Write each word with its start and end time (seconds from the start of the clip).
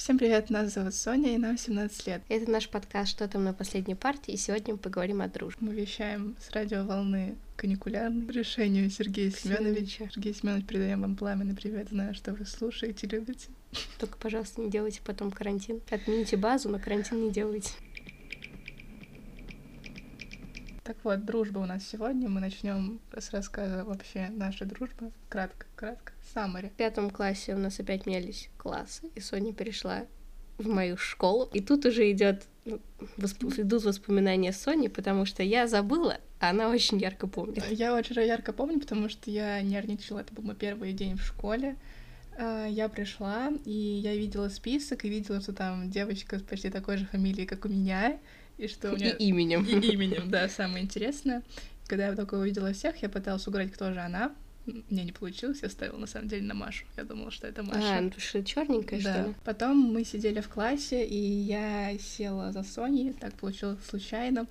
Всем 0.00 0.16
привет, 0.16 0.48
нас 0.48 0.72
зовут 0.72 0.94
Соня, 0.94 1.34
и 1.34 1.36
нам 1.36 1.58
17 1.58 2.06
лет. 2.06 2.22
Это 2.30 2.50
наш 2.50 2.70
подкаст 2.70 3.10
«Что 3.10 3.28
там 3.28 3.44
на 3.44 3.52
последней 3.52 3.94
партии», 3.94 4.32
и 4.32 4.38
сегодня 4.38 4.72
мы 4.72 4.78
поговорим 4.78 5.20
о 5.20 5.28
дружбе. 5.28 5.58
Мы 5.60 5.74
вещаем 5.74 6.36
с 6.40 6.50
радиоволны 6.52 7.36
каникулярной 7.56 8.26
решению 8.32 8.88
Сергея 8.88 9.30
Семеновича. 9.30 10.08
Сергей 10.10 10.32
Семенович, 10.32 10.64
передаем 10.64 11.02
вам 11.02 11.16
пламенный 11.16 11.54
привет, 11.54 11.90
знаю, 11.90 12.14
что 12.14 12.32
вы 12.32 12.46
слушаете, 12.46 13.08
любите. 13.08 13.48
Только, 13.98 14.16
пожалуйста, 14.16 14.62
не 14.62 14.70
делайте 14.70 15.02
потом 15.04 15.30
карантин. 15.30 15.82
Отмените 15.90 16.38
базу, 16.38 16.70
но 16.70 16.78
карантин 16.78 17.22
не 17.22 17.30
делайте. 17.30 17.70
Так 20.90 20.96
вот, 21.04 21.24
дружба 21.24 21.60
у 21.60 21.66
нас 21.66 21.86
сегодня. 21.86 22.28
Мы 22.28 22.40
начнем 22.40 22.98
с 23.16 23.30
рассказа 23.30 23.84
вообще 23.84 24.28
нашей 24.28 24.66
дружбы. 24.66 25.12
Кратко, 25.28 25.64
кратко. 25.76 26.12
Самаре. 26.34 26.70
В 26.70 26.72
пятом 26.72 27.10
классе 27.10 27.54
у 27.54 27.58
нас 27.58 27.78
опять 27.78 28.06
менялись 28.06 28.50
классы, 28.56 29.08
и 29.14 29.20
Соня 29.20 29.52
перешла 29.52 30.06
в 30.58 30.66
мою 30.66 30.96
школу. 30.96 31.48
И 31.52 31.60
тут 31.60 31.86
уже 31.86 32.10
идет 32.10 32.42
ну, 32.64 32.80
восп... 33.16 33.44
идут 33.56 33.84
воспоминания 33.84 34.52
Сони, 34.52 34.88
потому 34.88 35.26
что 35.26 35.44
я 35.44 35.68
забыла, 35.68 36.18
а 36.40 36.50
она 36.50 36.68
очень 36.68 36.98
ярко 36.98 37.28
помнит. 37.28 37.64
Я 37.70 37.94
очень 37.94 38.20
ярко 38.20 38.52
помню, 38.52 38.80
потому 38.80 39.08
что 39.08 39.30
я 39.30 39.62
нервничала. 39.62 40.18
Это 40.18 40.34
был 40.34 40.42
мой 40.42 40.56
первый 40.56 40.92
день 40.92 41.16
в 41.16 41.22
школе. 41.22 41.76
А, 42.36 42.66
я 42.66 42.88
пришла, 42.88 43.52
и 43.64 43.70
я 43.70 44.16
видела 44.16 44.48
список, 44.48 45.04
и 45.04 45.08
видела, 45.08 45.40
что 45.40 45.52
там 45.52 45.88
девочка 45.88 46.40
с 46.40 46.42
почти 46.42 46.68
такой 46.68 46.96
же 46.96 47.06
фамилией, 47.06 47.46
как 47.46 47.64
у 47.64 47.68
меня, 47.68 48.18
и 48.60 48.68
что 48.68 48.92
у 48.92 48.96
нее... 48.96 49.16
И 49.18 49.28
именем. 49.28 49.64
И 49.64 49.92
именем, 49.92 50.30
да, 50.30 50.48
самое 50.48 50.84
интересное. 50.84 51.42
Когда 51.86 52.08
я 52.08 52.14
только 52.14 52.34
увидела 52.34 52.72
всех, 52.72 53.02
я 53.02 53.08
пыталась 53.08 53.46
угадать, 53.48 53.72
кто 53.72 53.92
же 53.92 54.00
она, 54.00 54.32
мне 54.66 55.04
не 55.04 55.12
получилось, 55.12 55.60
я 55.62 55.70
ставила 55.70 55.96
на 55.96 56.06
самом 56.06 56.28
деле 56.28 56.42
на 56.42 56.54
Машу. 56.54 56.84
Я 56.96 57.04
думала, 57.04 57.30
что 57.30 57.46
это 57.46 57.62
Маша. 57.62 57.98
А, 57.98 58.00
ну 58.00 58.12
что 58.18 58.44
черненькая, 58.44 59.02
да. 59.02 59.12
что 59.14 59.28
ли? 59.28 59.34
Потом 59.44 59.78
мы 59.78 60.04
сидели 60.04 60.40
в 60.40 60.48
классе, 60.48 61.04
и 61.04 61.16
я 61.16 61.98
села 61.98 62.52
за 62.52 62.62
Соней, 62.62 63.12
так 63.14 63.34
получилось 63.34 63.78
случайно. 63.88 64.46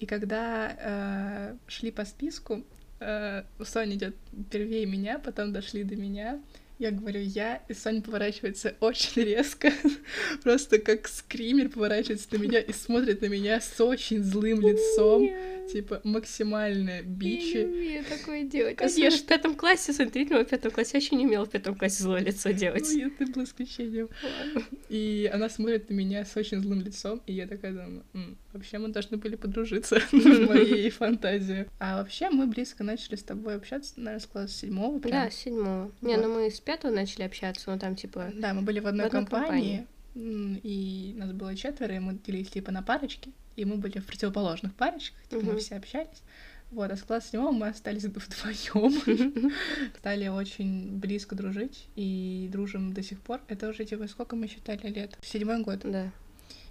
И 0.00 0.06
когда 0.06 0.76
э, 0.76 1.56
шли 1.68 1.92
по 1.92 2.04
списку, 2.04 2.64
э, 3.00 3.44
Соня 3.62 3.94
идет 3.94 4.16
первее 4.50 4.86
меня, 4.86 5.18
потом 5.18 5.52
дошли 5.52 5.84
до 5.84 5.94
меня. 5.94 6.40
Я 6.78 6.90
говорю 6.90 7.20
я, 7.20 7.62
и 7.68 7.72
Соня 7.74 8.02
поворачивается 8.02 8.74
очень 8.80 9.22
резко, 9.22 9.72
просто 10.42 10.78
как 10.78 11.06
скример 11.06 11.68
поворачивается 11.68 12.28
на 12.32 12.38
меня 12.38 12.58
и 12.60 12.72
смотрит 12.72 13.22
на 13.22 13.26
меня 13.26 13.60
с 13.60 13.80
очень 13.80 14.22
злым 14.22 14.60
лицом. 14.60 15.30
Типа 15.72 16.02
максимальное 16.04 17.02
бичи. 17.02 17.56
Я 17.56 17.64
не 17.64 17.72
умею 17.74 18.04
такое 18.04 18.42
делать. 18.42 18.76
Конечно. 18.76 19.18
в 19.18 19.24
пятом 19.24 19.54
классе, 19.54 19.94
смотрите, 19.94 20.36
в 20.36 20.44
пятом 20.44 20.70
классе 20.70 20.90
вообще 20.94 21.16
не 21.16 21.24
умела 21.26 21.46
в 21.46 21.50
пятом 21.50 21.74
классе 21.74 22.02
злое 22.02 22.20
лицо 22.20 22.50
делать. 22.50 22.86
Ну, 22.92 23.10
это 23.18 23.32
было 23.32 23.44
исключением. 23.44 24.10
И 24.90 25.30
она 25.32 25.48
смотрит 25.48 25.88
на 25.88 25.94
меня 25.94 26.26
с 26.26 26.36
очень 26.36 26.60
злым 26.60 26.82
лицом, 26.82 27.22
и 27.26 27.32
я 27.32 27.46
такая 27.46 27.72
думаю, 27.72 28.02
М, 28.12 28.36
вообще 28.52 28.76
мы 28.78 28.88
должны 28.88 29.16
были 29.16 29.36
подружиться 29.36 30.00
в 30.12 30.12
моей 30.48 30.90
фантазии. 30.90 31.66
А 31.78 31.96
вообще 31.96 32.28
мы 32.28 32.46
близко 32.46 32.84
начали 32.84 33.16
с 33.16 33.22
тобой 33.22 33.56
общаться, 33.56 33.94
наверное, 33.96 34.20
с 34.20 34.26
класса 34.26 34.58
седьмого. 34.58 35.00
Да, 35.00 35.30
с 35.30 35.34
седьмого. 35.34 35.90
Не, 36.02 36.18
ну 36.18 36.34
мы 36.34 36.50
с 36.50 36.60
пятого 36.64 36.92
начали 36.92 37.22
общаться, 37.22 37.70
но 37.70 37.78
там 37.78 37.96
типа... 37.96 38.32
Да, 38.34 38.54
мы 38.54 38.62
были 38.62 38.80
в 38.80 38.86
одной 38.86 39.10
компании, 39.10 39.86
и 40.14 41.14
нас 41.16 41.32
было 41.32 41.54
четверо, 41.56 41.94
и 41.94 41.98
мы 41.98 42.18
делились 42.24 42.50
типа 42.50 42.72
на 42.72 42.82
парочки 42.82 43.32
и 43.56 43.64
мы 43.64 43.76
были 43.76 43.98
в 43.98 44.06
противоположных 44.06 44.74
парочках, 44.74 45.22
типа 45.28 45.40
mm-hmm. 45.40 45.52
мы 45.52 45.58
все 45.58 45.76
общались. 45.76 46.22
Вот, 46.70 46.90
а 46.90 46.96
с 46.96 47.02
класса 47.02 47.28
седьмого 47.28 47.52
мы 47.52 47.68
остались 47.68 48.04
вдвоем, 48.04 49.52
стали 49.98 50.28
очень 50.28 50.96
близко 50.96 51.36
дружить 51.36 51.88
и 51.94 52.48
дружим 52.50 52.92
до 52.92 53.02
сих 53.02 53.20
пор. 53.20 53.40
Это 53.48 53.68
уже 53.68 53.84
типа 53.84 54.08
сколько 54.08 54.34
мы 54.34 54.48
считали 54.48 54.88
лет? 54.88 55.16
Седьмой 55.22 55.62
год. 55.62 55.80
Да. 55.84 56.10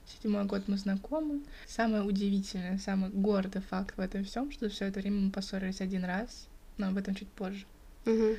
Седьмой 0.06 0.44
год 0.46 0.68
мы 0.68 0.78
знакомы. 0.78 1.42
Самое 1.66 2.04
удивительное, 2.04 2.78
самый 2.78 3.10
гордый 3.12 3.62
факт 3.62 3.96
в 3.96 4.02
этом 4.02 4.26
всем, 4.26 4.52
что 4.52 4.68
все 4.68 4.86
это 4.86 5.00
время 5.00 5.22
мы 5.22 5.32
поссорились 5.32 5.80
один 5.80 6.04
раз, 6.04 6.48
но 6.78 6.90
об 6.90 6.98
этом 6.98 7.16
чуть 7.16 7.30
позже. 7.30 7.66
Угу. 8.06 8.36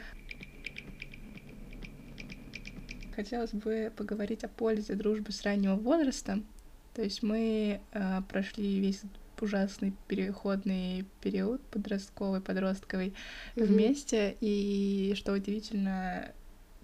Хотелось 3.15 3.53
бы 3.53 3.93
поговорить 3.97 4.45
о 4.45 4.49
пользе 4.49 4.95
дружбы 4.95 5.33
с 5.33 5.43
раннего 5.43 5.77
возраста. 5.77 6.41
То 6.95 7.03
есть 7.03 7.23
мы 7.23 7.81
э, 7.93 8.21
прошли 8.29 8.81
весь 8.81 9.03
ужасный 9.41 9.93
переходный 10.09 11.05
период 11.21 11.61
подростковый, 11.63 12.41
подростковый 12.41 13.15
mm-hmm. 13.57 13.65
вместе, 13.65 14.37
и 14.41 15.13
что 15.17 15.33
удивительно, 15.33 16.33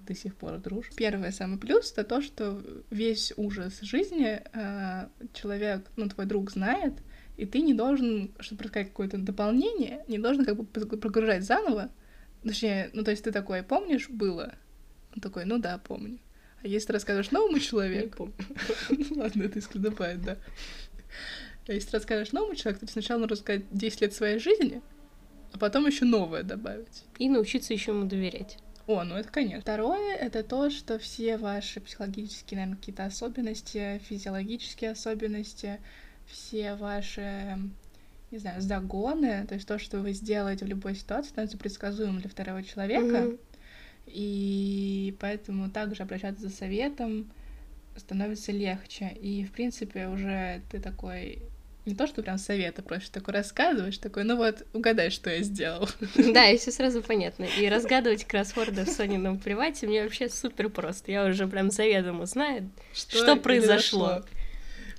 до 0.06 0.14
сих 0.14 0.34
пор 0.34 0.58
дружим. 0.58 0.92
Первый 0.96 1.32
самый 1.32 1.58
плюс 1.58 1.92
это 1.92 2.04
то, 2.04 2.20
что 2.20 2.60
весь 2.90 3.32
ужас 3.36 3.80
жизни 3.80 4.42
э, 4.52 5.08
человек, 5.32 5.86
ну 5.96 6.08
твой 6.08 6.26
друг 6.26 6.50
знает, 6.50 6.94
и 7.36 7.46
ты 7.46 7.60
не 7.60 7.74
должен, 7.74 8.32
чтобы 8.40 8.64
рассказать 8.64 8.88
какое-то 8.88 9.18
дополнение, 9.18 10.04
не 10.08 10.18
должен 10.18 10.44
как 10.44 10.56
бы 10.56 10.64
прогружать 10.64 11.44
заново. 11.44 11.90
Точнее, 12.42 12.90
ну 12.92 13.04
то 13.04 13.10
есть 13.10 13.24
ты 13.24 13.32
такой, 13.32 13.62
помнишь, 13.62 14.08
было? 14.08 14.54
Он 15.14 15.20
такой, 15.20 15.44
ну 15.44 15.58
да, 15.58 15.78
помню. 15.78 16.18
А 16.62 16.68
если 16.68 16.88
ты 16.88 16.92
расскажешь 16.94 17.30
новому 17.30 17.58
человеку... 17.60 18.32
Ладно, 19.10 19.44
это 19.44 19.58
исключает, 19.58 20.22
да. 20.22 20.36
А 21.66 21.72
если 21.72 21.90
ты 21.90 21.96
расскажешь 21.98 22.32
новому 22.32 22.54
человеку, 22.54 22.86
то 22.86 22.92
сначала 22.92 23.20
нужно 23.20 23.36
рассказать 23.36 23.64
10 23.70 24.00
лет 24.00 24.14
своей 24.14 24.38
жизни, 24.38 24.82
а 25.52 25.58
потом 25.58 25.86
еще 25.86 26.04
новое 26.04 26.42
добавить. 26.42 27.04
И 27.18 27.28
научиться 27.28 27.72
еще 27.72 27.92
ему 27.92 28.06
доверять. 28.06 28.58
О, 28.86 29.04
ну 29.04 29.14
это 29.14 29.28
конечно. 29.30 29.60
Второе— 29.60 30.16
это 30.16 30.42
то, 30.42 30.68
что 30.70 30.98
все 30.98 31.36
ваши 31.36 31.80
психологические, 31.80 32.58
наверное, 32.58 32.78
какие-то 32.78 33.04
особенности, 33.04 34.00
физиологические 34.08 34.90
особенности, 34.90 35.80
все 36.26 36.74
ваши, 36.74 37.58
не 38.32 38.38
знаю, 38.38 38.60
загоны, 38.60 39.46
то 39.46 39.54
есть 39.54 39.68
то, 39.68 39.78
что 39.78 40.00
вы 40.00 40.12
сделаете 40.12 40.64
в 40.64 40.68
любой 40.68 40.96
ситуации, 40.96 41.30
становится 41.30 41.58
предсказуемым 41.58 42.20
для 42.20 42.30
второго 42.30 42.62
человека. 42.62 43.16
Mm-hmm 43.16 43.38
и 44.06 45.14
поэтому 45.20 45.70
также 45.70 46.02
обращаться 46.02 46.42
за 46.42 46.50
советом 46.50 47.30
становится 47.96 48.52
легче. 48.52 49.16
И, 49.20 49.44
в 49.44 49.52
принципе, 49.52 50.06
уже 50.06 50.62
ты 50.70 50.80
такой 50.80 51.42
не 51.86 51.94
то, 51.94 52.06
что 52.06 52.22
прям 52.22 52.38
советы 52.38 52.82
просишь, 52.82 53.08
такой 53.08 53.34
рассказываешь, 53.34 53.98
такой, 53.98 54.24
ну 54.24 54.36
вот, 54.36 54.66
угадай, 54.72 55.10
что 55.10 55.30
я 55.30 55.42
сделал. 55.42 55.88
Да, 56.34 56.48
и 56.48 56.58
все 56.58 56.70
сразу 56.70 57.02
понятно. 57.02 57.44
И 57.58 57.68
разгадывать 57.68 58.24
кроссворды 58.24 58.84
в 58.84 58.88
Сонином 58.88 59.38
привате 59.38 59.86
мне 59.86 60.02
вообще 60.02 60.28
супер 60.28 60.68
просто. 60.68 61.10
Я 61.10 61.26
уже 61.26 61.46
прям 61.46 61.70
заведомо 61.70 62.26
знаю, 62.26 62.70
что, 62.92 63.16
что 63.16 63.36
произошло. 63.36 64.08
произошло. 64.08 64.24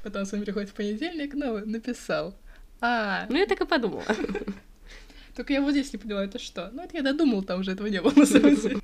Потом 0.03 0.25
с 0.25 0.31
вами 0.31 0.43
приходит 0.43 0.69
в 0.69 0.73
понедельник, 0.73 1.33
ну, 1.35 1.63
написал. 1.65 2.35
А. 2.81 3.27
Ну, 3.29 3.37
я 3.37 3.45
так 3.45 3.61
и 3.61 3.65
подумала. 3.65 4.03
Только 5.35 5.53
я 5.53 5.61
вот 5.61 5.71
здесь 5.71 5.93
не 5.93 5.99
поняла, 5.99 6.23
это 6.25 6.39
что? 6.39 6.69
Ну, 6.73 6.83
это 6.83 6.97
я 6.97 7.03
додумал, 7.03 7.43
там 7.43 7.61
уже 7.61 7.71
этого 7.71 7.87
не 7.87 8.01
было, 8.01 8.11
на 8.11 8.25
самом 8.25 8.55
деле. 8.55 8.77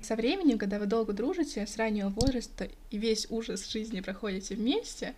Со 0.00 0.16
временем, 0.16 0.58
когда 0.58 0.78
вы 0.78 0.86
долго 0.86 1.12
дружите, 1.12 1.66
с 1.66 1.76
раннего 1.76 2.08
возраста 2.08 2.68
и 2.90 2.98
весь 2.98 3.26
ужас 3.30 3.70
жизни 3.70 4.00
проходите 4.00 4.54
вместе, 4.54 5.14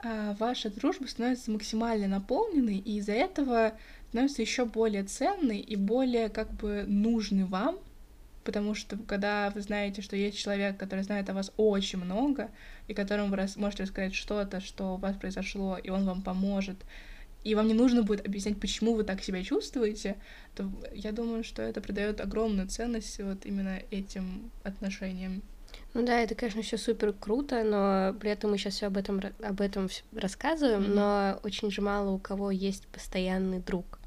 а, 0.00 0.36
ваша 0.38 0.70
дружба 0.70 1.06
становится 1.06 1.50
максимально 1.50 2.08
наполненной, 2.08 2.78
и 2.78 2.98
из-за 2.98 3.12
этого 3.12 3.72
становится 4.10 4.42
еще 4.42 4.64
более 4.64 5.04
ценной 5.04 5.58
и 5.58 5.76
более 5.76 6.28
как 6.28 6.52
бы 6.52 6.84
нужной 6.86 7.44
вам, 7.44 7.78
потому 8.44 8.74
что 8.74 8.96
когда 8.96 9.50
вы 9.50 9.60
знаете, 9.60 10.00
что 10.00 10.14
есть 10.14 10.38
человек, 10.38 10.76
который 10.76 11.04
знает 11.04 11.28
о 11.30 11.34
вас 11.34 11.52
очень 11.56 11.98
много, 11.98 12.50
и 12.86 12.94
которому 12.94 13.34
вы 13.34 13.46
можете 13.56 13.82
рассказать 13.82 14.14
что-то, 14.14 14.60
что 14.60 14.94
у 14.94 14.96
вас 14.98 15.16
произошло, 15.16 15.76
и 15.76 15.90
он 15.90 16.04
вам 16.04 16.22
поможет, 16.22 16.76
и 17.48 17.54
вам 17.54 17.66
не 17.66 17.74
нужно 17.74 18.02
будет 18.02 18.26
объяснять, 18.26 18.60
почему 18.60 18.94
вы 18.94 19.04
так 19.04 19.22
себя 19.22 19.42
чувствуете, 19.42 20.16
то 20.54 20.70
я 20.92 21.12
думаю, 21.12 21.44
что 21.44 21.62
это 21.62 21.80
придает 21.80 22.20
огромную 22.20 22.68
ценность 22.68 23.18
вот 23.20 23.46
именно 23.46 23.80
этим 23.90 24.50
отношениям. 24.64 25.42
Ну 25.94 26.04
да, 26.04 26.20
это, 26.20 26.34
конечно, 26.34 26.60
все 26.60 26.76
супер 26.76 27.14
круто, 27.14 27.62
но 27.64 28.18
при 28.18 28.30
этом 28.30 28.50
мы 28.50 28.58
сейчас 28.58 28.74
все 28.74 28.86
об 28.86 28.98
этом 28.98 29.20
об 29.42 29.60
этом 29.62 29.88
рассказываем, 30.12 30.82
mm-hmm. 30.82 30.94
но 30.94 31.40
очень 31.42 31.70
же 31.70 31.80
мало 31.80 32.10
у 32.10 32.18
кого 32.18 32.50
есть 32.50 32.86
постоянный 32.88 33.60
друг. 33.60 33.98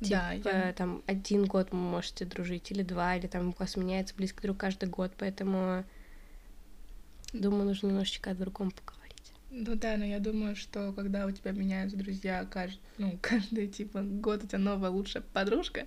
Да, 0.00 0.34
типа, 0.34 0.48
я... 0.48 0.72
там 0.72 1.02
один 1.06 1.44
год 1.44 1.68
вы 1.72 1.78
можете 1.78 2.24
дружить, 2.24 2.70
или 2.70 2.82
два, 2.82 3.16
или 3.16 3.26
там 3.26 3.50
у 3.50 3.54
вас 3.58 3.76
меняется 3.76 4.14
близкий 4.14 4.40
друг 4.40 4.56
каждый 4.56 4.88
год, 4.88 5.12
поэтому 5.18 5.84
думаю, 7.34 7.66
нужно 7.66 7.88
немножечко 7.88 8.30
о 8.30 8.34
другом 8.34 8.70
поговорить. 8.70 8.97
Ну 9.50 9.74
да, 9.76 9.96
но 9.96 10.04
я 10.04 10.18
думаю, 10.18 10.56
что 10.56 10.92
когда 10.92 11.26
у 11.26 11.30
тебя 11.30 11.52
меняются 11.52 11.96
друзья 11.96 12.46
каждый, 12.50 12.80
ну, 12.98 13.18
каждый 13.22 13.68
типа 13.68 14.02
год 14.02 14.44
у 14.44 14.46
тебя 14.46 14.58
новая 14.58 14.90
лучшая 14.90 15.22
подружка, 15.32 15.86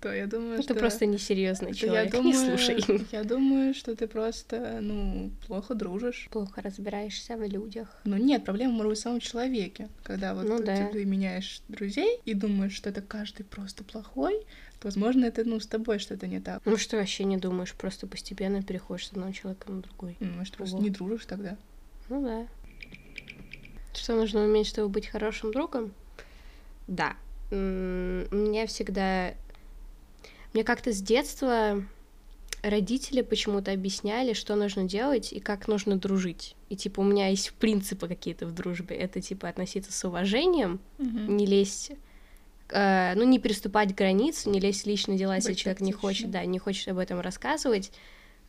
то 0.00 0.12
я 0.14 0.26
думаю, 0.26 0.54
Это 0.54 0.62
что... 0.62 0.74
просто 0.74 1.06
несерьезный 1.06 1.74
человек, 1.74 2.14
я 2.14 2.20
не 2.20 2.32
думаю, 2.32 2.58
слушай. 2.58 3.06
Я 3.12 3.24
думаю, 3.24 3.74
что 3.74 3.96
ты 3.96 4.06
просто, 4.06 4.78
ну, 4.80 5.32
плохо 5.46 5.74
дружишь. 5.74 6.28
Плохо 6.30 6.62
разбираешься 6.62 7.36
в 7.36 7.42
людях. 7.42 8.00
Ну 8.04 8.16
нет, 8.16 8.44
проблема 8.44 8.74
может 8.74 8.90
быть 8.90 8.98
в 8.98 9.02
самом 9.02 9.20
человеке. 9.20 9.88
Когда 10.04 10.34
вот 10.34 10.44
Ну 10.44 10.58
ты, 10.58 10.64
да. 10.66 10.86
ты 10.86 11.04
меняешь 11.04 11.62
друзей 11.68 12.20
и 12.24 12.34
думаешь, 12.34 12.74
что 12.74 12.90
это 12.90 13.02
каждый 13.02 13.44
просто 13.44 13.82
плохой, 13.82 14.38
то, 14.78 14.86
возможно, 14.86 15.24
это, 15.24 15.42
ну, 15.44 15.58
с 15.58 15.66
тобой 15.66 15.98
что-то 15.98 16.28
не 16.28 16.38
так. 16.38 16.62
Ну 16.64 16.76
что 16.76 16.96
вообще 16.96 17.24
не 17.24 17.36
думаешь, 17.36 17.74
просто 17.74 18.06
постепенно 18.06 18.62
переходишь 18.62 19.08
с 19.08 19.12
одного 19.12 19.32
человека 19.32 19.72
на 19.72 19.82
другой. 19.82 20.16
Ну, 20.20 20.30
Может, 20.34 20.56
просто 20.56 20.76
не 20.76 20.90
дружишь 20.90 21.26
тогда. 21.26 21.56
Ну 22.08 22.22
да. 22.22 22.46
Что 23.98 24.14
нужно 24.14 24.44
уметь, 24.44 24.66
чтобы 24.68 24.88
быть 24.88 25.06
хорошим 25.06 25.52
другом? 25.52 25.92
Да. 26.86 27.16
М, 27.50 28.26
Мне 28.30 28.66
всегда... 28.66 29.34
Мне 30.54 30.64
как-то 30.64 30.92
с 30.92 31.02
детства 31.02 31.82
родители 32.62 33.22
почему-то 33.22 33.72
объясняли, 33.72 34.32
что 34.32 34.54
нужно 34.56 34.84
делать 34.84 35.32
и 35.32 35.40
как 35.40 35.68
нужно 35.68 35.96
дружить. 35.96 36.54
И 36.70 36.76
типа 36.76 37.00
у 37.00 37.04
меня 37.04 37.28
есть 37.28 37.52
принципы 37.52 38.08
какие-то 38.08 38.46
в 38.46 38.52
дружбе. 38.52 38.96
Это 38.96 39.20
типа 39.20 39.48
относиться 39.48 39.92
с 39.92 40.04
уважением, 40.04 40.80
Мгм. 40.98 41.36
не 41.36 41.46
лезть, 41.46 41.92
э, 42.70 43.14
ну, 43.14 43.24
не 43.24 43.38
переступать 43.38 43.94
границу, 43.94 44.50
не 44.50 44.58
лезть 44.60 44.84
в 44.84 44.86
личные 44.86 45.18
дела, 45.18 45.36
если 45.36 45.50
Быть 45.50 45.58
человек 45.58 45.80
не 45.80 45.92
хочет, 45.92 46.30
да, 46.30 46.44
не 46.44 46.58
хочет 46.58 46.88
об 46.88 46.98
этом 46.98 47.20
рассказывать. 47.20 47.92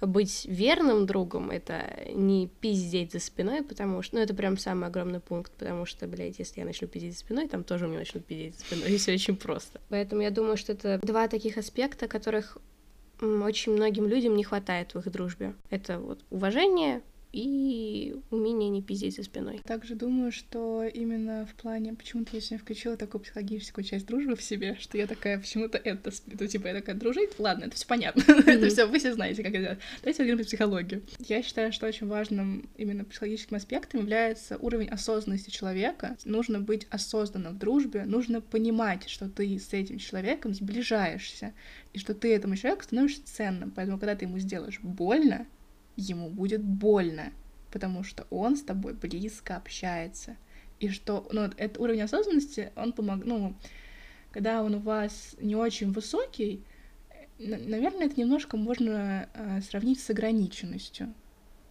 Быть 0.02 0.46
верным 0.46 1.06
другом— 1.06 1.50
это 1.52 2.06
не 2.14 2.48
пиздеть 2.48 3.12
за 3.12 3.20
спиной, 3.20 3.64
потому 3.64 4.02
что... 4.02 4.16
Ну, 4.16 4.22
это 4.22 4.34
прям 4.34 4.58
самый 4.58 4.88
огромный 4.88 5.20
пункт, 5.20 5.52
потому 5.58 5.86
что, 5.86 6.08
блядь, 6.08 6.40
если 6.40 6.62
я 6.62 6.66
начну 6.66 6.88
пиздеть 6.88 7.14
за 7.14 7.20
спиной, 7.20 7.48
там 7.48 7.64
тоже 7.64 7.86
у 7.86 7.90
меня 7.90 8.00
начнут 8.00 8.26
пиздеть 8.26 8.56
за 8.56 8.62
спиной, 8.62 8.92
и 8.94 8.98
все 8.98 9.14
очень 9.14 9.36
просто. 9.36 9.82
Поэтому 9.90 10.22
я 10.22 10.32
думаю, 10.32 10.56
что 10.56 10.72
это 10.72 11.00
два 11.04 11.28
таких 11.28 11.58
аспекта, 11.58 12.08
которых 12.08 12.58
очень 13.22 13.74
многим 13.74 14.08
людям 14.08 14.36
не 14.36 14.44
хватает 14.44 14.94
в 14.94 15.00
их 15.00 15.12
дружбе. 15.12 15.54
Это 15.70 16.00
вот 16.00 16.24
уважение 16.30 17.02
и 17.32 18.16
умение 18.32 18.70
не 18.70 18.82
пиздеть 18.82 19.16
за 19.16 19.24
спиной. 19.24 19.62
Также 19.64 19.96
думаю, 19.96 20.32
что 20.32 20.84
именно 20.84 21.46
в 21.46 21.54
плане... 21.62 21.94
Почему-то 21.94 22.32
я 22.34 22.42
сегодня 22.42 22.60
включила 22.60 22.98
такую 22.98 23.22
психологическую 23.22 23.86
часть 23.86 24.08
дружбы 24.08 24.36
в 24.36 24.42
себе, 24.42 24.76
что 24.80 24.98
я 24.98 25.06
такая 25.06 25.40
почему-то 25.40 25.78
это... 25.78 26.12
Ну, 26.28 26.48
типа, 26.48 26.68
я 26.68 26.74
такая, 26.74 26.96
дружить? 26.96 27.32
Ладно, 27.38 27.66
это 27.66 27.76
все 27.76 27.86
понятно. 27.86 28.24
это 28.48 28.68
все, 28.70 28.86
вы 28.86 28.98
все 28.98 29.14
знаете, 29.14 29.44
как 29.44 29.54
это 29.54 29.62
делать. 29.62 29.80
Давайте 30.02 30.18
поговорим 30.18 30.38
про 30.38 30.46
психологию. 30.46 31.04
Я 31.20 31.44
считаю, 31.44 31.72
что 31.72 31.86
очень 31.86 32.08
важным 32.08 32.68
именно 32.78 33.06
психологическим 33.06 33.58
аспектом 33.58 34.02
является 34.02 34.58
уровень 34.58 34.90
осознанности 34.90 35.52
человека. 35.52 36.18
Нужно 36.26 36.60
быть 36.60 36.88
осознанным 36.90 37.56
в 37.56 37.60
дружбе, 37.60 38.06
нужно 38.06 38.42
понимать, 38.42 39.08
что 39.08 39.30
ты 39.30 39.60
с 39.60 39.72
этим 39.74 40.00
человеком 40.00 40.54
сближаешься, 40.54 41.54
и 41.94 42.00
что 42.00 42.14
ты 42.14 42.34
этому 42.34 42.56
человеку 42.56 42.84
становишься 42.84 43.22
ценным. 43.26 43.72
Поэтому, 43.72 44.00
когда 44.00 44.16
ты 44.16 44.26
ему 44.26 44.40
сделаешь 44.40 44.80
больно, 44.82 45.46
ему 46.00 46.30
будет 46.30 46.64
больно, 46.64 47.32
потому 47.72 48.04
что 48.04 48.26
он 48.30 48.56
с 48.56 48.62
тобой 48.62 48.94
близко 48.94 49.56
общается. 49.58 50.36
И 50.80 50.90
что, 50.90 51.28
ну, 51.32 51.42
этот 51.42 51.78
уровень 51.80 52.02
осознанности, 52.02 52.72
он 52.76 52.94
помог, 52.94 53.26
ну, 53.26 53.56
когда 54.32 54.64
он 54.64 54.76
у 54.76 54.80
вас 54.80 55.36
не 55.42 55.56
очень 55.56 55.92
высокий, 55.92 56.64
на- 57.38 57.58
наверное, 57.58 58.08
это 58.08 58.20
немножко 58.20 58.58
можно 58.58 59.30
э, 59.34 59.62
сравнить 59.62 60.00
с 60.00 60.10
ограниченностью. 60.10 61.14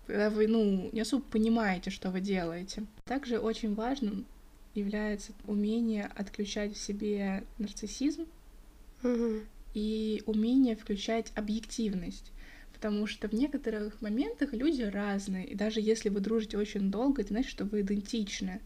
Когда 0.07 0.31
вы, 0.31 0.47
ну, 0.47 0.89
не 0.93 1.01
особо 1.01 1.23
понимаете, 1.25 1.91
что 1.91 2.11
вы 2.11 2.21
делаете. 2.21 2.85
Также 3.05 3.39
очень 3.39 3.75
важным 3.75 4.27
является 4.75 5.33
умение 5.47 6.11
отключать 6.17 6.75
в 6.75 6.81
себе 6.81 7.45
нарциссизм, 7.59 8.27
Мгм. 9.03 9.43
и 9.75 10.23
умение 10.27 10.77
включать 10.77 11.33
объективность. 11.35 12.33
Потому 12.81 13.09
что 13.09 13.29
в 13.29 13.33
некоторых 13.33 14.01
моментах 14.01 14.53
люди 14.53 14.83
разные, 14.83 15.45
и 15.45 15.57
даже 15.57 15.81
если 15.81 16.11
вы 16.11 16.21
дружите 16.21 16.57
очень 16.57 16.93
долго, 16.93 17.23
это 17.23 17.33
значит, 17.33 17.51
что 17.51 17.65
вы 17.65 17.81
идентичны. 17.81 18.61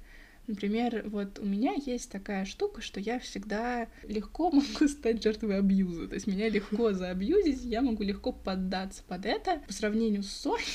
Например, 0.46 1.04
вот 1.06 1.38
у 1.38 1.46
меня 1.46 1.72
есть 1.86 2.10
такая 2.10 2.44
штука, 2.44 2.82
что 2.82 3.00
я 3.00 3.18
всегда 3.20 3.88
легко 4.02 4.50
могу 4.52 4.86
стать 4.86 5.22
жертвой 5.22 5.58
абьюза. 5.58 6.08
То 6.08 6.14
есть 6.14 6.26
меня 6.26 6.50
легко 6.50 6.92
заабьюзить, 6.92 7.64
я 7.64 7.80
могу 7.80 8.02
легко 8.02 8.32
поддаться 8.32 9.02
под 9.08 9.24
это. 9.24 9.62
По 9.66 9.72
сравнению 9.72 10.24
с 10.24 10.30
Соней, 10.30 10.66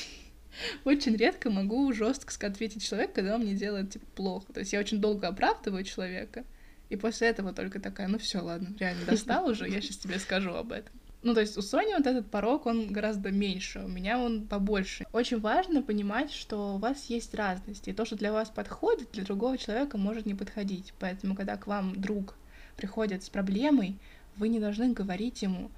очень 0.84 1.16
редко 1.16 1.52
могу 1.52 1.94
жестко 1.94 2.48
ответить 2.48 2.84
человеку, 2.84 3.14
когда 3.16 3.36
он 3.36 3.42
мне 3.42 3.54
делает 3.54 3.92
типа 3.92 4.06
плохо. 4.16 4.52
То 4.52 4.62
есть 4.62 4.74
я 4.74 4.80
очень 4.80 5.00
долго 5.00 5.28
оправдываю 5.28 5.84
человека, 5.84 6.44
и 6.90 6.96
после 6.96 7.28
этого 7.28 7.54
только 7.54 7.80
такая, 7.80 8.08
ну 8.08 8.18
все, 8.18 8.40
ладно, 8.40 8.74
реально 8.80 9.06
достал 9.06 9.48
уже, 9.48 9.70
я 9.70 9.80
сейчас 9.80 9.98
тебе 9.98 10.18
скажу 10.18 10.56
об 10.56 10.72
этом. 10.72 10.92
Ну, 11.28 11.34
то 11.34 11.42
есть 11.42 11.58
у 11.58 11.62
Сони 11.62 11.94
вот 11.94 12.08
этот 12.08 12.32
порог, 12.32 12.68
он 12.68 12.88
гораздо 12.88 13.32
меньше, 13.32 13.82
у 13.84 13.90
меня 13.90 14.18
он 14.18 14.48
побольше. 14.48 15.06
Очень 15.12 15.42
важно 15.42 15.82
понимать, 15.82 16.32
что 16.32 16.76
у 16.76 16.78
вас 16.78 17.08
есть 17.10 17.36
разности, 17.36 17.90
и 17.90 17.94
то, 17.94 18.06
что 18.06 18.16
для 18.16 18.32
вас 18.32 18.50
подходит, 18.50 19.12
для 19.12 19.26
другого 19.26 19.58
человека 19.58 19.98
может 19.98 20.26
не 20.26 20.36
подходить. 20.36 20.94
Поэтому, 21.02 21.36
когда 21.36 21.58
к 21.58 21.68
вам 21.68 22.00
друг 22.00 22.36
приходит 22.78 23.26
с 23.26 23.30
проблемой, 23.30 23.98
вы 24.38 24.48
не 24.48 24.62
должны 24.62 24.94
говорить 24.94 25.42
ему, 25.42 25.70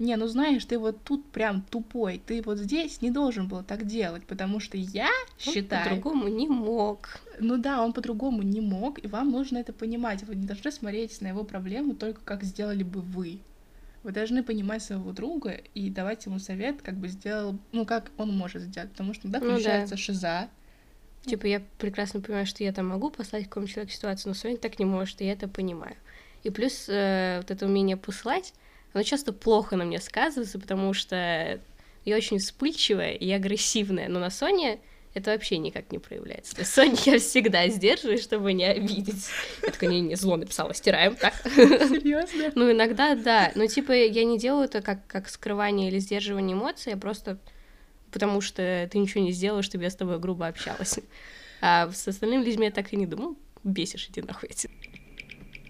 не, 0.00 0.16
ну 0.16 0.26
знаешь, 0.26 0.64
ты 0.64 0.80
вот 0.80 1.00
тут 1.04 1.24
прям 1.26 1.62
тупой, 1.62 2.20
ты 2.26 2.42
вот 2.42 2.58
здесь 2.58 3.00
не 3.00 3.12
должен 3.12 3.46
был 3.46 3.62
так 3.62 3.86
делать, 3.86 4.24
потому 4.24 4.58
что 4.58 4.76
я 4.76 5.10
Он 5.46 5.52
считаю... 5.52 5.84
По-другому 5.84 6.26
не 6.26 6.48
мог. 6.48 7.20
Ну 7.38 7.56
да, 7.56 7.84
он 7.84 7.92
по-другому 7.92 8.42
не 8.42 8.60
мог, 8.60 8.98
и 8.98 9.06
вам 9.06 9.30
нужно 9.30 9.58
это 9.58 9.72
понимать. 9.72 10.24
Вы 10.24 10.34
не 10.34 10.46
должны 10.48 10.72
смотреть 10.72 11.20
на 11.20 11.28
его 11.28 11.44
проблему 11.44 11.94
только 11.94 12.20
как 12.24 12.42
сделали 12.42 12.82
бы 12.82 13.00
вы. 13.00 13.38
Вы 14.08 14.12
должны 14.12 14.42
понимать 14.42 14.82
своего 14.82 15.12
друга 15.12 15.60
и 15.74 15.90
давать 15.90 16.24
ему 16.24 16.38
совет, 16.38 16.80
как 16.80 16.94
бы 16.94 17.08
сделал, 17.08 17.58
ну 17.72 17.84
как 17.84 18.10
он 18.16 18.34
может 18.34 18.62
сделать, 18.62 18.90
потому 18.92 19.12
что 19.12 19.28
иногда 19.28 19.40
Ну 19.40 19.52
да. 19.52 19.56
включается 19.56 19.98
шиза. 19.98 20.48
Типа, 21.26 21.44
я 21.44 21.60
прекрасно 21.76 22.22
понимаю, 22.22 22.46
что 22.46 22.64
я 22.64 22.72
там 22.72 22.88
могу 22.88 23.10
послать 23.10 23.44
какому-нибудь 23.44 23.74
человеку 23.74 23.92
ситуацию, 23.92 24.30
но 24.30 24.34
Соня 24.34 24.56
так 24.56 24.78
не 24.78 24.86
может, 24.86 25.20
и 25.20 25.26
я 25.26 25.34
это 25.34 25.46
понимаю. 25.46 25.94
И 26.42 26.48
плюс 26.48 26.86
э, 26.88 27.36
вот 27.36 27.50
это 27.50 27.66
умение 27.66 27.98
посылать, 27.98 28.54
оно 28.94 29.02
часто 29.02 29.34
плохо 29.34 29.76
на 29.76 29.84
мне 29.84 30.00
сказывается, 30.00 30.58
потому 30.58 30.94
что 30.94 31.60
я 32.06 32.16
очень 32.16 32.38
вспыльчивая 32.38 33.12
и 33.12 33.30
агрессивная, 33.30 34.08
но 34.08 34.20
на 34.20 34.30
Соне 34.30 34.78
это 35.14 35.30
вообще 35.32 35.58
никак 35.58 35.90
не 35.90 35.98
проявляется. 35.98 36.54
То 36.54 36.60
есть 36.60 36.72
Соню 36.72 36.96
я 37.04 37.18
всегда 37.18 37.68
сдерживаю, 37.68 38.18
чтобы 38.18 38.52
не 38.52 38.64
обидеть. 38.64 39.28
Я 39.62 39.70
такая, 39.70 39.90
не-не, 39.90 40.16
зло 40.16 40.36
написала, 40.36 40.74
стираем, 40.74 41.16
так. 41.16 41.34
Серьезно? 41.44 42.52
Ну, 42.54 42.70
иногда 42.70 43.14
да. 43.14 43.52
Но, 43.54 43.66
типа, 43.66 43.92
я 43.92 44.24
не 44.24 44.38
делаю 44.38 44.64
это 44.64 44.82
как, 44.82 45.06
как 45.06 45.28
скрывание 45.28 45.88
или 45.88 45.98
сдерживание 45.98 46.56
эмоций, 46.56 46.90
я 46.92 46.96
просто 46.96 47.38
потому 48.10 48.40
что 48.40 48.88
ты 48.90 48.98
ничего 48.98 49.22
не 49.22 49.32
сделала, 49.32 49.62
чтобы 49.62 49.84
я 49.84 49.90
с 49.90 49.96
тобой 49.96 50.18
грубо 50.18 50.46
общалась. 50.46 50.98
А 51.60 51.90
с 51.90 52.06
остальными 52.06 52.44
людьми 52.44 52.66
я 52.66 52.72
так 52.72 52.92
и 52.92 52.96
не 52.96 53.06
думаю. 53.06 53.36
«Ну, 53.64 53.72
Бесишь, 53.72 54.08
иди 54.08 54.22
нахуй. 54.22 54.50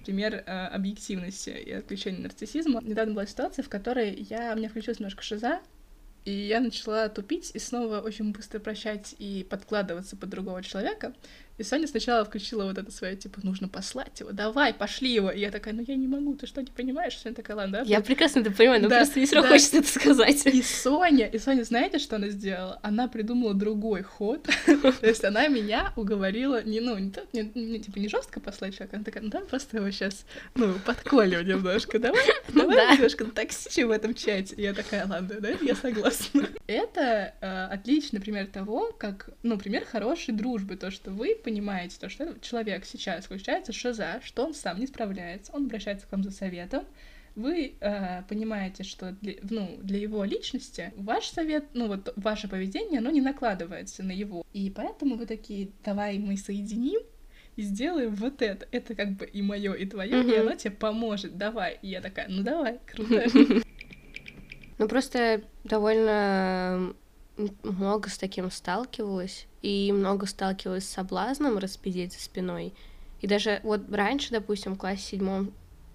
Пример 0.04 0.34
э, 0.46 0.66
объективности 0.68 1.50
и 1.50 1.72
отключения 1.72 2.20
нарциссизма. 2.20 2.80
Недавно 2.82 3.14
была 3.14 3.26
ситуация, 3.26 3.62
в 3.62 3.68
которой 3.68 4.14
я, 4.14 4.52
у 4.54 4.58
меня 4.58 4.68
включилась 4.68 5.00
немножко 5.00 5.22
шиза, 5.22 5.60
и 6.28 6.46
я 6.46 6.60
начала 6.60 7.08
тупить 7.08 7.52
и 7.54 7.58
снова 7.58 8.00
очень 8.00 8.32
быстро 8.32 8.58
прощать 8.58 9.14
и 9.18 9.46
подкладываться 9.48 10.14
под 10.14 10.28
другого 10.28 10.62
человека. 10.62 11.14
И 11.58 11.62
Соня 11.64 11.86
сначала 11.88 12.24
включила 12.24 12.64
вот 12.64 12.78
это 12.78 12.90
свое, 12.90 13.16
типа, 13.16 13.40
нужно 13.42 13.68
послать 13.68 14.20
его, 14.20 14.30
давай, 14.32 14.72
пошли 14.72 15.12
его. 15.12 15.30
И 15.30 15.40
я 15.40 15.50
такая, 15.50 15.74
ну 15.74 15.82
я 15.86 15.96
не 15.96 16.06
могу, 16.08 16.34
ты 16.36 16.46
что, 16.46 16.60
не 16.60 16.68
понимаешь? 16.70 17.18
Соня 17.18 17.34
такая, 17.34 17.56
ладно, 17.56 17.78
да? 17.78 17.84
Я 17.84 18.00
прекрасно 18.00 18.40
это 18.40 18.50
понимаю, 18.52 18.82
но 18.82 18.88
Да, 18.88 18.98
просто 18.98 19.20
не 19.20 19.26
равно 19.26 19.42
да. 19.42 19.48
хочется 19.48 19.78
это 19.78 19.88
сказать. 19.88 20.46
И 20.46 20.62
Соня, 20.62 21.26
и 21.26 21.38
Соня, 21.38 21.64
знаете, 21.64 21.98
что 21.98 22.16
она 22.16 22.28
сделала? 22.28 22.78
Она 22.82 23.08
придумала 23.08 23.54
другой 23.54 24.02
ход. 24.02 24.48
То 24.66 25.06
есть 25.06 25.24
она 25.24 25.48
меня 25.48 25.92
уговорила, 25.96 26.62
не, 26.62 26.80
ну, 26.80 26.96
не, 26.98 27.12
не- 27.32 27.50
не, 27.54 27.78
типа, 27.80 27.98
не 27.98 28.08
жестко 28.08 28.40
послать 28.40 28.74
человека, 28.76 28.96
она 28.96 29.04
такая, 29.04 29.22
ну, 29.24 29.30
давай 29.30 29.46
просто 29.48 29.78
его 29.78 29.90
сейчас, 29.90 30.24
ну, 30.54 30.74
подколем 30.86 31.46
немножко, 31.46 31.98
давай, 31.98 32.22
Ну 32.52 32.60
давай 32.60 32.76
да. 32.76 32.94
немножко 32.94 33.24
токсичи 33.24 33.80
в 33.82 33.90
этом 33.90 34.14
чате. 34.14 34.54
И 34.56 34.62
я 34.62 34.72
такая, 34.74 35.06
ладно, 35.08 35.36
да, 35.40 35.50
я 35.60 35.74
согласна. 35.74 36.46
Это 36.68 37.34
э, 37.40 37.64
отличный 37.74 38.20
пример 38.20 38.46
того, 38.46 38.92
как, 38.98 39.30
ну, 39.42 39.58
пример 39.58 39.84
хорошей 39.84 40.34
дружбы, 40.34 40.76
то, 40.76 40.90
что 40.90 41.10
вы 41.10 41.34
понимаете, 41.48 41.96
то, 41.98 42.10
что 42.10 42.38
человек 42.40 42.84
сейчас 42.84 43.24
включается 43.24 43.72
шиза, 43.72 44.20
что 44.22 44.44
он 44.44 44.52
сам 44.52 44.78
не 44.78 44.86
справляется, 44.86 45.50
он 45.54 45.64
обращается 45.64 46.06
к 46.06 46.12
вам 46.12 46.22
за 46.22 46.30
советом, 46.30 46.84
вы 47.34 47.76
э, 47.80 48.22
понимаете, 48.28 48.84
что 48.84 49.12
для, 49.22 49.34
ну, 49.48 49.78
для 49.82 49.98
его 49.98 50.24
личности 50.24 50.92
ваш 50.96 51.26
совет, 51.28 51.64
ну 51.72 51.86
вот 51.86 52.12
ваше 52.16 52.48
поведение, 52.48 52.98
оно 52.98 53.10
не 53.10 53.22
накладывается 53.22 54.02
на 54.02 54.12
его. 54.12 54.44
И 54.52 54.70
поэтому 54.70 55.16
вы 55.16 55.24
такие, 55.24 55.70
давай 55.82 56.18
мы 56.18 56.36
соединим 56.36 57.00
и 57.56 57.62
сделаем 57.62 58.14
вот 58.14 58.42
это. 58.42 58.68
Это 58.70 58.94
как 58.94 59.12
бы 59.12 59.24
и 59.24 59.40
мое, 59.40 59.72
и 59.72 59.86
твое, 59.86 60.20
и 60.20 60.24
Мгм. 60.24 60.40
оно 60.40 60.54
тебе 60.54 60.72
поможет. 60.72 61.38
Давай. 61.38 61.78
И 61.80 61.88
я 61.88 62.02
такая, 62.02 62.26
ну 62.28 62.42
давай, 62.42 62.78
круто. 62.86 63.24
Ну, 64.80 64.86
просто 64.86 65.42
довольно 65.64 66.94
много 67.62 68.10
с 68.10 68.18
таким 68.18 68.50
сталкивалась, 68.50 69.46
и 69.62 69.92
много 69.92 70.26
сталкивалась 70.26 70.84
с 70.84 70.92
соблазном 70.92 71.58
распиздеть 71.58 72.12
за 72.12 72.20
спиной. 72.20 72.74
И 73.20 73.26
даже 73.26 73.60
вот 73.62 73.90
раньше, 73.90 74.30
допустим, 74.30 74.74
в 74.74 74.78
классе 74.78 75.02
седьмом 75.02 75.52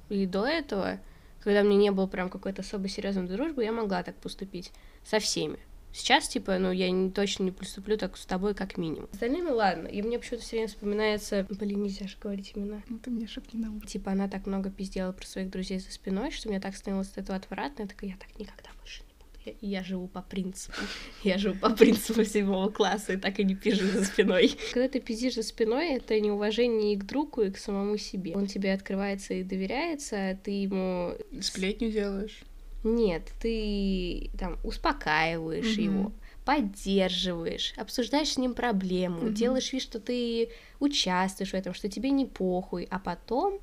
и 0.09 0.25
до 0.25 0.45
этого, 0.45 0.99
Когда 1.43 1.61
мне 1.61 1.75
не 1.75 1.91
было 1.91 2.07
прям 2.07 2.29
какой-то 2.29 2.61
особо 2.61 2.87
серьезной 2.87 3.27
дружбы, 3.27 3.63
я 3.63 3.73
могла 3.73 4.01
так 4.01 4.15
поступить 4.15 4.71
со 5.03 5.19
всеми. 5.19 5.59
Сейчас, 5.91 6.27
типа, 6.27 6.57
ну, 6.57 6.71
я 6.71 6.89
не, 6.89 7.11
точно 7.11 7.43
не 7.43 7.51
поступлю 7.51 7.97
так 7.97 8.17
с 8.17 8.25
тобой, 8.25 8.55
как 8.55 8.77
минимум. 8.77 9.09
С 9.11 9.15
остальными, 9.15 9.49
ладно. 9.49 9.87
И 9.87 10.01
мне 10.01 10.17
почему-то 10.17 10.43
все 10.43 10.55
время 10.55 10.67
вспоминается... 10.69 11.45
Блин, 11.49 11.83
нельзя 11.83 12.07
же 12.07 12.17
говорить 12.19 12.53
имена. 12.55 12.81
Ну, 12.87 12.97
ты 12.97 13.11
мне 13.11 13.27
шепни 13.27 13.59
на 13.59 13.75
ухо. 13.75 13.85
Типа, 13.85 14.11
она 14.11 14.27
так 14.27 14.47
много 14.47 14.71
пиздела 14.71 15.11
про 15.11 15.25
своих 15.25 15.51
друзей 15.51 15.79
за 15.79 15.91
спиной, 15.91 16.31
что 16.31 16.49
мне 16.49 16.59
так 16.59 16.75
становилось 16.75 17.11
от 17.11 17.19
этого 17.19 17.37
отвратно. 17.37 17.83
Я 17.83 17.87
такая, 17.87 18.09
я 18.09 18.15
так 18.15 18.39
никогда 18.39 18.69
больше 18.79 19.03
не. 19.03 19.12
Я, 19.45 19.53
я 19.61 19.83
живу 19.83 20.07
по 20.07 20.21
принципу. 20.21 20.77
Я 21.23 21.37
живу 21.37 21.57
по 21.59 21.69
принципу 21.69 22.23
седьмого 22.23 22.69
класса 22.69 23.13
и 23.13 23.17
так 23.17 23.39
и 23.39 23.43
не 23.43 23.55
пижу 23.55 23.87
за 23.87 24.05
спиной. 24.05 24.55
Когда 24.73 24.87
ты 24.89 24.99
пиздишь 24.99 25.35
за 25.35 25.43
спиной, 25.43 25.95
это 25.95 26.19
неуважение 26.19 26.93
и 26.93 26.97
к 26.97 27.05
другу, 27.05 27.41
и 27.41 27.51
к 27.51 27.57
самому 27.57 27.97
себе. 27.97 28.35
Он 28.35 28.47
тебе 28.47 28.73
открывается 28.73 29.33
и 29.33 29.43
доверяется, 29.43 30.29
а 30.31 30.35
ты 30.35 30.51
ему... 30.51 31.13
Сплетню 31.41 31.91
делаешь. 31.91 32.43
Нет, 32.83 33.31
ты 33.41 34.29
там 34.37 34.59
успокаиваешь 34.63 35.77
Мгм. 35.77 35.83
его, 35.83 36.11
поддерживаешь, 36.43 37.73
обсуждаешь 37.77 38.33
с 38.33 38.37
ним 38.37 38.53
проблему, 38.53 39.21
Мгм. 39.21 39.33
делаешь 39.33 39.71
вид, 39.71 39.81
что 39.81 39.99
ты 39.99 40.49
участвуешь 40.79 41.51
в 41.51 41.55
этом, 41.55 41.73
что 41.73 41.87
тебе 41.89 42.09
не 42.11 42.25
похуй, 42.25 42.87
а 42.91 42.99
потом 42.99 43.59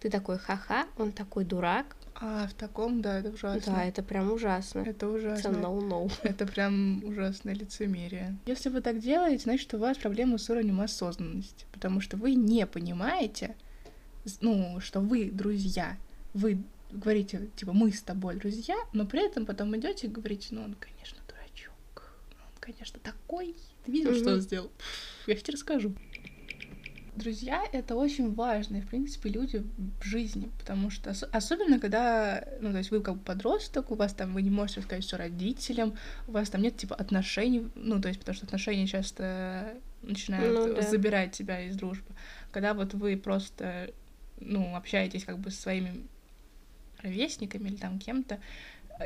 ты 0.00 0.10
такой 0.10 0.38
ха-ха, 0.38 0.86
он 0.96 1.12
такой 1.12 1.44
дурак. 1.44 1.96
А, 2.20 2.48
в 2.48 2.54
таком, 2.54 3.00
да, 3.00 3.20
это 3.20 3.30
ужасно. 3.30 3.72
Да, 3.72 3.84
это 3.84 4.02
прям 4.02 4.32
ужасно. 4.32 4.80
Это 4.80 4.90
Это 4.90 5.08
ужасно. 5.08 5.48
no-no. 5.48 6.12
Это 6.22 6.46
прям 6.46 7.02
ужасное 7.04 7.54
лицемерие. 7.54 8.36
Если 8.46 8.70
вы 8.70 8.80
так 8.80 8.98
делаете, 8.98 9.44
значит, 9.44 9.72
у 9.74 9.78
вас 9.78 9.96
проблемы 9.98 10.38
с 10.38 10.50
уровнем 10.50 10.80
осознанности, 10.80 11.66
потому 11.70 12.00
что 12.00 12.16
вы 12.16 12.34
не 12.34 12.66
понимаете, 12.66 13.54
ну, 14.40 14.80
что 14.80 15.00
вы 15.00 15.30
друзья. 15.30 15.96
Вы 16.34 16.58
говорите, 16.90 17.48
типа, 17.54 17.72
мы 17.72 17.92
с 17.92 18.02
тобой 18.02 18.36
друзья, 18.36 18.76
но 18.92 19.06
при 19.06 19.24
этом 19.24 19.46
потом 19.46 19.76
идете 19.76 20.08
и 20.08 20.10
говорите, 20.10 20.48
ну, 20.50 20.62
он, 20.62 20.74
конечно, 20.74 21.18
дурачок. 21.28 22.10
Он, 22.32 22.52
конечно, 22.60 22.98
такой. 23.00 23.54
Ты 23.84 23.92
видел, 23.92 24.14
что 24.14 24.34
он 24.34 24.40
сделал? 24.40 24.72
Я 25.26 25.36
тебе 25.36 25.52
расскажу. 25.54 25.94
Друзья— 27.18 27.64
это 27.72 27.96
очень 27.96 28.32
важные, 28.32 28.80
в 28.82 28.86
принципе, 28.88 29.28
люди 29.28 29.64
в 30.00 30.04
жизни, 30.04 30.48
потому 30.58 30.88
что 30.88 31.10
ос- 31.10 31.24
особенно 31.32 31.80
когда, 31.80 32.44
ну, 32.60 32.70
то 32.70 32.78
есть 32.78 32.92
вы 32.92 33.00
как 33.00 33.16
бы 33.16 33.20
подросток, 33.20 33.90
у 33.90 33.96
вас 33.96 34.14
там, 34.14 34.34
вы 34.34 34.42
не 34.42 34.50
можете 34.50 34.80
рассказать 34.80 35.04
все 35.04 35.16
родителям, 35.16 35.94
у 36.28 36.32
вас 36.32 36.48
там 36.48 36.62
нет, 36.62 36.76
типа, 36.76 36.94
отношений, 36.94 37.68
ну, 37.74 38.00
то 38.00 38.06
есть 38.06 38.20
потому 38.20 38.36
что 38.36 38.46
отношения 38.46 38.86
часто 38.86 39.74
начинают 40.02 40.54
Ну 40.54 40.74
да. 40.76 40.82
забирать 40.82 41.32
тебя 41.32 41.60
из 41.62 41.74
дружбы. 41.76 42.12
Когда 42.52 42.72
вот 42.72 42.94
вы 42.94 43.16
просто, 43.16 43.90
ну, 44.40 44.76
общаетесь 44.76 45.24
как 45.24 45.38
бы 45.40 45.50
со 45.50 45.60
своими 45.62 46.06
ровесниками 47.02 47.68
или 47.68 47.76
там 47.76 47.98
кем-то, 47.98 48.38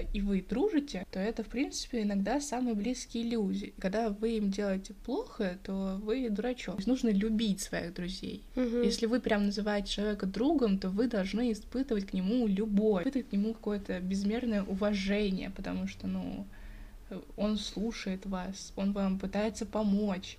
и 0.01 0.21
вы 0.21 0.43
дружите, 0.43 1.07
то 1.11 1.19
это, 1.19 1.43
в 1.43 1.49
принципе, 1.49 2.03
иногда 2.03 2.41
самые 2.41 2.75
близкие 2.75 3.25
люди. 3.25 3.75
Когда 3.79 4.11
вы 4.11 4.39
им 4.39 4.51
делаете 4.51 4.95
плохо, 5.05 5.59
то 5.63 6.01
вы 6.03 6.29
дурачок. 6.31 6.77
То 6.77 6.79
есть 6.79 6.89
нужно 6.89 7.11
любить 7.11 7.61
своих 7.61 7.95
друзей. 7.95 8.43
Мгм. 8.55 8.83
Если 8.83 9.07
вы 9.07 9.21
прям 9.21 9.47
называете 9.47 9.89
человека 9.89 10.27
другом, 10.27 10.79
то 10.79 10.89
вы 10.89 11.09
должны 11.09 11.53
испытывать 11.53 12.07
к 12.07 12.13
нему 12.13 12.47
любовь, 12.47 13.03
испытывать 13.03 13.29
к 13.29 13.33
нему 13.33 13.53
какое-то 13.55 14.01
безмерное 14.01 14.63
уважение, 14.63 15.51
потому 15.51 15.87
что, 15.87 16.07
ну, 16.07 16.47
он 17.37 17.59
слушает 17.59 18.25
вас, 18.27 18.73
он 18.77 18.93
вам 18.93 19.19
пытается 19.19 19.67
помочь, 19.67 20.39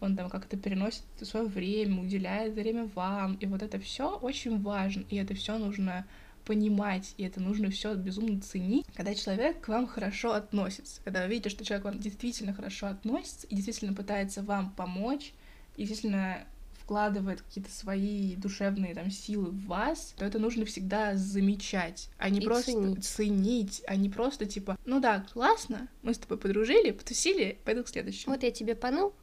он 0.00 0.16
там 0.16 0.28
как-то 0.28 0.56
переносит 0.56 1.02
свое 1.20 1.46
время, 1.46 2.00
уделяет 2.02 2.54
время 2.54 2.88
вам, 2.94 3.34
и 3.34 3.46
вот 3.46 3.62
это 3.62 3.78
все 3.78 4.16
очень 4.18 4.60
важно, 4.60 5.04
и 5.10 5.16
это 5.16 5.34
все 5.34 5.58
нужно 5.58 6.06
понимать, 6.44 7.14
и 7.16 7.24
это 7.24 7.40
нужно 7.40 7.70
все 7.70 7.94
безумно 7.94 8.40
ценить, 8.40 8.86
когда 8.94 9.14
человек 9.14 9.60
к 9.60 9.68
вам 9.68 9.86
хорошо 9.86 10.32
относится, 10.32 11.00
когда 11.04 11.22
вы 11.22 11.30
видите, 11.30 11.50
что 11.50 11.64
человек 11.64 11.82
к 11.82 11.86
вам 11.86 11.98
действительно 11.98 12.52
хорошо 12.52 12.88
относится 12.88 13.46
и 13.46 13.54
действительно 13.54 13.94
пытается 13.94 14.42
вам 14.42 14.70
помочь, 14.70 15.32
и 15.76 15.84
действительно 15.84 16.44
вкладывает 16.82 17.40
какие-то 17.42 17.70
свои 17.70 18.34
душевные 18.34 18.94
там 18.94 19.10
силы 19.10 19.50
в 19.50 19.66
вас, 19.66 20.14
то 20.18 20.24
это 20.24 20.38
нужно 20.38 20.64
всегда 20.64 21.16
замечать, 21.16 22.10
а 22.18 22.28
не 22.28 22.40
И 22.40 22.44
просто 22.44 22.72
ценить. 22.72 23.04
ценить, 23.04 23.82
а 23.86 23.96
не 23.96 24.10
просто 24.10 24.46
типа, 24.46 24.76
ну 24.84 25.00
да, 25.00 25.24
классно, 25.32 25.88
мы 26.02 26.12
с 26.12 26.18
тобой 26.18 26.38
подружили, 26.38 26.90
потусили, 26.90 27.58
пойду 27.64 27.84
к 27.84 27.88
следующему. 27.88 28.34
Вот 28.34 28.42
я 28.42 28.50
тебе 28.50 28.74
поныл, 28.74 29.14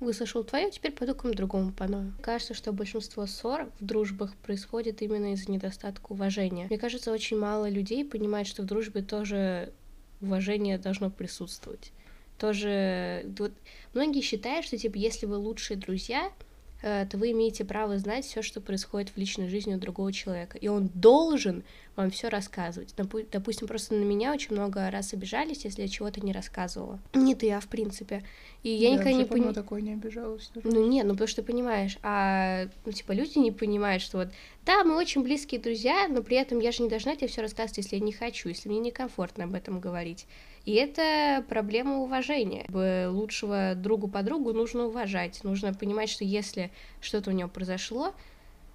выслушал 0.00 0.44
твое, 0.44 0.70
теперь 0.70 0.92
пойду 0.92 1.14
кому 1.14 1.34
другому 1.34 1.72
поною. 1.72 2.12
Кажется, 2.22 2.54
что 2.54 2.72
большинство 2.72 3.26
ссор 3.26 3.70
в 3.78 3.84
дружбах 3.84 4.34
происходит 4.36 5.02
именно 5.02 5.34
из-за 5.34 5.50
недостатка 5.50 6.12
уважения. 6.12 6.66
Мне 6.66 6.78
кажется, 6.78 7.12
очень 7.12 7.38
мало 7.38 7.68
людей 7.68 8.04
понимает, 8.04 8.46
что 8.46 8.62
в 8.62 8.66
дружбе 8.66 9.02
тоже 9.02 9.72
уважение 10.20 10.78
должно 10.78 11.10
присутствовать. 11.10 11.92
Тоже 12.38 13.26
вот, 13.38 13.52
многие 13.92 14.22
считают, 14.22 14.64
что 14.64 14.78
типа 14.78 14.96
если 14.96 15.26
вы 15.26 15.36
лучшие 15.36 15.76
друзья, 15.76 16.32
то 16.80 17.08
вы 17.14 17.32
имеете 17.32 17.64
право 17.64 17.98
знать 17.98 18.24
все, 18.24 18.42
что 18.42 18.60
происходит 18.60 19.10
в 19.10 19.16
личной 19.16 19.48
жизни 19.48 19.74
у 19.74 19.78
другого 19.78 20.12
человека, 20.12 20.56
и 20.58 20.68
он 20.68 20.90
должен 20.94 21.62
вам 21.96 22.10
все 22.10 22.28
рассказывать. 22.28 22.94
Допу- 22.96 23.26
Допустим, 23.30 23.68
просто 23.68 23.94
на 23.94 24.04
меня 24.04 24.32
очень 24.32 24.52
много 24.52 24.90
раз 24.90 25.12
обижались, 25.12 25.64
если 25.64 25.82
я 25.82 25.88
чего-то 25.88 26.20
не 26.20 26.32
рассказывала. 26.32 26.98
Не 27.14 27.34
ты, 27.34 27.50
а 27.52 27.60
в 27.60 27.68
принципе. 27.68 28.22
И 28.62 28.70
я, 28.70 28.90
никогда 28.90 29.12
не 29.12 29.24
понимаю. 29.24 29.54
такой 29.54 29.82
не 29.82 29.92
обижалась. 29.92 30.50
даже. 30.54 30.66
Ну 30.66 30.86
нет, 30.88 31.06
ну 31.06 31.12
потому 31.12 31.28
что 31.28 31.42
понимаешь, 31.42 31.98
а 32.02 32.68
ну 32.84 32.92
типа 32.92 33.12
люди 33.12 33.38
не 33.38 33.52
понимают, 33.52 34.02
что 34.02 34.18
вот 34.18 34.28
да, 34.64 34.84
мы 34.84 34.96
очень 34.96 35.22
близкие 35.22 35.60
друзья, 35.60 36.06
но 36.08 36.22
при 36.22 36.36
этом 36.36 36.60
я 36.60 36.72
же 36.72 36.82
не 36.82 36.88
должна 36.88 37.16
тебе 37.16 37.28
все 37.28 37.42
рассказывать, 37.42 37.78
если 37.78 37.96
я 37.96 38.02
не 38.02 38.12
хочу, 38.12 38.48
если 38.48 38.68
мне 38.68 38.78
некомфортно 38.78 39.44
об 39.44 39.54
этом 39.54 39.80
говорить. 39.80 40.26
И 40.70 40.74
это 40.74 41.44
проблема 41.48 41.96
уважения. 41.96 42.64
Лучшего 43.10 43.74
другу 43.74 44.06
подругу 44.06 44.52
нужно 44.52 44.84
уважать, 44.84 45.42
нужно 45.42 45.74
понимать, 45.74 46.08
что 46.08 46.22
если 46.22 46.70
что-то 47.00 47.30
у 47.30 47.32
него 47.32 47.48
произошло, 47.48 48.14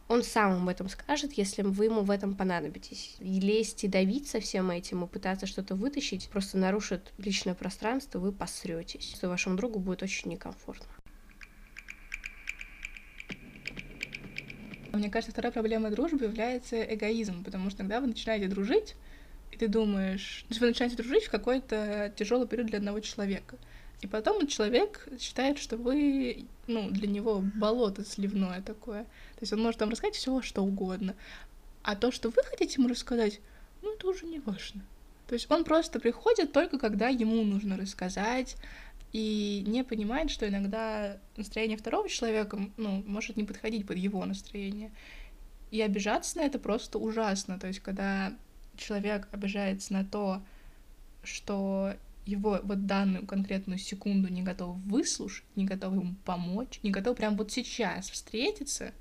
он 0.10 0.22
сам 0.22 0.64
об 0.64 0.68
этом 0.68 0.90
скажет, 0.90 1.32
если 1.38 1.62
вы 1.62 1.86
ему 1.86 2.02
в 2.02 2.12
этом 2.12 2.36
понадобитесь. 2.36 3.16
И 3.22 3.40
лезть 3.40 3.86
и 3.86 3.88
давить 3.88 4.28
со 4.28 4.42
всем 4.42 4.72
этим, 4.72 5.06
и 5.06 5.08
пытаться 5.08 5.46
что-то 5.46 5.76
вытащить, 5.76 6.28
просто 6.28 6.58
нарушит 6.58 7.14
личное 7.18 7.54
пространство, 7.54 8.20
вы 8.20 8.34
посретесь. 8.34 9.14
Что 9.16 9.30
вашему 9.30 9.56
другу 9.56 9.80
будет 9.80 10.04
очень 10.04 10.32
некомфортно. 10.32 10.88
Мне 14.92 15.10
кажется, 15.10 15.32
вторая 15.32 15.54
проблема 15.54 15.92
дружбы 15.92 16.26
является 16.26 16.82
эгоизм, 16.82 17.46
потому 17.46 17.70
что 17.70 17.78
когда 17.78 18.02
вы 18.02 18.08
начинаете 18.08 18.50
дружить, 18.50 18.96
и 19.56 19.58
ты 19.58 19.68
думаешь, 19.70 20.44
то 20.48 20.52
есть 20.52 20.60
вы 20.60 20.68
начинаете 20.68 20.98
дружить 20.98 21.24
в 21.24 21.32
какой-то 21.32 22.14
тяжелый 22.18 22.46
период 22.46 22.68
для 22.68 22.80
одного 22.80 23.00
человека. 23.00 23.56
И 24.02 24.08
потом 24.08 24.48
человек 24.48 25.08
считает, 25.18 25.58
что 25.58 25.78
вы, 25.78 26.46
ну, 26.68 26.90
для 26.90 27.08
него 27.08 27.40
болото 27.40 28.04
сливное 28.04 28.62
такое. 28.62 29.04
То 29.04 29.42
есть 29.42 29.54
он 29.54 29.62
может 29.62 29.80
вам 29.80 29.92
рассказать 29.92 30.16
все, 30.16 30.42
что 30.42 30.62
угодно. 30.62 31.16
А 31.84 31.96
то, 31.96 32.12
что 32.12 32.30
вы 32.30 32.44
хотите 32.44 32.76
ему 32.82 32.90
рассказать, 32.90 33.40
ну, 33.82 33.94
это 33.94 34.08
уже 34.10 34.26
не 34.26 34.40
важно. 34.40 34.82
То 35.28 35.36
есть 35.36 35.50
он 35.50 35.64
просто 35.64 36.02
приходит 36.02 36.52
только 36.52 36.78
когда 36.78 37.08
ему 37.08 37.42
нужно 37.46 37.78
рассказать, 37.78 38.58
и 39.14 39.64
не 39.66 39.86
понимает, 39.86 40.30
что 40.30 40.46
иногда 40.50 41.18
настроение 41.38 41.78
второго 41.78 42.10
человека, 42.10 42.60
ну, 42.76 43.04
может 43.08 43.38
не 43.38 43.46
подходить 43.46 43.88
под 43.88 43.96
его 43.96 44.26
настроение. 44.26 44.92
И 45.72 45.82
обижаться 45.82 46.40
на 46.40 46.42
это 46.42 46.60
просто 46.60 47.00
ужасно. 47.00 47.58
То 47.58 47.68
есть, 47.68 47.80
когда 47.80 48.34
человек 48.78 49.28
обижается 49.32 49.94
на 49.94 50.06
то, 50.06 50.44
что 51.24 51.94
его 52.26 52.60
вот 52.64 52.86
данную 52.88 53.26
конкретную 53.26 53.78
секунду 53.78 54.30
не 54.30 54.42
готов 54.42 54.78
выслушать, 54.78 55.46
не 55.56 55.66
готов 55.66 55.94
ему 55.94 56.16
помочь, 56.26 56.80
не 56.84 56.92
готов 56.92 57.18
прям 57.18 57.38
вот 57.38 57.52
сейчас 57.52 58.10
встретиться, 58.10 58.94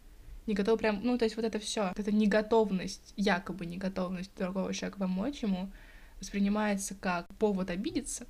не 0.47 0.55
готов 0.55 0.79
прям, 0.79 1.01
ну, 1.03 1.17
то 1.17 1.25
есть 1.25 1.37
вот 1.37 1.45
это 1.45 1.59
все, 1.59 1.89
вот 1.89 1.99
эта 1.99 2.13
неготовность, 2.13 3.15
якобы 3.17 3.65
неготовность 3.67 4.31
другого 4.37 4.75
человека 4.75 4.99
помочь 4.99 5.43
ему, 5.43 5.71
воспринимается 6.21 6.95
как 6.95 7.27
повод 7.39 7.71
обидеться, 7.71 8.27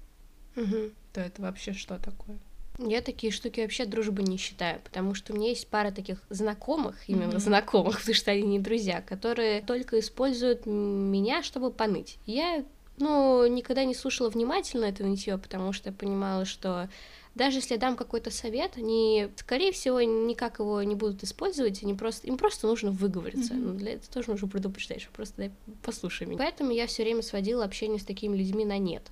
Мгм. 0.54 0.92
то 1.12 1.20
это 1.20 1.42
вообще 1.42 1.72
что 1.72 1.98
такое? 1.98 2.38
Я 2.78 3.02
такие 3.02 3.32
штуки 3.32 3.60
вообще 3.60 3.84
дружбы 3.84 4.22
не 4.22 4.36
считаю, 4.36 4.80
потому 4.80 5.14
что 5.14 5.32
у 5.32 5.36
меня 5.36 5.48
есть 5.50 5.68
пара 5.68 5.92
таких 5.92 6.18
знакомых, 6.28 7.08
именно 7.08 7.34
Мгм. 7.34 7.40
знакомых, 7.40 7.98
потому 8.00 8.14
что 8.14 8.32
они 8.32 8.42
не 8.42 8.58
друзья, 8.58 9.00
которые 9.00 9.62
только 9.62 9.98
используют 10.00 10.66
меня, 10.66 11.42
чтобы 11.42 11.70
поныть. 11.70 12.18
Я, 12.26 12.64
ну, 12.98 13.46
никогда 13.46 13.84
не 13.84 13.94
слушала 13.94 14.28
внимательно 14.28 14.86
это 14.86 15.04
нытье, 15.04 15.38
потому 15.38 15.72
что 15.72 15.92
понимала, 15.92 16.44
что 16.44 16.88
даже 17.36 17.58
если 17.58 17.74
я 17.74 17.80
дам 17.80 17.96
какой-то 17.96 18.30
совет, 18.30 18.72
они, 18.76 19.28
скорее 19.36 19.72
всего, 19.72 20.00
никак 20.00 20.58
его 20.58 20.82
не 20.82 20.94
будут 20.96 21.22
использовать, 21.22 21.82
они 21.82 21.94
просто, 21.94 22.26
им 22.26 22.36
просто 22.36 22.66
нужно 22.66 22.90
выговориться. 22.90 23.54
Мгм. 23.54 23.66
Ну, 23.66 23.74
для 23.78 23.92
этого 23.92 24.12
тоже 24.12 24.30
нужно 24.30 24.48
предупреждать, 24.48 25.00
что 25.02 25.12
просто 25.12 25.34
дай, 25.36 25.52
послушай 25.82 26.26
меня. 26.26 26.38
Поэтому 26.38 26.72
я 26.72 26.86
все 26.88 27.04
время 27.04 27.22
сводила 27.22 27.64
общение 27.64 28.00
с 28.00 28.04
такими 28.04 28.36
людьми 28.36 28.64
на 28.64 28.78
нет. 28.78 29.02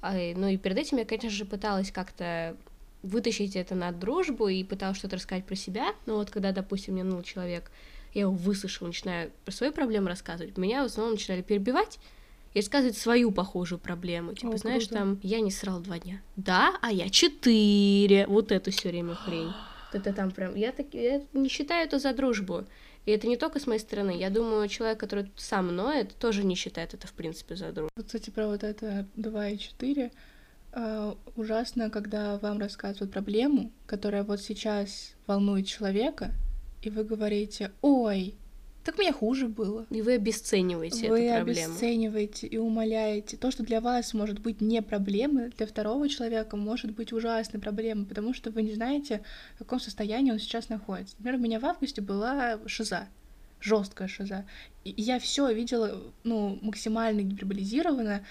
А, 0.00 0.12
ну 0.14 0.46
и 0.46 0.56
перед 0.58 0.76
этим 0.78 0.98
я, 0.98 1.04
конечно 1.04 1.30
же, 1.36 1.44
пыталась 1.44 1.90
как-то 1.90 2.56
вытащить 3.08 3.56
это 3.56 3.74
на 3.74 3.90
дружбу 3.92 4.48
и 4.48 4.62
пыталась 4.64 4.98
что-то 4.98 5.16
рассказать 5.16 5.44
про 5.44 5.56
себя. 5.56 5.94
Но 6.06 6.16
вот 6.16 6.30
когда, 6.30 6.52
допустим, 6.52 6.94
мне 6.94 7.04
ну, 7.04 7.22
человек 7.22 7.70
я 8.14 8.22
его 8.22 8.32
выслушала, 8.32 8.88
начинаю 8.88 9.30
про 9.44 9.52
свои 9.52 9.70
проблемы 9.70 10.08
рассказывать, 10.08 10.56
меня 10.56 10.82
в 10.82 10.86
основном 10.86 11.14
начинали 11.14 11.42
перебивать 11.42 11.98
и 12.54 12.58
рассказывать 12.58 12.96
свою 12.96 13.30
похожую 13.30 13.78
проблему. 13.78 14.34
Типа, 14.34 14.54
О, 14.54 14.56
знаешь, 14.56 14.88
круто. 14.88 14.94
там, 14.94 15.20
я 15.22 15.40
не 15.40 15.50
срал 15.50 15.80
два 15.80 15.98
дня. 15.98 16.22
Да, 16.36 16.76
а 16.80 16.90
я 16.90 17.10
четыре. 17.10 18.26
Вот 18.26 18.52
эту 18.52 18.70
все 18.70 18.88
время 18.88 19.14
хрень. 19.14 19.52
Это 19.92 20.12
там 20.12 20.30
прям, 20.30 20.54
я, 20.54 20.72
так, 20.72 20.86
я 20.92 21.22
не 21.32 21.48
считаю 21.48 21.86
это 21.86 21.98
за 21.98 22.12
дружбу. 22.12 22.66
И 23.06 23.10
это 23.10 23.26
не 23.26 23.38
только 23.38 23.58
с 23.58 23.66
моей 23.66 23.80
стороны. 23.80 24.10
Я 24.10 24.28
думаю, 24.28 24.68
человек, 24.68 25.00
который 25.00 25.30
сам 25.34 25.74
ноет, 25.74 26.14
тоже 26.16 26.44
не 26.44 26.56
считает 26.56 26.92
это, 26.92 27.06
в 27.06 27.14
принципе, 27.14 27.56
за 27.56 27.72
дружбу. 27.72 27.88
Вот, 27.96 28.04
кстати, 28.04 28.28
про 28.28 28.48
вот 28.48 28.64
это 28.64 29.06
2 29.16 29.48
и 29.48 29.56
4. 29.56 30.12
Э, 30.78 31.14
ужасно, 31.36 31.90
когда 31.90 32.38
вам 32.38 32.58
рассказывают 32.58 33.12
проблему, 33.12 33.70
которая 33.86 34.22
вот 34.22 34.40
сейчас 34.40 35.14
волнует 35.26 35.66
человека, 35.66 36.32
и 36.82 36.90
вы 36.90 37.04
говорите, 37.04 37.72
ой, 37.82 38.34
так 38.84 38.96
мне 38.96 39.12
хуже 39.12 39.48
было. 39.48 39.84
И 39.90 40.00
вы 40.00 40.14
обесцениваете 40.14 41.10
Вы 41.10 41.24
эту 41.24 41.44
проблему. 41.44 41.68
обесцениваете 41.72 42.46
и 42.46 42.56
умоляете. 42.56 43.36
То, 43.36 43.50
что 43.50 43.62
для 43.62 43.82
вас 43.82 44.14
может 44.14 44.38
быть 44.38 44.62
не 44.62 44.80
проблемой, 44.80 45.50
для 45.50 45.66
второго 45.66 46.08
человека 46.08 46.56
может 46.56 46.92
быть 46.92 47.12
ужасной 47.12 47.60
проблемой, 47.60 48.06
потому 48.06 48.32
что 48.32 48.50
вы 48.50 48.62
не 48.62 48.72
знаете, 48.72 49.22
в 49.56 49.58
каком 49.58 49.78
состоянии 49.78 50.30
он 50.32 50.38
сейчас 50.38 50.70
находится. 50.70 51.16
Например, 51.18 51.38
у 51.38 51.42
меня 51.42 51.60
в 51.60 51.66
августе 51.66 52.00
была 52.00 52.60
шиза, 52.66 53.08
жесткая 53.60 54.08
шиза. 54.08 54.46
И 54.84 54.94
я 54.96 55.18
все 55.18 55.52
видела, 55.52 56.00
ну, 56.24 56.58
максимально 56.62 57.20
гиперболизированно 57.20 58.24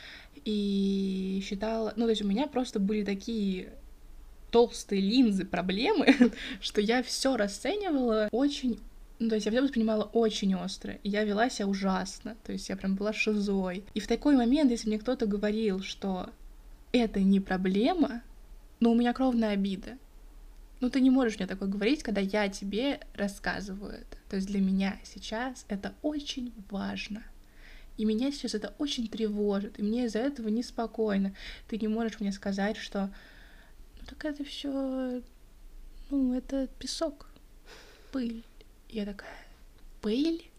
и 0.48 1.44
считала... 1.46 1.92
Ну, 1.98 2.06
то 2.06 2.12
есть 2.12 2.22
у 2.22 2.27
меня 2.27 2.48
просто 2.48 2.80
были 2.80 3.04
такие 3.04 3.74
толстые 4.50 5.01
линзы 5.01 5.44
проблемы, 5.44 6.16
что 6.62 6.80
я 6.80 7.04
все 7.04 7.36
расценивала 7.36 8.30
очень 8.32 8.80
ну, 9.20 9.30
то 9.30 9.36
есть 9.36 9.48
я 9.48 9.51
все 9.51 9.62
воспринимала 9.62 10.04
очень 10.04 10.54
остро, 10.54 10.94
и 11.01 11.10
я 11.10 11.24
вела 11.24 11.50
себя 11.50 11.68
ужасно, 11.68 12.38
то 12.46 12.51
есть 12.51 12.70
я 12.70 12.77
прям 12.77 12.96
была 12.96 13.13
шизой. 13.13 13.84
И 13.96 14.00
в 14.00 14.08
такой 14.08 14.38
момент, 14.38 14.70
если 14.70 14.89
мне 14.89 15.00
кто-то 15.00 15.25
говорил, 15.25 15.82
что 15.82 16.30
это 16.92 17.20
не 17.20 17.39
проблема, 17.39 18.22
но 18.80 18.92
у 18.92 18.96
меня 18.96 19.13
кровная 19.13 19.54
обида, 19.54 19.98
ну 20.82 20.92
ты 20.92 21.01
не 21.01 21.10
можешь 21.10 21.39
мне 21.39 21.48
такое 21.48 21.68
говорить, 21.68 22.04
когда 22.04 22.22
я 22.22 22.48
тебе 22.48 23.00
рассказываю 23.16 23.94
это. 23.94 24.18
То 24.30 24.36
есть 24.36 24.48
для 24.48 24.62
меня 24.62 24.98
сейчас 25.04 25.66
это 25.68 25.96
очень 26.04 26.54
важно. 26.70 27.24
И 27.98 28.06
меня 28.06 28.32
сейчас 28.32 28.54
это 28.54 28.74
очень 28.77 29.08
тревожит, 29.08 29.80
и 29.80 29.84
мне 29.84 30.06
из-за 30.06 30.20
этого 30.20 30.50
неспокойно. 30.50 31.34
Ты 31.68 31.77
не 31.77 31.88
можешь 31.88 32.20
мне 32.20 32.32
сказать, 32.32 32.77
что 32.77 33.10
ну 34.00 34.06
так 34.08 34.24
это 34.25 34.44
все, 34.44 35.22
ну 36.10 36.34
это 36.34 36.68
песок, 36.80 37.27
пыль. 38.12 38.44
Я 38.89 39.06
такая, 39.06 39.36
пыль? 40.01 40.50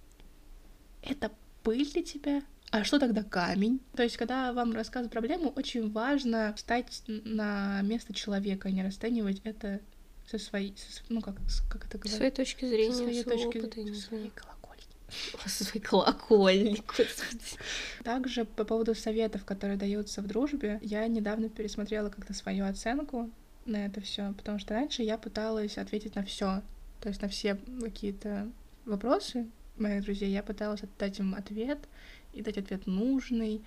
Это 1.02 1.30
пыль 1.62 1.90
для 1.90 2.02
тебя? 2.02 2.42
А 2.70 2.84
что 2.84 2.98
тогда 2.98 3.22
камень? 3.22 3.80
То 3.96 4.02
есть, 4.02 4.18
когда 4.18 4.52
вам 4.52 4.72
рассказывают 4.72 5.12
проблему, 5.12 5.50
очень 5.56 5.90
важно 5.90 6.52
встать 6.54 7.02
на 7.06 7.80
место 7.82 8.12
человека, 8.12 8.68
а 8.68 8.70
не 8.70 8.82
расценивать 8.82 9.40
это 9.44 9.80
со 10.26 10.38
своей, 10.38 10.76
со, 10.76 11.02
ну 11.08 11.22
как, 11.22 11.36
как 11.70 11.86
это 11.86 11.96
С 11.96 12.00
говорить? 12.00 12.16
своей 12.16 12.30
точки 12.32 12.66
зрения, 12.66 12.92
Со 12.92 12.98
своей 13.04 13.24
точки, 13.24 13.58
опыта, 13.58 13.94
со 13.94 14.00
своей 14.08 14.30
знаю. 14.30 14.57
Колокольни. 15.08 15.48
Со 15.48 15.64
своей 15.64 15.80
колокольни, 15.80 16.82
господи. 16.86 17.58
Также 18.04 18.44
по 18.44 18.64
поводу 18.64 18.94
советов, 18.94 19.44
которые 19.44 19.76
даются 19.76 20.22
в 20.22 20.26
дружбе, 20.26 20.78
я 20.82 21.06
недавно 21.06 21.48
пересмотрела 21.48 22.10
как-то 22.10 22.34
свою 22.34 22.66
оценку 22.66 23.30
на 23.64 23.86
это 23.86 24.00
все, 24.00 24.32
потому 24.36 24.58
что 24.58 24.74
раньше 24.74 25.02
я 25.02 25.18
пыталась 25.18 25.78
ответить 25.78 26.14
на 26.14 26.24
все, 26.24 26.62
то 27.00 27.08
есть 27.08 27.22
на 27.22 27.28
все 27.28 27.56
какие-то 27.80 28.50
вопросы 28.84 29.46
моих 29.76 30.02
друзей, 30.04 30.30
я 30.30 30.42
пыталась 30.42 30.80
дать 30.98 31.18
им 31.18 31.34
ответ 31.34 31.78
и 32.32 32.42
дать 32.42 32.58
ответ 32.58 32.86
нужный, 32.86 33.62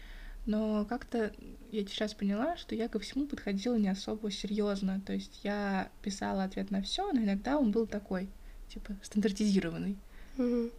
но 0.46 0.86
как-то 0.86 1.32
я 1.72 1.82
сейчас 1.82 2.14
поняла, 2.14 2.58
что 2.58 2.74
я 2.74 2.90
ко 2.90 3.00
всему 3.00 3.28
подходила 3.28 3.76
не 3.76 3.90
особо 3.90 4.32
серьезно, 4.32 5.02
то 5.06 5.14
есть 5.14 5.42
я 5.44 5.90
писала 6.02 6.44
ответ 6.44 6.72
на 6.72 6.82
все, 6.82 7.12
но 7.12 7.22
иногда 7.22 7.58
он 7.58 7.72
был 7.72 7.86
такой, 7.86 8.28
типа 8.68 8.96
стандартизированный. 9.04 9.98
Мгм. 10.38 10.72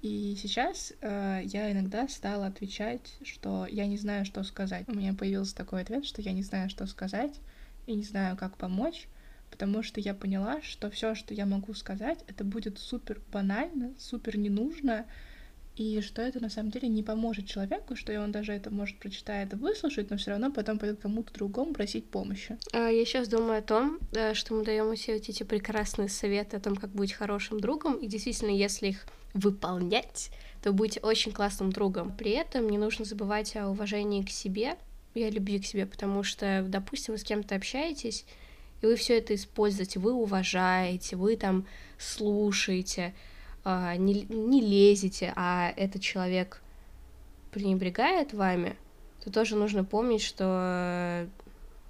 И 0.00 0.36
сейчас 0.40 0.92
э, 1.00 1.40
я 1.44 1.72
иногда 1.72 2.06
стала 2.08 2.46
отвечать, 2.46 3.16
что 3.24 3.66
я 3.68 3.86
не 3.86 3.96
знаю, 3.96 4.24
что 4.24 4.42
сказать. 4.44 4.84
У 4.88 4.94
меня 4.94 5.12
появился 5.12 5.56
такой 5.56 5.82
ответ, 5.82 6.04
что 6.04 6.22
я 6.22 6.32
не 6.32 6.42
знаю, 6.42 6.70
что 6.70 6.86
сказать, 6.86 7.40
и 7.86 7.94
не 7.94 8.04
знаю, 8.04 8.36
как 8.36 8.56
помочь, 8.56 9.08
потому 9.50 9.82
что 9.82 10.00
я 10.00 10.14
поняла, 10.14 10.62
что 10.62 10.90
все, 10.90 11.14
что 11.14 11.34
я 11.34 11.46
могу 11.46 11.74
сказать, 11.74 12.18
это 12.28 12.44
будет 12.44 12.78
супер 12.78 13.20
банально, 13.32 13.92
супер 13.98 14.36
не 14.36 14.50
нужно, 14.50 15.06
и 15.74 16.00
что 16.00 16.22
это 16.22 16.40
на 16.40 16.50
самом 16.50 16.70
деле 16.70 16.88
не 16.88 17.02
поможет 17.02 17.46
человеку, 17.46 17.94
что 17.94 18.12
он 18.20 18.32
даже 18.32 18.52
это 18.52 18.70
может 18.70 18.98
прочитает 18.98 19.52
и 19.52 19.56
выслушать, 19.56 20.10
но 20.10 20.16
все 20.16 20.32
равно 20.32 20.50
потом 20.50 20.78
пойдет 20.78 21.00
кому-то 21.00 21.32
другому 21.32 21.72
просить 21.72 22.10
помощи. 22.10 22.58
А, 22.72 22.88
Я 22.88 23.04
сейчас 23.04 23.28
думаю 23.28 23.58
о 23.58 23.62
том, 23.62 23.98
э, 24.12 24.34
что 24.34 24.54
мы 24.54 24.64
даем 24.64 24.94
все 24.96 25.14
вот 25.14 25.28
эти 25.28 25.44
прекрасные 25.44 26.08
советы 26.08 26.56
о 26.56 26.60
том, 26.60 26.74
как 26.74 26.90
быть 26.90 27.12
хорошим 27.12 27.60
другом, 27.60 27.96
и 27.96 28.08
действительно, 28.08 28.50
если 28.50 28.88
их 28.88 29.06
выполнять, 29.38 30.30
то 30.62 30.72
будете 30.72 31.00
очень 31.00 31.32
классным 31.32 31.70
другом. 31.72 32.12
При 32.16 32.32
этом 32.32 32.68
не 32.68 32.78
нужно 32.78 33.04
забывать 33.04 33.56
о 33.56 33.68
уважении 33.68 34.22
к 34.22 34.30
себе 34.30 34.76
и 35.14 35.22
о 35.22 35.30
любви 35.30 35.60
к 35.60 35.66
себе, 35.66 35.86
потому 35.86 36.22
что, 36.22 36.64
допустим, 36.66 37.14
вы 37.14 37.18
с 37.18 37.24
кем-то 37.24 37.54
общаетесь, 37.54 38.24
и 38.82 38.86
вы 38.86 38.96
все 38.96 39.18
это 39.18 39.34
используете, 39.34 39.98
вы 39.98 40.12
уважаете, 40.12 41.16
вы 41.16 41.36
там 41.36 41.66
слушаете, 41.98 43.14
а, 43.64 43.96
не, 43.96 44.22
не 44.28 44.60
лезете, 44.60 45.32
а 45.36 45.72
этот 45.76 46.02
человек 46.02 46.62
пренебрегает 47.50 48.32
вами, 48.32 48.76
то 49.24 49.32
тоже 49.32 49.56
нужно 49.56 49.84
помнить, 49.84 50.22
что 50.22 51.28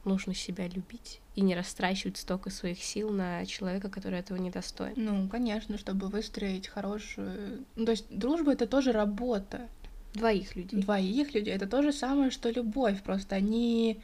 нужно 0.04 0.34
себя 0.34 0.66
любить 0.68 1.20
и 1.34 1.40
не 1.40 1.54
растрачивать 1.54 2.16
столько 2.16 2.50
своих 2.50 2.82
сил 2.82 3.11
на 3.11 3.46
человека, 3.46 3.88
который 3.88 4.18
этого 4.18 4.38
не 4.38 4.50
достоин. 4.50 4.94
Ну, 4.96 5.28
конечно, 5.28 5.78
чтобы 5.78 6.08
выстроить 6.08 6.66
хорошую... 6.68 7.64
Ну, 7.76 7.84
то 7.84 7.92
есть 7.92 8.06
дружба— 8.11 8.52
это 8.54 8.66
тоже 8.66 8.92
работа. 8.92 9.68
Двоих 10.14 10.56
людей. 10.56 10.80
двоих 10.80 11.34
людей 11.34 11.54
это 11.54 11.66
то 11.66 11.82
же 11.82 11.92
самое, 11.92 12.30
что 12.30 12.50
любовь. 12.50 13.02
Просто 13.02 13.37
они, 13.37 14.00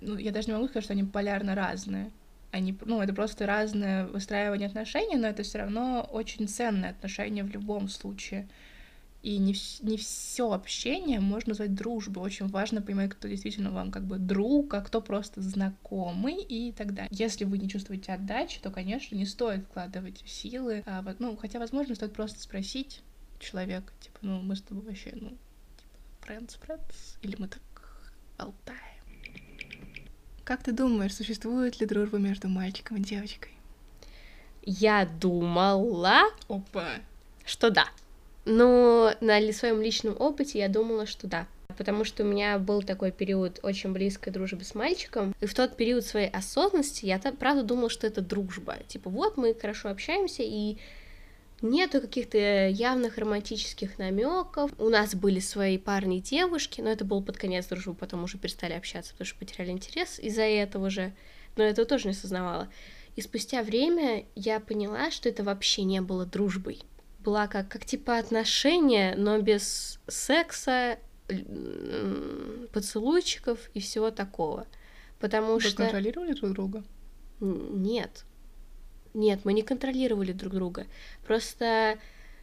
ну, 0.00 0.18
я 0.18 0.32
даже 0.32 0.48
не 0.48 0.54
могу 0.54 0.68
сказать, 0.68 0.84
что 0.84 0.92
они 0.92 1.04
полярно 1.04 1.54
разные. 1.54 2.10
Они, 2.50 2.76
ну, 2.84 3.00
это 3.00 3.14
просто 3.14 3.46
разное 3.46 4.06
выстраивание 4.06 4.68
отношений, 4.68 5.16
но 5.16 5.28
это 5.28 5.42
все 5.44 5.58
равно 5.58 6.08
очень 6.12 6.48
ценные 6.48 6.90
отношения 6.90 7.44
в 7.44 7.50
любом 7.50 7.88
случае. 7.88 8.48
И 9.26 9.38
не, 9.38 9.56
не 9.82 9.96
все 9.96 10.52
общение 10.52 11.18
можно 11.18 11.50
назвать 11.50 11.74
дружбой. 11.74 12.22
Очень 12.22 12.46
важно 12.46 12.80
понимать, 12.80 13.10
кто 13.10 13.26
действительно 13.26 13.72
вам 13.72 13.90
как 13.90 14.04
бы 14.04 14.18
друг, 14.18 14.72
а 14.74 14.80
кто 14.80 15.00
просто 15.00 15.42
знакомый 15.42 16.40
и 16.44 16.70
так 16.70 16.94
далее. 16.94 17.08
Если 17.10 17.44
вы 17.44 17.58
не 17.58 17.68
чувствуете 17.68 18.12
отдачи, 18.12 18.60
то, 18.60 18.70
конечно, 18.70 19.16
не 19.16 19.26
стоит 19.26 19.64
вкладывать 19.64 20.22
силы. 20.26 20.84
А 20.86 21.02
вот, 21.02 21.18
ну, 21.18 21.36
хотя, 21.36 21.58
возможно, 21.58 21.96
стоит 21.96 22.12
просто 22.12 22.38
спросить 22.38 23.02
человека, 23.40 23.92
типа, 23.98 24.18
ну, 24.22 24.42
мы 24.42 24.54
с 24.54 24.62
тобой 24.62 24.84
вообще, 24.84 25.10
ну, 25.16 25.30
типа, 25.30 26.32
friends, 26.32 26.56
friends, 26.64 27.18
или 27.22 27.34
мы 27.36 27.48
так 27.48 27.62
болтаем. 28.38 28.78
Как 30.44 30.62
ты 30.62 30.70
думаешь, 30.70 31.16
существует 31.16 31.80
ли 31.80 31.86
дружба 31.88 32.18
между 32.18 32.48
мальчиком 32.48 32.98
и 32.98 33.00
девочкой? 33.00 33.54
Я 34.62 35.04
думала, 35.04 36.20
Опа! 36.46 37.00
что 37.44 37.70
да. 37.70 37.88
Но 38.46 39.12
на 39.20 39.52
своем 39.52 39.82
личном 39.82 40.16
опыте 40.18 40.60
я 40.60 40.68
думала, 40.68 41.04
что 41.04 41.26
да. 41.26 41.46
Потому 41.76 42.04
что 42.04 42.22
у 42.22 42.26
меня 42.26 42.58
был 42.58 42.82
такой 42.82 43.10
период 43.10 43.58
очень 43.62 43.92
близкой 43.92 44.30
дружбы 44.30 44.64
с 44.64 44.74
мальчиком. 44.74 45.34
И 45.40 45.46
в 45.46 45.52
тот 45.52 45.76
период 45.76 46.06
своей 46.06 46.30
осознанности 46.30 47.04
я 47.04 47.18
правда 47.18 47.64
думала, 47.64 47.90
что 47.90 48.06
это 48.06 48.22
дружба. 48.22 48.76
Типа, 48.86 49.10
вот 49.10 49.36
мы 49.36 49.52
хорошо 49.52 49.90
общаемся, 49.90 50.42
и 50.44 50.78
нету 51.60 52.00
каких-то 52.00 52.68
явных 52.68 53.18
романтических 53.18 53.98
намеков. 53.98 54.70
У 54.78 54.88
нас 54.88 55.14
были 55.14 55.40
свои 55.40 55.76
парни 55.76 56.18
и 56.18 56.22
девушки, 56.22 56.80
но 56.80 56.88
это 56.90 57.04
было 57.04 57.20
под 57.20 57.36
конец 57.36 57.66
дружбы, 57.66 57.94
потом 57.94 58.24
уже 58.24 58.38
перестали 58.38 58.74
общаться, 58.74 59.12
потому 59.12 59.26
что 59.26 59.38
потеряли 59.38 59.70
интерес 59.72 60.18
из-за 60.20 60.42
этого 60.42 60.88
же. 60.88 61.12
Но 61.56 61.64
я 61.64 61.70
этого 61.70 61.86
тоже 61.86 62.08
не 62.08 62.12
осознавала. 62.12 62.68
И 63.16 63.22
спустя 63.22 63.62
время 63.62 64.24
я 64.34 64.60
поняла, 64.60 65.10
что 65.10 65.28
это 65.28 65.42
вообще 65.42 65.82
не 65.82 66.00
было 66.00 66.26
дружбой. 66.26 66.82
Была 67.26 67.48
как, 67.48 67.68
как 67.68 67.84
типа 67.84 68.18
отношения, 68.18 69.16
но 69.16 69.38
без 69.40 69.98
секса, 70.06 70.96
поцелуйчиков 72.72 73.58
и 73.74 73.80
всего 73.80 74.12
такого. 74.12 74.68
Потому 75.18 75.54
Вы 75.54 75.60
что... 75.60 75.82
контролировали 75.82 76.34
друг 76.34 76.52
друга? 76.52 76.84
Нет. 77.40 78.24
Нет, 79.12 79.40
мы 79.44 79.54
не 79.54 79.62
контролировали 79.62 80.30
друг 80.30 80.52
друга. 80.52 80.86
Просто 81.26 81.98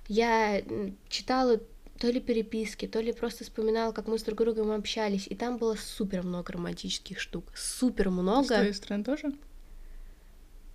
я 0.10 0.62
читала 1.08 1.62
то 1.98 2.10
ли 2.10 2.20
переписки, 2.20 2.86
то 2.86 3.00
ли 3.00 3.14
просто 3.14 3.46
вспоминала, 3.46 3.94
как 3.94 4.08
мы 4.08 4.20
с 4.20 4.24
друг 4.24 4.40
другом 4.40 4.72
общались, 4.72 5.28
и 5.28 5.36
там 5.36 5.58
было 5.58 5.76
супер 5.76 6.24
много 6.24 6.52
романтических 6.52 7.22
штук. 7.22 7.46
Супер 7.56 8.10
С 8.10 8.12
много. 8.12 8.48
твоей 8.48 8.74
стороны 8.74 9.06
тоже? 9.06 9.32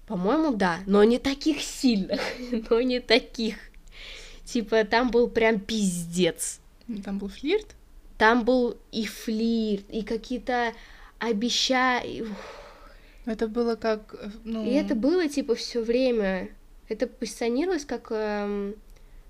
По-моему, 0.07 0.57
да, 0.57 0.79
но 0.87 1.05
не 1.05 1.19
таких 1.19 1.61
сильных, 1.61 2.23
но 2.71 2.81
не 2.81 3.01
таких. 3.01 3.57
Типа, 4.49 4.85
там 4.85 5.11
был 5.11 5.29
прям 5.29 5.61
пиздец. 5.61 6.61
Там 7.05 7.19
был 7.19 7.29
флирт? 7.29 7.75
Там 8.17 8.45
был 8.47 8.79
и 8.93 9.05
флирт, 9.05 9.85
и 9.91 10.03
какие-то 10.03 10.73
обещания. 11.19 12.27
Это 13.27 13.47
было 13.47 13.77
как, 13.77 14.15
ну... 14.45 14.65
И 14.65 14.71
это 14.71 14.95
было, 14.95 15.29
типа, 15.29 15.55
все 15.55 15.83
время. 15.83 16.49
Это 16.89 17.07
позиционировалось 17.07 17.85
как, 17.85 18.07
эм, 18.11 18.77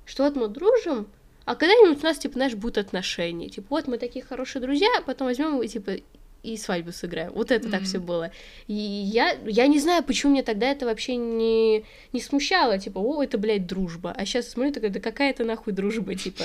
что 0.07 0.23
вот 0.23 0.37
мы 0.37 0.47
дружим, 0.47 1.09
а 1.45 1.57
когда-нибудь 1.57 2.01
у 2.01 2.07
нас, 2.07 2.19
типа, 2.19 2.35
знаешь, 2.35 2.55
будут 2.55 2.79
отношения. 2.79 3.49
Типа, 3.49 3.67
вот 3.71 3.89
мы 3.89 3.99
такие 3.99 4.25
хорошие 4.25 4.63
друзья, 4.63 4.89
а 4.99 5.03
потом 5.03 5.27
возьмем 5.27 5.61
и, 5.61 5.67
типа, 5.67 5.97
и 6.43 6.57
свадьбу 6.57 6.93
сыграем. 6.93 7.33
Вот 7.33 7.51
это 7.51 7.69
mm-hmm. 7.69 7.71
так 7.71 7.83
все 7.83 7.99
было. 7.99 8.31
И 8.67 8.75
я, 8.75 9.37
я 9.47 9.67
не 9.67 9.79
знаю, 9.79 10.05
почему 10.05 10.33
мне 10.33 10.43
тогда 10.43 10.71
это 10.71 10.87
вообще 10.87 11.17
не, 11.17 11.85
не 12.13 12.21
смущало. 12.21 12.79
Типа, 12.79 12.99
о, 12.99 13.23
это, 13.23 13.39
блядь, 13.39 13.67
дружба. 13.67 14.13
А 14.13 14.25
сейчас 14.25 14.49
смотрю, 14.49 14.73
такая, 14.73 14.91
да 14.91 15.01
какая 15.01 15.31
это 15.31 15.45
нахуй 15.45 15.73
дружба, 15.73 16.15
типа. 16.15 16.45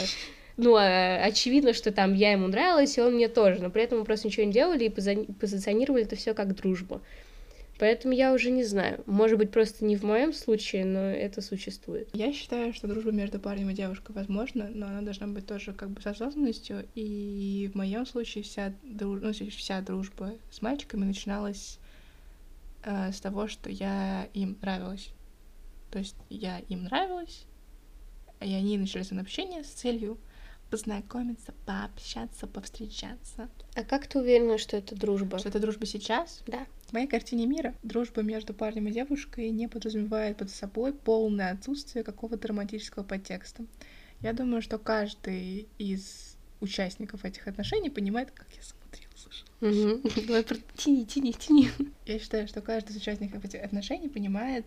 Ну, 0.58 0.76
а, 0.76 1.24
очевидно, 1.24 1.74
что 1.74 1.92
там 1.92 2.14
я 2.14 2.32
ему 2.32 2.48
нравилась, 2.48 2.98
и 2.98 3.02
он 3.02 3.16
мне 3.16 3.28
тоже. 3.28 3.62
Но 3.62 3.70
при 3.70 3.84
этом 3.84 4.00
мы 4.00 4.06
просто 4.06 4.28
ничего 4.28 4.46
не 4.46 4.52
делали 4.52 4.86
и 4.86 4.90
позиционировали 4.90 6.04
это 6.04 6.16
все 6.16 6.34
как 6.34 6.56
дружбу. 6.56 7.02
Поэтому 7.80 8.14
я 8.14 8.34
уже 8.34 8.52
не 8.52 8.64
знаю. 8.64 9.04
Может 9.08 9.38
быть, 9.38 9.52
просто 9.52 9.84
не 9.84 9.96
в 9.96 10.04
моем 10.04 10.32
случае, 10.32 10.86
но 10.86 11.00
это 11.00 11.42
существует. 11.42 12.10
Я 12.14 12.32
считаю, 12.32 12.74
что 12.74 12.88
дружба 12.88 13.12
между 13.12 13.40
парнем 13.40 13.70
и 13.70 13.74
девушкой 13.74 14.14
возможна, 14.14 14.70
но 14.74 14.88
она 14.88 15.02
должна 15.02 15.28
быть 15.28 15.48
тоже 15.48 15.74
как 15.74 15.90
бы 15.90 16.02
с 16.02 16.06
осознанностью. 16.06 16.88
И 16.94 17.70
в 17.74 17.76
моем 17.76 18.06
случае 18.06 18.44
вся, 18.44 18.74
друж... 18.84 19.22
ну, 19.22 19.34
вся 19.34 19.82
дружба 19.82 20.34
с 20.52 20.62
мальчиками 20.62 21.06
начиналась 21.06 21.80
э, 22.84 23.12
с 23.12 23.20
того, 23.20 23.48
что 23.48 23.70
я 23.70 24.28
им 24.34 24.58
нравилась. 24.62 25.10
То 25.90 26.00
есть 26.00 26.16
я 26.30 26.60
им 26.70 26.84
нравилась, 26.84 27.46
и 28.40 28.52
они 28.54 28.78
начали 28.78 29.04
свое 29.04 29.22
общение 29.22 29.64
с 29.64 29.68
целью 29.68 30.18
познакомиться, 30.74 31.54
пообщаться, 31.68 32.48
повстречаться. 32.48 33.48
А 33.76 33.84
как 33.84 34.08
ты 34.08 34.18
уверена, 34.18 34.58
что 34.58 34.76
это 34.76 34.96
дружба? 34.96 35.38
Что 35.38 35.50
это 35.50 35.60
дружба 35.60 35.86
сейчас? 35.86 36.42
Да. 36.48 36.66
В 36.88 36.94
моей 36.94 37.06
картине 37.06 37.46
мира 37.46 37.76
дружба 37.84 38.24
между 38.24 38.56
парнем 38.56 38.88
и 38.88 38.92
девушкой 38.92 39.52
не 39.52 39.68
подразумевает 39.68 40.38
под 40.38 40.50
собой 40.50 40.92
полное 40.92 41.52
отсутствие 41.52 42.04
какого-то 42.04 42.48
романтического 42.48 43.04
подтекста. 43.04 43.66
Я 44.22 44.34
думаю, 44.34 44.64
что 44.64 44.80
каждый 44.80 45.68
из 45.78 46.38
участников 46.60 47.24
этих 47.24 47.48
отношений 47.48 47.92
понимает, 47.92 48.32
как 48.32 48.48
я 48.56 48.64
смотрела, 48.64 49.12
слушай. 49.16 50.26
Давай 50.26 50.44
тяни, 50.76 51.06
тяни, 51.06 51.34
тяни. 51.34 51.70
Я 52.08 52.18
считаю, 52.18 52.48
что 52.48 52.62
каждый 52.62 52.94
из 52.94 52.98
участников 52.98 53.46
этих 53.46 53.64
отношений 53.64 54.10
понимает, 54.10 54.66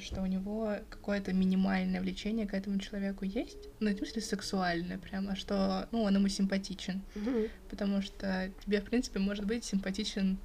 что 0.00 0.22
у 0.22 0.26
него 0.26 0.76
какое-то 0.90 1.32
минимальное 1.32 2.00
влечение 2.00 2.46
к 2.46 2.54
этому 2.54 2.78
человеку 2.78 3.24
есть. 3.24 3.68
Ну, 3.80 3.90
в 3.90 3.96
смысле, 3.96 4.22
сексуальное 4.22 4.98
прямо, 4.98 5.34
что, 5.34 5.88
ну, 5.92 6.02
он 6.02 6.14
ему 6.14 6.28
симпатичен. 6.28 7.02
Mm-hmm. 7.14 7.50
Потому 7.70 8.02
что 8.02 8.50
тебе, 8.64 8.80
в 8.80 8.84
принципе, 8.84 9.18
может 9.18 9.46
быть 9.46 9.64
симпатичен 9.64 10.38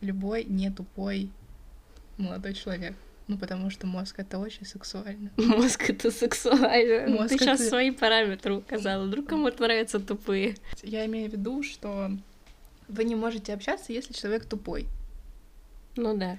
любой 0.00 0.44
не 0.44 0.70
тупой 0.70 1.30
молодой 2.16 2.54
человек. 2.54 2.94
Ну, 3.28 3.36
потому 3.36 3.68
что 3.68 3.86
мозг 3.86 4.18
это 4.18 4.38
очень 4.38 4.64
сексуально. 4.64 5.30
Мозг 5.36 5.90
это 5.90 6.10
сексуально. 6.10 7.12
Мозг 7.12 7.28
Ты 7.28 7.34
это... 7.34 7.44
сейчас 7.44 7.68
свои 7.68 7.90
параметры 7.90 8.54
указала. 8.54 9.04
Вдруг 9.04 9.28
кому 9.28 9.50
нравятся 9.50 10.00
тупые. 10.00 10.56
Я 10.82 11.04
имею 11.04 11.28
в 11.28 11.34
виду, 11.34 11.62
что 11.62 12.10
вы 12.88 13.04
не 13.04 13.14
можете 13.14 13.52
общаться, 13.52 13.92
если 13.92 14.14
человек 14.14 14.46
тупой. 14.46 14.86
Ну 15.96 16.16
да. 16.16 16.38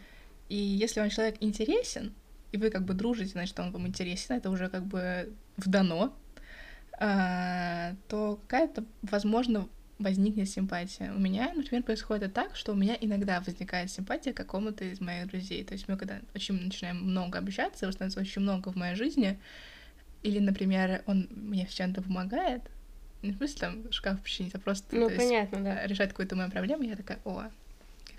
И 0.50 0.56
если 0.56 1.00
он 1.00 1.10
человек 1.10 1.38
интересен, 1.40 2.14
и 2.52 2.58
вы 2.58 2.70
как 2.70 2.84
бы 2.84 2.94
дружите, 2.94 3.32
значит, 3.32 3.60
он 3.60 3.72
вам 3.72 3.88
интересен, 3.88 4.36
это 4.36 4.50
уже 4.50 4.70
как 4.70 4.84
бы 4.84 5.32
вдано, 5.58 6.12
а, 7.00 7.94
то 8.08 8.40
какая-то, 8.48 8.84
возможно, 9.04 9.70
возникнет 10.00 10.50
симпатия. 10.50 11.12
У 11.16 11.20
меня, 11.20 11.54
например, 11.54 11.84
происходит 11.84 12.34
так, 12.34 12.56
что 12.56 12.72
у 12.72 12.76
меня 12.76 12.98
иногда 13.00 13.42
возникает 13.42 13.92
симпатия 13.92 14.34
к 14.34 14.38
какому-то 14.38 14.86
из 14.86 15.00
моих 15.00 15.28
друзей. 15.28 15.64
То 15.64 15.74
есть 15.74 15.88
мы 15.88 15.98
когда 15.98 16.20
очень 16.34 16.56
начинаем 16.56 17.04
много 17.04 17.40
общаться, 17.40 17.86
его 17.86 17.92
становится 17.92 18.20
очень 18.20 18.42
много 18.42 18.70
в 18.72 18.76
моей 18.76 18.96
жизни, 18.96 19.40
или, 20.24 20.40
например, 20.40 21.04
он 21.06 21.28
мне 21.32 21.66
в 21.66 21.74
чем-то 21.74 22.02
помогает, 22.02 22.64
не 23.22 23.32
в 23.32 23.38
смысле 23.38 23.60
там 23.60 23.92
шкаф 23.92 24.22
починить, 24.22 24.56
а 24.56 24.60
просто 24.60 24.96
ну, 24.96 25.10
понятно, 25.10 25.58
есть, 25.58 25.66
да. 25.66 25.86
решать 25.86 26.10
какую-то 26.10 26.36
мою 26.36 26.50
проблему, 26.50 26.84
я 26.84 26.96
такая, 26.96 27.20
о, 27.26 27.50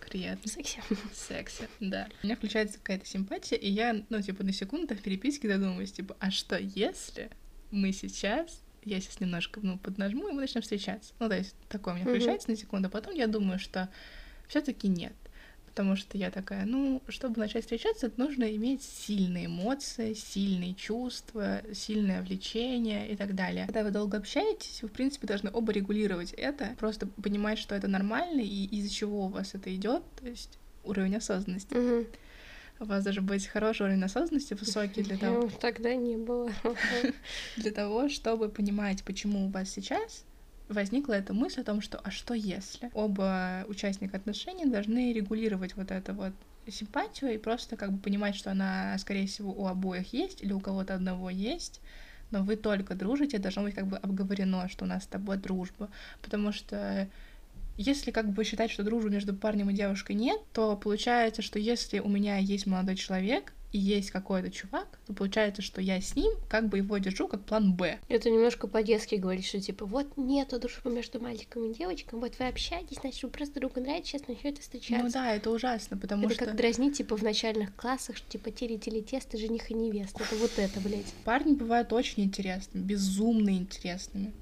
приятно. 0.01 0.51
Секси. 0.51 0.83
Секси, 1.15 1.69
да. 1.81 2.09
У 2.23 2.27
меня 2.27 2.37
включается 2.37 2.79
какая-то 2.79 3.07
симпатия, 3.07 3.57
и 3.57 3.71
я, 3.71 4.05
ну, 4.09 4.21
типа, 4.21 4.45
на 4.45 4.53
секунду 4.53 4.95
в 4.95 5.03
переписке 5.03 5.49
задумываюсь, 5.49 5.93
типа, 5.93 6.17
а 6.19 6.31
что 6.31 6.59
если 6.59 7.31
мы 7.71 7.93
сейчас 7.93 8.63
я 8.85 9.01
сейчас 9.01 9.21
немножко 9.21 9.61
ну, 9.63 9.79
поднажму, 9.79 10.29
и 10.29 10.33
мы 10.33 10.41
начнем 10.41 10.63
встречаться. 10.63 11.13
Ну, 11.19 11.29
то 11.29 11.37
есть 11.37 11.55
такое 11.69 11.95
у 11.95 11.97
меня 11.97 12.07
включается 12.07 12.49
mm-hmm. 12.49 12.53
на 12.53 12.57
секунду, 12.57 12.89
а 12.89 12.91
потом 12.91 13.15
я 13.15 13.27
думаю, 13.27 13.59
что 13.59 13.91
все-таки 14.49 14.89
нет. 14.89 15.13
Потому 15.81 15.97
что 15.97 16.19
я 16.19 16.31
такая, 16.31 16.67
ну, 16.67 17.01
чтобы 17.09 17.41
начать 17.41 17.63
встречаться, 17.63 18.13
нужно 18.19 18.55
иметь 18.55 18.83
сильные 18.83 19.47
эмоции, 19.47 20.13
сильные 20.13 20.75
чувства, 20.75 21.63
сильное 21.73 22.21
влечение 22.21 23.11
и 23.11 23.17
так 23.17 23.35
далее. 23.35 23.65
Когда 23.65 23.83
вы 23.83 23.91
долго 23.91 24.19
общаетесь, 24.19 24.83
вы, 24.83 24.89
в 24.89 24.93
принципе, 24.93 25.27
должны 25.27 25.51
оба 25.51 25.73
регулировать 25.73 26.35
это, 26.35 26.77
просто 26.79 27.07
понимать, 27.07 27.59
что 27.59 27.75
это 27.75 27.89
нормально 27.89 28.43
и 28.43 28.67
из-за 28.67 28.93
чего 28.93 29.25
у 29.25 29.29
вас 29.29 29.55
это 29.55 29.75
идет, 29.75 30.03
то 30.21 30.29
есть 30.29 30.59
уровень 30.85 31.17
осознанности. 31.17 31.73
Угу. 31.73 32.07
У 32.81 32.85
вас 32.85 33.03
даже 33.03 33.23
быть 33.23 33.47
хороший 33.47 33.85
уровень 33.85 34.05
осознанности, 34.05 34.53
высокий 34.53 35.03
для 35.03 35.17
того... 35.17 35.49
Тогда 35.63 35.95
не 35.95 36.19
было. 36.19 36.53
Для 37.57 37.71
того, 37.71 38.11
чтобы 38.11 38.51
понимать, 38.51 39.03
почему 39.03 39.47
у 39.47 39.49
вас 39.49 39.71
сейчас 39.71 40.27
возникла 40.71 41.15
эта 41.15 41.35
мысль 41.35 41.61
о 41.61 41.65
том, 41.65 41.81
что 41.81 41.99
а 41.99 42.11
что 42.11 42.35
если? 42.35 42.91
Оба 42.95 43.65
участника 43.69 44.17
отношений 44.17 44.67
должны 44.67 45.13
регулировать 45.13 45.77
вот 45.77 45.91
это 45.91 46.13
вот 46.13 46.33
симпатию 46.69 47.35
и 47.35 47.39
просто 47.39 47.77
как 47.77 47.93
бы 47.93 47.99
понимать, 47.99 48.37
что 48.37 48.51
она, 48.51 48.97
скорее 48.99 49.27
всего, 49.27 49.53
у 49.53 49.67
обоих 49.67 50.13
есть 50.13 50.43
или 50.43 50.53
у 50.53 50.61
кого-то 50.61 50.95
одного 50.95 51.31
есть, 51.31 51.81
но 52.31 52.43
вы 52.43 52.57
только 52.57 52.95
дружите, 52.95 53.39
должно 53.39 53.63
быть 53.63 53.75
как 53.75 53.87
бы 53.87 53.97
обговорено, 53.97 54.69
что 54.69 54.85
у 54.85 54.89
нас 54.89 55.05
с 55.05 55.09
тобой 55.09 55.37
дружба, 55.37 55.89
потому 56.23 56.53
что 56.53 57.09
если 57.77 58.11
как 58.11 58.29
бы 58.29 58.45
считать, 58.45 58.71
что 58.71 58.85
дружбы 58.85 59.11
между 59.11 59.35
парнем 59.35 59.71
и 59.71 59.75
девушкой 59.75 60.15
нет, 60.15 60.41
то 60.53 60.77
получается, 60.77 61.43
что 61.43 61.59
если 61.59 61.99
у 61.99 62.09
меня 62.09 62.37
есть 62.37 62.67
молодой 62.67 62.97
человек, 62.97 63.53
и 63.73 63.79
есть 63.79 64.11
какой-то 64.11 64.51
чувак, 64.51 64.99
то 65.07 65.13
получается, 65.13 65.63
что 65.63 65.81
я 65.81 66.01
с 66.01 66.17
ним 66.17 66.33
как 66.49 66.69
бы 66.69 66.79
его 66.79 66.99
держу 66.99 67.29
как 67.29 67.45
план 67.45 67.75
Б. 67.75 67.99
Это 68.09 68.31
немножко 68.31 68.67
по-детски 68.67 69.15
говоришь, 69.15 69.47
что 69.47 69.61
типа 69.61 69.87
вот 69.87 70.17
нету 70.17 70.59
дружбы 70.59 70.91
между 70.91 71.21
мальчиком 71.21 71.71
и 71.71 71.75
девочкой, 71.75 72.19
вот 72.19 72.39
вы 72.39 72.49
общаетесь, 72.49 72.99
значит, 73.01 73.23
вы 73.23 73.31
просто 73.31 73.61
друг 73.61 73.77
нравитесь, 73.77 74.11
сейчас 74.11 74.29
начнете 74.29 74.61
встречаться. 74.61 75.05
Ну 75.05 75.11
да, 75.11 75.35
это 75.35 75.51
ужасно, 75.51 75.97
потому 75.97 76.27
это 76.27 76.35
что... 76.35 76.45
Это 76.45 76.53
как 76.53 76.61
дразнить, 76.61 76.97
типа, 76.97 77.17
в 77.17 77.23
начальных 77.23 77.75
классах, 77.77 78.17
что 78.17 78.29
типа 78.29 78.51
тели-тели 78.51 79.01
тесты, 79.01 79.39
жених 79.39 79.71
и 79.71 79.75
невеста. 79.75 80.23
Это 80.23 80.37
вот 80.37 80.53
это, 80.57 80.81
блядь. 80.81 81.13
Парни 81.25 81.55
бывают 81.55 81.93
очень 81.93 82.25
интересными, 82.25 82.83
безумно 82.83 83.51
интересными. 83.51 84.33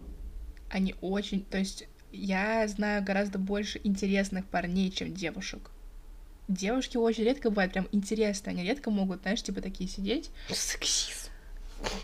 Они 0.70 0.94
очень... 1.00 1.44
То 1.44 1.58
есть 1.58 1.86
я 2.12 2.66
знаю 2.68 3.04
гораздо 3.04 3.38
больше 3.38 3.80
интересных 3.84 4.46
парней, 4.46 4.90
чем 4.90 5.12
девушек 5.12 5.70
девушки 6.48 6.96
очень 6.96 7.24
редко 7.24 7.50
бывают 7.50 7.72
прям 7.72 7.88
интересные, 7.92 8.54
они 8.54 8.64
редко 8.64 8.90
могут, 8.90 9.22
знаешь, 9.22 9.42
типа 9.42 9.60
такие 9.60 9.88
сидеть. 9.88 10.30
Сексизм. 10.50 11.28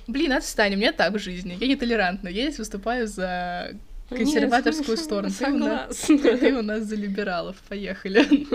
Блин, 0.07 0.33
отстань, 0.33 0.75
у 0.75 0.77
меня 0.77 0.93
так 0.93 1.15
в 1.15 1.19
жизни. 1.19 1.57
Я 1.61 1.67
нетолерантна. 1.67 2.29
Я 2.29 2.45
здесь 2.45 2.59
выступаю 2.59 3.09
за 3.09 3.73
консерваторскую 4.09 4.97
Нет, 4.97 5.05
сторону. 5.05 5.35
Ты 5.37 5.47
у, 5.47 5.59
нас, 5.59 5.97
ты 6.07 6.55
у 6.55 6.63
нас 6.63 6.83
за 6.85 6.95
либералов. 6.95 7.57
Поехали. 7.69 8.47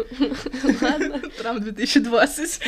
Ладно. 0.82 1.22
Трамп 1.38 1.62
2020. 1.64 2.62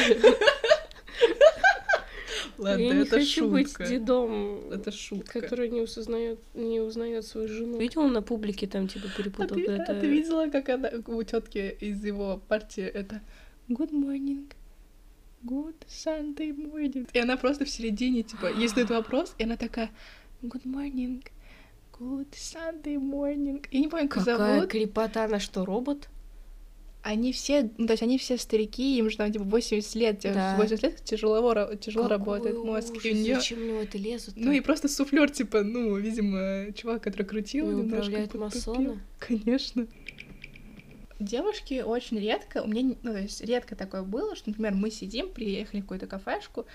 Ладно, 2.61 2.81
я 2.81 2.93
не 2.93 3.01
это 3.01 3.19
хочу 3.19 3.49
шутка. 3.49 3.79
быть 3.79 3.89
дедом, 3.89 4.71
это 4.71 4.91
шутка. 4.91 5.41
который 5.41 5.69
не 5.69 5.81
узнает, 5.81 6.39
не 6.53 6.79
узнает 6.79 7.25
свою 7.25 7.47
жену. 7.47 7.79
Видел 7.79 8.07
на 8.07 8.21
публике 8.21 8.67
там 8.67 8.87
типа 8.87 9.07
перепутал. 9.17 9.57
А 9.57 9.59
ты, 9.59 9.71
это... 9.71 9.91
а 9.91 9.99
ты 9.99 10.07
видела, 10.07 10.47
как 10.49 10.69
она 10.69 10.91
у 11.07 11.23
тетки 11.23 11.75
из 11.79 12.05
его 12.05 12.41
партии 12.47 12.83
это 12.83 13.21
Good 13.67 13.91
morning. 13.91 14.51
Good 15.43 15.75
Sunday 15.87 16.51
morning. 16.55 17.09
И 17.13 17.19
она 17.19 17.35
просто 17.37 17.65
в 17.65 17.69
середине, 17.69 18.21
типа, 18.21 18.47
ей 18.53 18.67
задают 18.67 18.89
вопрос, 18.91 19.33
и 19.39 19.43
она 19.43 19.57
такая 19.57 19.89
Good 20.43 20.65
morning. 20.65 21.23
Good 21.99 22.31
Sunday 22.33 22.97
morning. 22.97 23.65
Я 23.71 23.79
не 23.79 23.87
помню, 23.87 24.07
как 24.07 24.23
Какая 24.25 24.55
зовут. 24.55 24.71
крепота, 24.71 25.25
она 25.25 25.39
что, 25.39 25.65
робот? 25.65 26.09
Они 27.03 27.33
все, 27.33 27.69
ну, 27.77 27.87
то 27.87 27.93
есть 27.93 28.03
они 28.03 28.17
все 28.17 28.37
старики, 28.37 28.97
им 28.97 29.09
же 29.09 29.17
там 29.17 29.31
типа 29.31 29.45
80 29.45 29.95
лет, 29.95 30.19
да. 30.21 30.55
80 30.57 30.83
лет 30.83 31.03
тяжело, 31.03 31.39
тяжело 31.75 32.03
Какой 32.03 32.17
работает 32.17 32.57
мозг. 32.57 32.91
Ужас, 32.91 33.05
и 33.05 33.11
у 33.11 33.15
неё... 33.15 33.35
Зачем 33.35 33.59
у 33.59 33.65
него 33.65 33.81
это 33.81 33.97
лезут? 33.97 34.35
Ну 34.37 34.51
и 34.51 34.59
просто 34.59 34.87
суфлер, 34.87 35.29
типа, 35.29 35.63
ну, 35.63 35.95
видимо, 35.97 36.71
чувак, 36.73 37.03
который 37.03 37.25
крутил, 37.25 37.71
и 37.71 37.75
немножко 37.75 37.95
управляет 37.97 38.33
масоны? 38.35 38.99
Конечно. 39.19 39.87
Девушки 41.19 41.81
очень 41.81 42.19
редко, 42.19 42.63
у 42.63 42.67
меня, 42.67 42.95
ну, 43.03 43.13
то 43.13 43.19
есть 43.19 43.41
редко 43.41 43.75
такое 43.75 44.03
было, 44.03 44.35
что, 44.35 44.49
например, 44.49 44.73
мы 44.73 44.89
сидим, 44.91 45.29
приехали 45.29 45.81
в 45.81 45.83
какую-то 45.83 46.07
кафешку, 46.07 46.65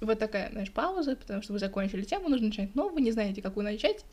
вот 0.00 0.18
такая, 0.18 0.50
знаешь, 0.50 0.72
пауза, 0.72 1.16
потому 1.16 1.42
что 1.42 1.52
вы 1.52 1.58
закончили 1.58 2.02
тему, 2.02 2.28
нужно 2.28 2.48
начать 2.48 2.74
новую, 2.74 3.02
не 3.02 3.12
знаете, 3.12 3.42
какую 3.42 3.64
начать. 3.64 4.04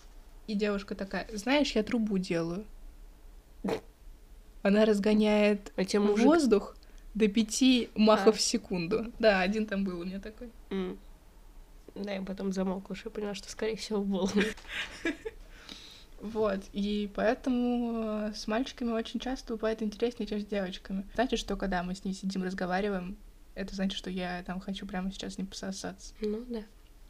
И 0.47 0.53
девушка 0.53 0.95
такая, 0.95 1.27
знаешь, 1.33 1.71
я 1.71 1.83
трубу 1.83 2.17
делаю. 2.17 2.65
Она 4.62 4.86
разгоняет 4.86 5.72
А 5.76 5.86
тебе 5.86 6.02
мужик... 6.02 6.26
воздух 6.26 6.76
до 7.13 7.28
пяти 7.28 7.89
махов 7.95 8.36
А. 8.36 8.38
в 8.38 8.41
секунду. 8.41 9.12
Да, 9.19 9.41
один 9.41 9.65
там 9.65 9.84
был 9.84 10.00
у 10.00 10.04
меня 10.06 10.19
такой. 10.19 10.50
М. 10.69 10.98
Да, 11.95 12.13
я 12.13 12.22
потом 12.22 12.54
замолкла, 12.54 12.95
что 12.95 13.10
я 13.10 13.13
поняла, 13.13 13.34
что, 13.34 13.50
скорее 13.50 13.76
всего, 13.76 14.02
был. 14.02 14.30
Вот, 16.22 16.60
и 16.74 17.10
поэтому 17.15 18.28
э, 18.28 18.34
с 18.36 18.45
мальчиками 18.45 18.91
очень 18.91 19.22
часто 19.22 19.54
бывает 19.54 19.82
интереснее, 19.82 20.28
чем 20.28 20.41
с 20.41 20.45
девочками. 20.45 21.08
Значит, 21.15 21.39
что 21.39 21.56
когда 21.56 21.82
мы 21.82 21.95
с 21.95 22.04
ней 22.04 22.13
сидим, 22.13 22.43
разговариваем, 22.43 23.15
это 23.56 23.74
значит, 23.74 23.98
что 23.98 24.10
я 24.10 24.43
там 24.43 24.60
хочу 24.60 24.86
прямо 24.86 25.12
сейчас 25.13 25.36
с 25.36 25.38
ним 25.38 25.48
пососаться. 25.48 26.13
Ну, 26.19 26.43
да. 26.50 26.63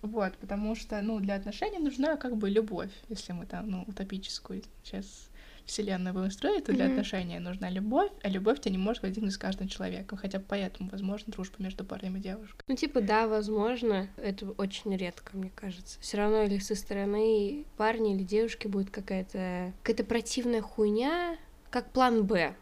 Вот, 0.03 0.37
потому 0.37 0.75
что, 0.75 1.01
ну, 1.01 1.19
для 1.19 1.35
отношений 1.35 1.79
нужна 1.79 2.17
как 2.17 2.37
бы 2.37 2.49
любовь, 2.51 2.91
если 3.09 3.33
мы 3.33 3.47
там, 3.47 3.69
ну, 3.69 3.83
утопическую 3.87 4.61
сейчас 4.83 5.28
вселенную 5.69 6.13
будем 6.13 6.31
строить, 6.31 6.65
то 6.65 6.73
для 6.73 6.85
Мгм. 6.85 6.93
отношений 6.93 7.39
нужна 7.39 7.69
любовь, 7.69 8.11
а 8.23 8.29
любовь-то 8.29 8.69
не 8.69 8.77
может 8.77 9.03
возникнуть 9.03 9.33
с 9.33 9.37
каждым 9.37 9.67
человеком, 9.67 10.17
хотя 10.17 10.39
бы 10.39 10.45
поэтому 10.47 10.89
возможно 10.89 11.31
дружба 11.31 11.55
между 11.59 11.85
парнем 11.85 12.17
и 12.17 12.19
девушкой. 12.19 12.63
Ну, 12.67 12.75
типа, 12.75 13.01
да, 13.01 13.27
возможно, 13.27 14.09
это 14.17 14.51
очень 14.51 14.95
редко, 14.95 15.37
мне 15.37 15.51
кажется. 15.55 15.99
Все 16.01 16.17
равно 16.17 16.43
или 16.43 16.57
со 16.59 16.75
стороны 16.75 17.65
парня 17.77 18.15
или 18.15 18.23
девушки 18.23 18.67
будет 18.67 18.89
какая-то 18.89 19.73
какая-то 19.83 20.03
противная 20.03 20.61
хуйня, 20.61 21.37
как 21.69 21.91
план 21.91 22.25
Б. 22.25 22.55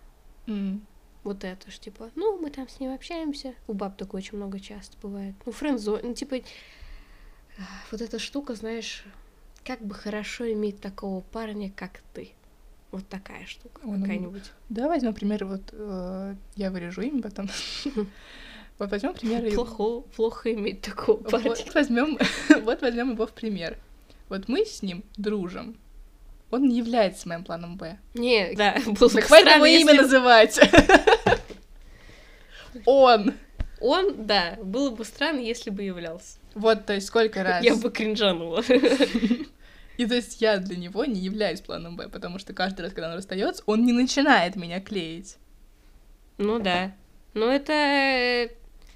М. 0.47 0.85
Вот 1.23 1.43
это 1.43 1.69
ж, 1.71 1.79
типа, 1.79 2.11
ну, 2.15 2.39
мы 2.39 2.49
там 2.49 2.69
с 2.69 2.79
ним 2.79 2.93
общаемся. 2.93 3.53
У 3.67 3.73
баб 3.73 3.97
такое 3.97 4.21
очень 4.21 4.37
много 4.37 4.59
часто 4.59 4.97
бывает. 5.01 5.35
Ну, 5.45 5.51
френдзон, 5.51 5.99
ну, 6.03 6.13
типа, 6.13 6.37
вот 7.91 8.01
эта 8.01 8.19
штука, 8.19 8.55
знаешь, 8.55 9.03
как 9.65 9.81
бы 9.81 9.93
хорошо 9.93 10.49
иметь 10.53 10.79
такого 10.79 11.21
парня, 11.21 11.69
как 11.75 12.01
ты. 12.13 12.31
Вот 12.91 13.07
такая 13.07 13.45
штука 13.45 13.81
Ой, 13.83 13.97
ну, 13.97 14.01
какая-нибудь. 14.01 14.43
Да, 14.69 14.87
возьмем 14.87 15.13
пример, 15.13 15.45
вот 15.45 15.61
э, 15.71 16.35
я 16.55 16.71
вырежу 16.71 17.01
имя 17.01 17.21
потом. 17.21 17.49
Вот 18.79 18.91
возьмем 18.91 19.15
пример. 19.15 19.51
Плохо, 19.55 20.07
плохо 20.15 20.53
иметь 20.53 20.81
такого 20.81 21.17
парня. 21.17 21.49
Вот 21.49 21.73
возьмем, 21.73 22.19
вот 22.63 22.81
возьмем 22.81 23.13
его 23.13 23.25
в 23.25 23.31
пример. 23.31 23.75
Вот 24.29 24.47
мы 24.47 24.65
с 24.65 24.83
ним 24.83 25.03
дружим. 25.15 25.77
Он 26.51 26.67
не 26.67 26.77
является 26.77 27.27
моим 27.27 27.43
планом 27.43 27.77
Б. 27.77 27.97
Не, 28.13 28.53
да, 28.53 28.77
было 28.85 29.09
бы 29.09 29.21
странно, 29.21 29.55
его 29.55 29.65
имя 29.65 29.93
называть. 29.95 30.59
Он. 32.85 33.33
Он, 33.79 34.25
да, 34.25 34.57
было 34.61 34.91
бы 34.91 35.03
странно, 35.05 35.39
если 35.39 35.69
бы 35.71 35.83
являлся. 35.83 36.37
Вот, 36.53 36.85
то 36.85 36.93
есть 36.93 37.07
сколько 37.07 37.43
раз. 37.43 37.63
Я 37.63 37.75
бы 37.75 37.89
кринжанула. 37.91 38.63
И 39.97 40.05
то 40.05 40.15
есть 40.15 40.41
я 40.41 40.57
для 40.57 40.77
него 40.77 41.05
не 41.05 41.19
являюсь 41.19 41.61
планом 41.61 41.97
Б, 41.97 42.07
потому 42.09 42.39
что 42.39 42.53
каждый 42.53 42.81
раз, 42.81 42.93
когда 42.93 43.09
он 43.09 43.15
расстается, 43.15 43.63
он 43.65 43.85
не 43.85 43.93
начинает 43.93 44.55
меня 44.55 44.79
клеить. 44.79 45.37
Ну 46.37 46.59
да. 46.59 46.95
Но 47.33 47.51
это... 47.51 47.73
э, 47.73 48.49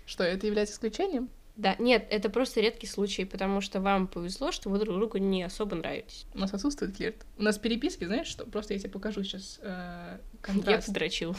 Что, 0.06 0.24
это 0.24 0.46
является 0.48 0.76
исключением? 0.76 1.30
Да, 1.58 1.76
нет, 1.80 2.08
это 2.10 2.30
просто 2.30 2.62
редкий 2.62 2.88
случай, 2.88 3.26
потому 3.26 3.62
что 3.62 3.82
вам 3.82 4.08
повезло, 4.08 4.52
что 4.52 4.70
вы 4.70 4.80
друг 4.80 4.96
другу 4.96 5.18
не 5.18 5.44
особо 5.44 5.76
нравитесь. 5.76 6.26
У 6.34 6.40
нас 6.40 6.54
отсутствует 6.54 6.96
флирт. 6.96 7.26
У 7.38 7.44
нас 7.44 7.58
переписки, 7.58 8.06
знаешь 8.06 8.28
что? 8.28 8.46
Просто 8.46 8.74
я 8.74 8.80
тебе 8.80 8.90
покажу 8.90 9.24
сейчас 9.24 9.60
Я 9.62 10.20
контраст. 10.42 10.88
подрочил. 10.88 11.36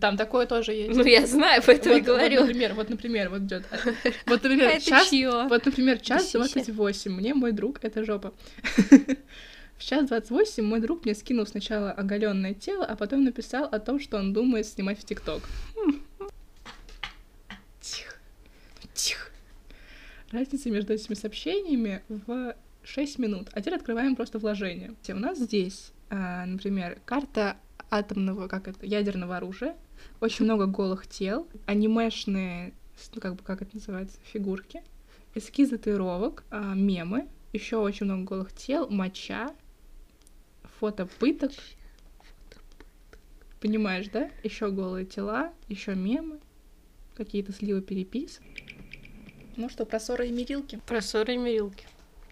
Там 0.00 0.16
такое 0.16 0.46
тоже 0.46 0.72
есть. 0.72 0.96
Ну, 0.96 1.04
я 1.04 1.26
знаю, 1.26 1.62
поэтому 1.64 1.96
и 1.96 2.00
Вот, 2.00 2.08
вот, 2.08 2.16
говорю. 2.16 2.40
например, 2.40 2.74
вот, 2.74 2.88
например, 2.90 3.30
вот 3.30 3.40
идет. 3.42 3.64
Вот, 4.26 4.42
например, 4.42 4.68
Это 4.70 4.84
час, 4.84 5.08
чьё? 5.10 5.48
вот, 5.48 5.64
например, 5.66 5.98
час 5.98 6.24
Сися. 6.26 6.38
28. 6.38 7.10
Мне 7.12 7.34
мой 7.34 7.52
друг, 7.52 7.78
это 7.82 8.04
жопа. 8.04 8.32
В 9.78 9.84
час 9.84 10.08
28 10.08 10.64
мой 10.64 10.80
друг 10.80 11.04
мне 11.04 11.14
скинул 11.14 11.46
сначала 11.46 11.90
оголенное 11.92 12.52
тело, 12.52 12.84
а 12.84 12.96
потом 12.96 13.24
написал 13.24 13.64
о 13.64 13.78
том, 13.78 13.98
что 14.00 14.18
он 14.18 14.32
думает 14.32 14.66
снимать 14.66 14.98
в 14.98 15.04
ТикТок. 15.04 15.42
Тихо. 17.80 18.14
Тихо. 18.94 19.30
Разница 20.32 20.70
между 20.70 20.92
этими 20.92 21.14
сообщениями 21.14 22.02
в 22.08 22.54
6 22.84 23.18
минут. 23.18 23.48
А 23.52 23.60
теперь 23.60 23.76
открываем 23.76 24.16
просто 24.16 24.38
вложение. 24.38 24.94
У 25.08 25.14
нас 25.14 25.38
здесь, 25.38 25.92
а, 26.10 26.44
например, 26.44 26.98
карта 27.04 27.56
атомного, 27.90 28.48
как 28.48 28.68
это, 28.68 28.84
ядерного 28.84 29.36
оружия, 29.36 29.76
очень 30.20 30.44
много 30.44 30.66
голых 30.66 31.06
тел, 31.06 31.48
анимешные, 31.66 32.72
ну, 33.14 33.20
как 33.20 33.36
бы, 33.36 33.42
как 33.42 33.62
это 33.62 33.74
называется, 33.74 34.18
фигурки, 34.24 34.82
эскизы 35.34 35.78
татуировок, 35.78 36.44
а, 36.50 36.74
мемы, 36.74 37.28
еще 37.52 37.76
очень 37.76 38.06
много 38.06 38.24
голых 38.24 38.52
тел, 38.52 38.88
моча, 38.88 39.54
фото 40.78 41.06
пыток. 41.06 41.52
Понимаешь, 43.60 44.08
да? 44.08 44.30
Еще 44.44 44.70
голые 44.70 45.04
тела, 45.04 45.52
еще 45.68 45.94
мемы, 45.94 46.38
какие-то 47.16 47.52
сливы 47.52 47.82
перепис. 47.82 48.40
Ну 49.56 49.68
что, 49.68 49.84
про 49.84 49.98
ссоры 49.98 50.28
и 50.28 50.32
мирилки? 50.32 50.80
Про 50.86 51.00
ссоры 51.00 51.34
и 51.34 51.36
мирилки. 51.36 51.86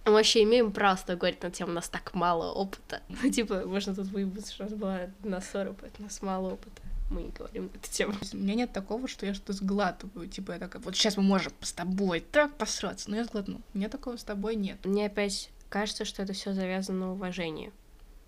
Мы 0.06 0.12
вообще 0.12 0.44
имеем 0.44 0.70
право 0.70 0.94
с 0.96 1.00
тобой 1.00 1.16
говорить 1.16 1.42
на 1.42 1.50
тему, 1.50 1.72
у 1.72 1.74
нас 1.74 1.88
так 1.88 2.14
мало 2.14 2.52
опыта. 2.52 3.02
Ну, 3.08 3.28
типа, 3.28 3.66
можно 3.66 3.92
тут 3.92 4.06
выебаться, 4.06 4.52
что 4.52 4.64
у 4.64 4.68
нас 4.68 4.78
была 4.78 4.96
одна 5.22 5.40
ссора, 5.40 5.74
поэтому 5.78 6.06
у 6.06 6.08
нас 6.08 6.22
мало 6.22 6.52
опыта. 6.52 6.80
Мы 7.10 7.22
не 7.24 7.30
говорим 7.30 7.64
на 7.64 7.76
эту 7.76 7.90
тему. 7.90 8.14
У 8.32 8.36
меня 8.36 8.54
нет 8.54 8.72
такого, 8.72 9.08
что 9.08 9.26
я 9.26 9.34
что-то 9.34 9.52
сглатываю. 9.52 10.28
Типа 10.28 10.52
я 10.52 10.58
такая, 10.58 10.80
вот 10.82 10.96
сейчас 10.96 11.16
мы 11.16 11.24
можем 11.24 11.52
с 11.60 11.72
тобой 11.72 12.20
так 12.20 12.56
посраться, 12.56 13.10
но 13.10 13.16
я 13.16 13.24
сглотну. 13.24 13.60
У 13.74 13.78
меня 13.78 13.88
такого 13.88 14.16
с 14.16 14.24
тобой 14.24 14.54
нет. 14.54 14.84
Мне 14.84 15.06
опять 15.06 15.50
кажется, 15.68 16.04
что 16.04 16.22
это 16.22 16.32
все 16.32 16.52
завязано 16.52 17.06
на 17.06 17.12
уважении. 17.12 17.72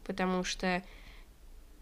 Потому 0.05 0.43
что, 0.43 0.83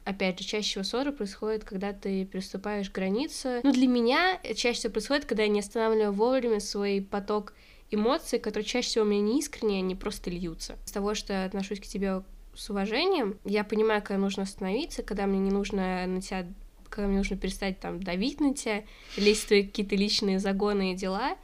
опять 0.05 0.39
же, 0.41 0.47
чаще 0.47 0.69
всего 0.69 0.85
ссоры 0.85 1.13
происходят, 1.13 1.65
когда 1.65 1.93
ты 1.93 2.27
приступаешь 2.27 2.91
к 2.91 2.95
границе. 2.95 3.61
Ну, 3.63 3.73
для 3.73 3.87
меня 3.87 4.39
чаще 4.55 4.79
всего 4.79 4.93
происходит, 4.93 5.25
когда 5.25 5.45
я 5.45 5.49
не 5.49 5.61
останавливаю 5.61 6.13
вовремя 6.13 6.61
свой 6.61 7.01
поток 7.03 7.55
эмоций, 7.91 8.39
которые 8.39 8.67
чаще 8.67 8.89
всего 8.89 9.05
у 9.05 9.09
меня 9.09 9.21
не 9.21 9.39
искренние, 9.41 9.79
они 9.81 9.95
просто 9.95 10.31
льются. 10.31 10.77
С 10.85 10.93
того, 10.93 11.15
что 11.15 11.33
я 11.33 11.45
отношусь 11.45 11.81
к 11.81 11.87
тебе 11.87 12.23
с 12.55 12.71
уважением, 12.71 13.39
я 13.45 13.65
понимаю, 13.65 14.03
когда 14.03 14.19
нужно 14.19 14.45
остановиться, 14.45 15.03
когда 15.03 15.27
мне 15.27 15.39
не 15.39 15.51
нужно 15.51 16.07
на 16.07 16.21
тебя 16.21 16.47
когда 16.89 17.09
мне 17.09 17.19
нужно 17.19 17.37
перестать 17.37 17.81
там 17.81 18.01
давить 18.03 18.41
на 18.41 18.55
тебя, 18.55 18.85
лезть 19.17 19.43
в 19.43 19.47
твои 19.49 19.65
какие-то 19.65 19.97
личные 19.97 20.39
загоны 20.39 20.93
и 20.93 20.95
дела, 20.95 21.37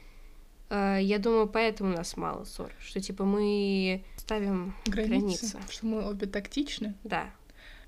Э, 0.73 0.99
Я 1.03 1.19
думаю, 1.19 1.47
поэтому 1.49 1.93
у 1.93 1.97
нас 1.97 2.17
мало 2.17 2.45
ссор, 2.45 2.73
что 2.81 2.99
типа 2.99 3.25
мы 3.25 4.03
ставим 4.17 4.75
Границы. 4.87 5.53
границы. 5.53 5.61
Что 5.69 5.87
мы 5.87 6.09
обе 6.09 6.27
тактичны. 6.27 6.95
Да. 7.05 7.31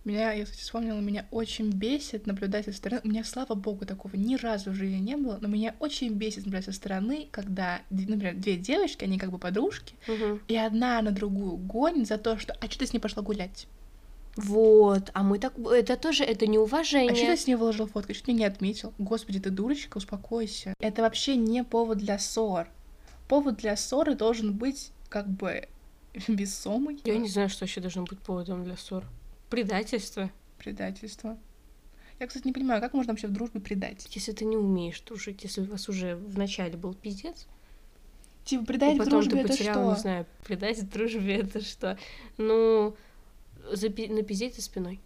Меня, 0.05 0.33
я, 0.33 0.45
кстати, 0.45 0.61
вспомнила, 0.61 1.01
меня 1.01 1.27
очень 1.31 1.71
бесит 1.71 2.27
наблюдать 2.27 2.67
со 2.67 2.73
стороны. 2.73 3.01
У 3.05 3.09
меня, 3.09 3.25
слава 3.25 3.55
богу, 3.55 3.87
такого 3.87 4.15
ни 4.17 4.37
разу 4.37 4.71
в 4.71 4.75
жизни 4.75 4.99
не 4.99 5.17
было, 5.17 5.39
но 5.41 5.49
меня 5.49 5.75
очень 5.81 6.13
бесит 6.13 6.45
наблюдать 6.45 6.67
со 6.67 6.73
стороны, 6.73 7.29
когда, 7.31 7.81
например, 7.89 8.35
две 8.35 8.57
девочки, 8.57 9.05
они 9.05 9.19
как 9.19 9.31
бы 9.31 9.39
подружки, 9.39 9.95
Мгм. 10.07 10.41
и 10.47 10.57
одна 10.57 11.01
на 11.01 11.11
другую 11.11 11.57
гонит 11.57 12.07
за 12.07 12.19
то, 12.19 12.39
что 12.39 12.53
«А 12.61 12.67
что 12.67 12.81
ты 12.81 12.87
с 12.87 12.93
ней 12.93 12.99
пошла 12.99 13.23
гулять? 13.23 13.67
Вот, 14.37 15.11
а 15.15 15.23
мы 15.23 15.39
так... 15.39 15.55
Это 15.59 15.97
тоже, 15.97 16.25
это 16.25 16.45
А 16.45 16.45
что 16.45 16.53
неуважение. 16.53 17.15
ты 17.15 17.37
с 17.37 17.47
ней 17.47 17.55
выложил 17.55 17.87
фотку? 17.87 18.13
Что 18.13 18.27
ты 18.27 18.33
меня 18.33 18.41
не 18.49 18.53
отметил? 18.53 18.93
Господи, 18.99 19.39
ты 19.41 19.51
дурочка, 19.51 19.97
успокойся. 19.99 20.75
Это 20.81 21.03
вообще 21.03 21.37
не 21.37 21.63
повод 21.65 21.99
для 21.99 22.19
ссор. 22.19 22.69
Повод 23.29 23.57
для 23.59 23.77
ссоры 23.77 24.15
должен 24.17 24.53
быть 24.53 24.91
как 25.09 25.29
бы 25.29 25.69
весомый. 26.29 27.01
Я 27.05 27.17
не 27.17 27.29
знаю, 27.29 27.49
что 27.49 27.65
еще 27.65 27.81
должно 27.81 28.03
быть 28.05 28.19
поводом 28.19 28.65
для 28.65 28.77
ссор. 28.77 29.05
Предательство. 29.51 30.31
Предательство. 30.59 31.39
Я, 32.21 32.27
кстати, 32.27 32.47
не 32.47 32.53
понимаю, 32.53 32.81
как 32.81 32.95
можно 32.95 33.13
вообще 33.13 33.27
в 33.27 33.33
дружбе 33.33 33.61
предать? 33.61 34.07
Если 34.15 34.33
ты 34.33 34.45
не 34.45 34.57
умеешь 34.57 35.01
дружить, 35.01 35.43
если 35.43 35.63
у 35.63 35.65
вас 35.65 35.89
уже 35.89 36.17
в 36.17 36.39
начале 36.39 36.77
был 36.77 36.95
пиздец, 36.95 37.47
Типа, 38.45 38.63
и 38.63 38.67
предать 38.67 38.95
в 38.97 38.99
потом 38.99 39.13
дружбе 39.13 39.33
ты 39.33 39.39
это 39.39 39.49
потерял, 39.49 39.75
что? 39.75 39.91
не 39.95 39.99
знаю, 40.01 40.27
предать 40.47 40.79
в 40.79 40.91
дружбе 40.91 41.37
это 41.41 41.61
что? 41.65 41.99
Ну, 42.37 42.95
запи- 43.73 44.13
напиздеть 44.13 44.55
за 44.57 44.63
спиной. 44.63 45.01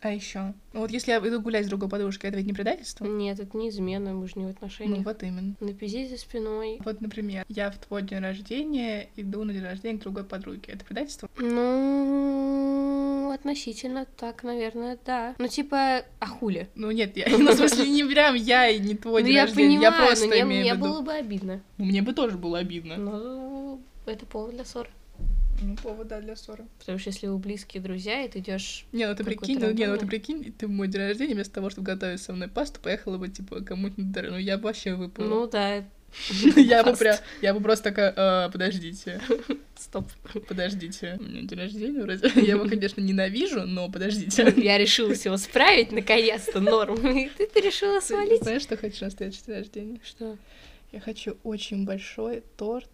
А 0.00 0.10
еще. 0.12 0.52
Ну 0.74 0.80
вот 0.80 0.90
если 0.90 1.12
я 1.12 1.18
иду 1.18 1.40
гулять 1.40 1.64
с 1.64 1.68
другой 1.68 1.88
подружкой, 1.88 2.28
это 2.28 2.36
ведь 2.38 2.46
не 2.46 2.52
предательство? 2.52 3.06
Нет, 3.06 3.40
это 3.40 3.56
не 3.56 3.70
измена, 3.70 4.12
мы 4.12 4.26
же 4.28 4.34
не 4.36 4.42
в 4.44 4.48
Ну 4.48 4.52
отношениях. 4.52 5.04
вот 5.04 5.22
именно. 5.22 5.54
Напиздеть 5.60 6.10
за 6.10 6.18
спиной. 6.18 6.78
Вот, 6.84 7.00
например, 7.00 7.44
я 7.48 7.70
в 7.70 7.78
твой 7.78 8.02
день 8.02 8.18
рождения 8.18 9.08
иду 9.16 9.44
на 9.44 9.52
день 9.54 9.62
рождения 9.62 9.98
к 9.98 10.02
другой 10.02 10.24
подруге. 10.24 10.72
Это 10.74 10.84
предательство? 10.84 11.28
Ну, 11.38 13.13
относительно 13.34 14.06
так, 14.16 14.42
наверное, 14.42 14.98
да. 15.04 15.34
Ну, 15.38 15.48
типа, 15.48 16.04
а 16.20 16.26
хули? 16.26 16.68
Ну 16.74 16.90
нет, 16.90 17.16
я, 17.16 17.26
ну, 17.28 17.52
в 17.52 17.56
смысле, 17.56 17.88
не 17.88 18.04
прям 18.04 18.34
я 18.34 18.68
и 18.68 18.78
не 18.78 18.94
твой 18.94 19.22
ну, 19.22 19.26
день 19.26 19.36
я 19.36 19.42
рождения. 19.42 19.78
понимаю, 19.78 19.92
я 19.92 20.06
просто 20.06 20.24
но 20.26 20.30
мне, 20.30 20.40
имею 20.42 20.60
мне 20.62 20.72
виду. 20.72 20.80
было 20.84 21.00
бы 21.00 21.12
обидно. 21.12 21.62
Мне 21.76 22.02
бы 22.02 22.12
тоже 22.12 22.38
было 22.38 22.58
обидно. 22.58 22.96
Ну, 22.96 23.80
это 24.06 24.26
повод 24.26 24.54
для 24.54 24.64
ссоры. 24.64 24.88
Ну, 25.62 25.76
повод, 25.76 26.08
да, 26.08 26.20
для 26.20 26.36
ссоры. 26.36 26.64
Потому 26.78 26.98
что 26.98 27.10
если 27.10 27.26
вы 27.26 27.38
близкие 27.38 27.82
друзья, 27.82 28.22
и 28.22 28.28
ты 28.28 28.40
идешь 28.40 28.86
Не, 28.92 29.06
ну 29.06 29.14
ты 29.14 29.24
прикинь, 29.24 29.58
ну, 29.60 29.70
не, 29.70 29.86
ну 29.86 29.96
ты 29.96 30.06
прикинь, 30.06 30.52
ты 30.52 30.66
в 30.66 30.70
мой 30.70 30.88
день 30.88 31.02
рождения 31.02 31.34
вместо 31.34 31.54
того, 31.54 31.70
чтобы 31.70 31.86
готовить 31.86 32.20
со 32.20 32.32
мной 32.32 32.48
пасту, 32.48 32.80
поехала 32.80 33.18
бы, 33.18 33.28
типа, 33.28 33.60
кому-нибудь, 33.60 34.30
ну 34.30 34.36
я 34.36 34.58
бы 34.58 34.64
вообще 34.64 34.94
выпала. 34.94 35.26
Ну 35.26 35.46
да, 35.48 35.84
Я 36.56 36.84
бы 36.84 36.94
прям, 36.94 37.16
я 37.42 37.54
бы 37.54 37.60
просто 37.60 37.84
такая, 37.84 38.14
«А, 38.16 38.48
подождите, 38.50 39.20
Стоп. 39.76 40.08
подождите. 40.48 41.16
У 41.20 41.24
меня 41.24 41.42
день 41.42 41.58
рождения 41.58 42.02
вроде. 42.02 42.30
Я 42.36 42.54
его, 42.54 42.68
конечно, 42.68 43.00
ненавижу, 43.00 43.62
но 43.66 43.90
подождите. 43.90 44.52
Я 44.56 44.78
решила 44.78 45.10
его 45.12 45.36
справить, 45.36 45.92
наконец-то, 45.92 46.60
норм. 46.60 46.94
И 47.06 47.28
ты, 47.36 47.46
ты 47.46 47.60
решила 47.60 48.00
Ты 48.00 48.06
свалить. 48.06 48.42
знаешь, 48.42 48.62
что 48.62 48.76
хочу 48.76 49.04
на 49.04 49.10
следующий 49.10 49.42
день 49.46 49.56
рождения? 49.56 50.00
Что? 50.04 50.38
Я 50.92 51.00
хочу 51.00 51.36
очень 51.42 51.84
большой 51.84 52.42
торт 52.56 52.88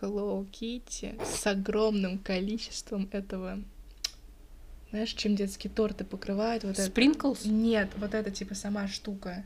Hello 0.00 0.46
Kitty 0.50 1.18
с 1.24 1.46
огромным 1.46 2.18
количеством 2.18 3.08
этого. 3.12 3.60
Знаешь, 4.90 5.10
чем 5.14 5.34
детские 5.34 5.72
торты 5.72 6.04
покрывают? 6.04 6.64
Вот 6.64 6.72
это. 6.72 6.82
Спринклс? 6.82 7.46
Нет, 7.46 7.88
вот 7.96 8.14
это 8.14 8.30
типа 8.30 8.54
сама 8.54 8.86
штука. 8.86 9.44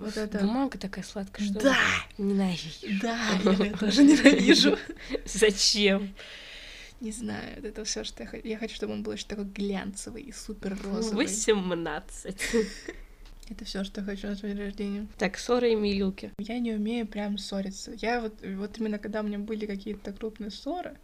Вот 0.00 0.16
это. 0.16 0.38
Бумага 0.38 0.78
такая 0.78 1.04
сладкая, 1.04 1.46
что? 1.46 1.60
Да, 1.60 1.76
Ненавижу. 2.16 3.00
да, 3.02 3.28
я 3.44 3.52
это 3.52 3.78
тоже 3.78 4.02
ненавижу. 4.02 4.78
Зачем? 5.26 6.14
Не 7.00 7.12
знаю, 7.12 7.56
вот 7.56 7.64
это 7.66 7.84
все, 7.84 8.02
что 8.02 8.22
я 8.22 8.28
хочу. 8.28 8.46
Я 8.46 8.58
хочу, 8.58 8.74
чтобы 8.74 8.94
он 8.94 9.02
был 9.02 9.12
еще 9.12 9.26
такой 9.26 9.44
глянцевый 9.44 10.22
и 10.22 10.32
супер 10.32 10.78
розовый. 10.82 11.26
18. 11.26 12.36
Это 13.50 13.64
все, 13.64 13.82
что 13.82 14.00
я 14.00 14.06
хочу 14.06 14.28
на 14.28 14.36
день 14.36 14.56
рождения. 14.56 15.06
Так, 15.18 15.36
ссоры 15.36 15.72
и 15.72 15.74
милюки. 15.74 16.30
Я 16.38 16.60
не 16.60 16.72
умею 16.72 17.06
прям 17.06 17.36
ссориться. 17.36 17.92
Я 17.96 18.20
вот, 18.20 18.34
вот 18.42 18.78
именно 18.78 18.98
когда 18.98 19.20
у 19.20 19.22
меня 19.24 19.38
были 19.38 19.66
какие-то 19.66 20.12
крупные 20.12 20.50
ссоры, 20.52 20.96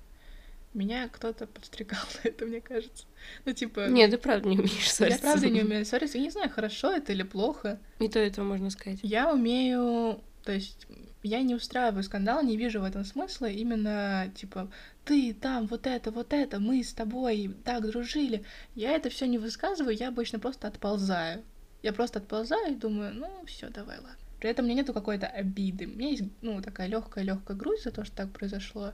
меня 0.76 1.08
кто-то 1.08 1.46
подстрекал 1.46 2.00
на 2.22 2.28
это, 2.28 2.44
мне 2.44 2.60
кажется. 2.60 3.04
Ну, 3.44 3.52
типа... 3.52 3.88
Нет, 3.88 4.10
ты 4.10 4.18
правда 4.18 4.48
не 4.48 4.58
умеешь 4.58 4.84
я 4.84 4.90
ссориться. 4.90 5.20
правда 5.22 5.50
не 5.50 5.62
умею 5.62 5.84
ссориться. 5.84 6.18
Я 6.18 6.24
не 6.24 6.30
знаю, 6.30 6.50
хорошо 6.50 6.92
это 6.92 7.12
или 7.12 7.22
плохо. 7.22 7.78
И 7.98 8.08
то 8.08 8.18
этого 8.18 8.44
можно 8.44 8.70
сказать. 8.70 9.00
Я 9.02 9.32
умею... 9.32 10.20
То 10.44 10.52
есть 10.52 10.86
я 11.22 11.42
не 11.42 11.54
устраиваю 11.54 12.04
скандал, 12.04 12.42
не 12.42 12.56
вижу 12.56 12.80
в 12.80 12.84
этом 12.84 13.04
смысла. 13.04 13.46
Именно, 13.46 14.30
типа, 14.36 14.70
ты 15.04 15.34
там, 15.34 15.66
вот 15.66 15.86
это, 15.86 16.10
вот 16.10 16.32
это, 16.32 16.60
мы 16.60 16.82
с 16.82 16.92
тобой 16.92 17.54
так 17.64 17.82
дружили. 17.88 18.44
Я 18.74 18.92
это 18.92 19.10
все 19.10 19.26
не 19.26 19.38
высказываю, 19.38 19.96
я 19.96 20.08
обычно 20.08 20.38
просто 20.38 20.68
отползаю. 20.68 21.42
Я 21.82 21.92
просто 21.92 22.20
отползаю 22.20 22.72
и 22.72 22.76
думаю, 22.76 23.14
ну, 23.14 23.28
все, 23.46 23.68
давай, 23.70 23.96
ладно. 23.98 24.16
При 24.40 24.50
этом 24.50 24.64
у 24.64 24.68
меня 24.68 24.82
нету 24.82 24.92
какой-то 24.92 25.26
обиды. 25.26 25.86
У 25.86 25.96
меня 25.96 26.10
есть, 26.10 26.24
ну, 26.42 26.60
такая 26.62 26.86
легкая 26.86 27.24
легкая 27.24 27.56
грусть 27.56 27.84
за 27.84 27.90
то, 27.90 28.04
что 28.04 28.14
так 28.14 28.30
произошло. 28.30 28.92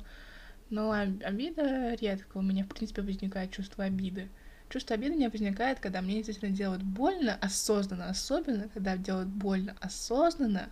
Но 0.73 0.91
об- 0.91 1.23
обида 1.23 1.95
редко. 2.01 2.39
У 2.39 2.43
меня, 2.43 2.65
в 2.65 2.69
принципе, 2.69 3.03
возникает 3.03 3.51
чувство 3.51 3.85
обиды. 3.85 4.31
Чувство 4.71 4.95
обиды 4.95 5.13
у 5.13 5.17
меня 5.19 5.29
возникает, 5.29 5.81
когда 5.81 6.01
мне 6.01 6.15
действительно 6.15 6.51
делают 6.51 6.83
больно, 6.83 7.37
осознанно, 7.43 8.09
особенно, 8.09 8.71
когда 8.71 8.97
делают 8.97 9.29
больно 9.29 9.77
осознанно. 9.81 10.71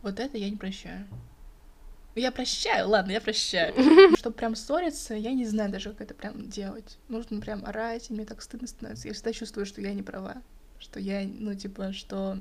Вот 0.00 0.18
это 0.18 0.38
я 0.38 0.48
не 0.48 0.56
прощаю. 0.56 1.06
Я 2.14 2.32
прощаю, 2.32 2.88
ладно, 2.88 3.12
я 3.12 3.20
прощаю. 3.20 3.74
Чтобы 4.16 4.34
прям 4.34 4.56
ссориться, 4.56 5.12
я 5.12 5.34
не 5.34 5.44
знаю 5.44 5.70
даже, 5.70 5.90
как 5.90 6.00
это 6.00 6.14
прям 6.14 6.48
делать. 6.48 6.96
Нужно 7.08 7.42
прям 7.42 7.66
орать, 7.66 8.08
и 8.08 8.14
мне 8.14 8.24
так 8.24 8.40
стыдно 8.40 8.66
становится. 8.66 9.08
Я 9.08 9.12
всегда 9.12 9.34
чувствую, 9.34 9.66
что 9.66 9.82
я 9.82 9.92
не 9.92 10.02
права. 10.02 10.36
Что 10.78 11.00
я, 11.00 11.22
ну, 11.22 11.54
типа, 11.54 11.92
что 11.92 12.38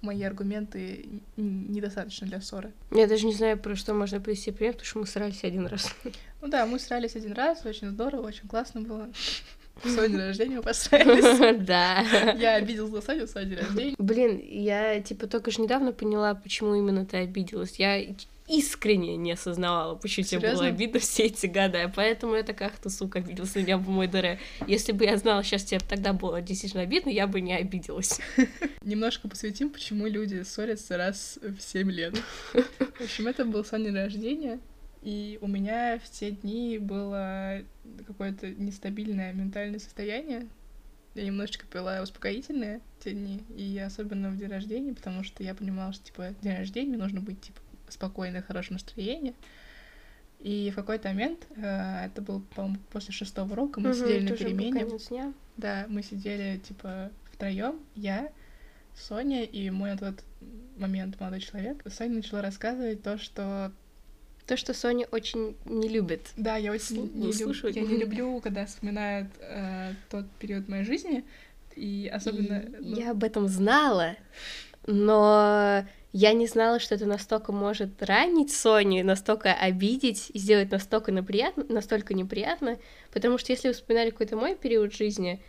мои 0.00 0.22
аргументы 0.22 1.08
недостаточно 1.36 2.26
для 2.26 2.40
ссоры. 2.40 2.72
Я 2.90 3.06
даже 3.06 3.26
не 3.26 3.34
знаю, 3.34 3.58
про 3.58 3.74
что 3.74 3.94
можно 3.94 4.20
привести 4.20 4.50
пример, 4.52 4.74
потому 4.74 4.86
что 4.86 4.98
мы 5.00 5.06
срались 5.06 5.44
один 5.44 5.66
раз. 5.66 5.94
Ну 6.40 6.48
да, 6.48 6.66
мы 6.66 6.78
срались 6.78 7.16
один 7.16 7.32
раз, 7.32 7.64
очень 7.66 7.88
здорово, 7.90 8.26
очень 8.26 8.48
классно 8.48 8.82
было. 8.82 9.08
В 9.82 9.90
свой 9.90 10.08
день 10.08 10.18
рождения 10.18 10.56
мы 10.56 10.62
посрались. 10.62 11.58
Да. 11.66 12.00
Я 12.36 12.56
обиделась 12.56 12.92
на 12.92 13.00
Саню 13.00 13.26
в 13.26 13.30
свой 13.30 13.44
день 13.44 13.58
рождения. 13.58 13.94
Блин, 13.98 14.40
я 14.44 15.00
типа 15.00 15.26
только 15.26 15.50
же 15.50 15.62
недавно 15.62 15.92
поняла, 15.92 16.34
почему 16.34 16.74
именно 16.74 17.06
ты 17.06 17.18
обиделась. 17.18 17.78
Я 17.78 18.14
искренне 18.48 19.16
не 19.16 19.32
осознавала, 19.32 19.94
почему 19.94 20.26
тебе 20.26 20.52
было 20.52 20.66
обидно 20.66 21.00
все 21.00 21.24
эти 21.24 21.46
года. 21.46 21.92
Поэтому 21.94 22.34
я 22.34 22.42
такая, 22.42 22.70
ах 22.70 22.78
ты, 22.78 22.90
сука, 22.90 23.18
обиделась 23.18 23.54
на 23.54 23.60
меня 23.60 23.76
в 23.76 23.88
мой 23.88 24.06
дыре. 24.06 24.38
Если 24.66 24.92
бы 24.92 25.04
я 25.04 25.16
знала, 25.16 25.44
сейчас 25.44 25.64
тебе 25.64 25.80
тогда 25.80 26.12
было 26.12 26.40
действительно 26.40 26.82
обидно, 26.82 27.10
я 27.10 27.26
бы 27.26 27.40
не 27.40 27.54
обиделась. 27.54 28.20
Немножко 28.82 29.28
посвятим, 29.28 29.70
почему 29.70 30.06
люди 30.06 30.42
ссорятся 30.42 30.96
раз 30.96 31.38
в 31.42 31.60
7 31.60 31.90
лет. 31.90 32.16
В 32.52 33.00
общем, 33.02 33.28
это 33.28 33.44
был 33.44 33.64
Саня 33.64 33.92
рождения, 33.92 34.58
и 35.02 35.38
у 35.40 35.46
меня 35.46 35.98
в 35.98 36.10
те 36.10 36.30
дни 36.30 36.78
было 36.78 37.62
какое-то 38.06 38.48
нестабильное 38.48 39.32
ментальное 39.32 39.78
состояние. 39.78 40.46
Я 41.14 41.24
немножечко 41.24 41.66
пила 41.66 42.00
успокоительные 42.02 42.80
в 42.98 43.04
те 43.04 43.12
дни, 43.12 43.42
и 43.56 43.78
особенно 43.78 44.30
в 44.30 44.36
день 44.36 44.50
рождения, 44.50 44.94
потому 44.94 45.24
что 45.24 45.42
я 45.42 45.54
понимала, 45.54 45.92
что, 45.92 46.04
типа, 46.04 46.34
день 46.42 46.56
рождения, 46.56 46.90
мне 46.90 46.98
нужно 46.98 47.20
быть, 47.20 47.40
типа, 47.40 47.60
спокойное, 47.92 48.42
хорошее 48.42 48.74
настроение. 48.74 49.34
И 50.40 50.70
в 50.70 50.76
какой-то 50.76 51.08
момент, 51.08 51.46
э, 51.56 52.06
это 52.06 52.22
был, 52.22 52.40
по-моему, 52.54 52.78
после 52.90 53.12
шестого 53.12 53.52
урока, 53.52 53.80
мы 53.80 53.88
Мгм, 53.90 53.98
сидели 53.98 54.28
на 54.30 54.36
перемене. 54.36 54.86
дня. 55.08 55.32
Да, 55.56 55.86
мы 55.88 56.02
сидели, 56.02 56.58
типа, 56.58 57.10
втроем, 57.32 57.80
я, 57.96 58.30
Соня 58.94 59.44
и 59.44 59.70
мой 59.70 59.90
на 59.92 59.96
тот 59.98 60.24
момент 60.76 61.18
молодой 61.20 61.40
человек. 61.40 61.82
Соня 61.90 62.16
начала 62.16 62.42
рассказывать 62.42 63.02
то, 63.02 63.18
что... 63.18 63.72
То, 64.46 64.56
что 64.56 64.72
Соня 64.74 65.06
очень 65.10 65.56
не 65.66 65.88
любит. 65.88 66.30
Да, 66.36 66.56
я 66.56 66.72
очень 66.72 67.10
не, 67.14 67.26
люб- 67.26 67.34
слушать. 67.34 67.76
я 67.76 67.82
не 67.82 67.96
люблю, 67.96 68.40
когда 68.40 68.64
вспоминают 68.66 69.28
э, 69.40 69.92
тот 70.08 70.26
период 70.38 70.68
моей 70.68 70.84
жизни, 70.84 71.24
и 71.76 72.10
особенно... 72.12 72.60
И 72.60 72.76
ну, 72.80 72.96
Я 72.96 73.10
об 73.10 73.24
этом 73.24 73.46
знала, 73.48 74.16
но 74.86 75.84
я 76.18 76.32
не 76.32 76.48
знала, 76.48 76.80
что 76.80 76.96
это 76.96 77.06
настолько 77.06 77.52
может 77.52 78.02
ранить 78.02 78.52
Соню, 78.52 79.04
настолько 79.04 79.54
обидеть 79.54 80.30
и 80.34 80.38
сделать 80.40 80.72
настолько 80.72 81.12
неприятно, 81.12 81.64
настолько 81.68 82.12
неприятно, 82.12 82.76
потому 83.12 83.38
что 83.38 83.52
если 83.52 83.68
вы 83.68 83.74
вспоминали 83.74 84.10
какой-то 84.10 84.36
мой 84.36 84.56
период 84.56 84.92
жизни, 84.92 85.40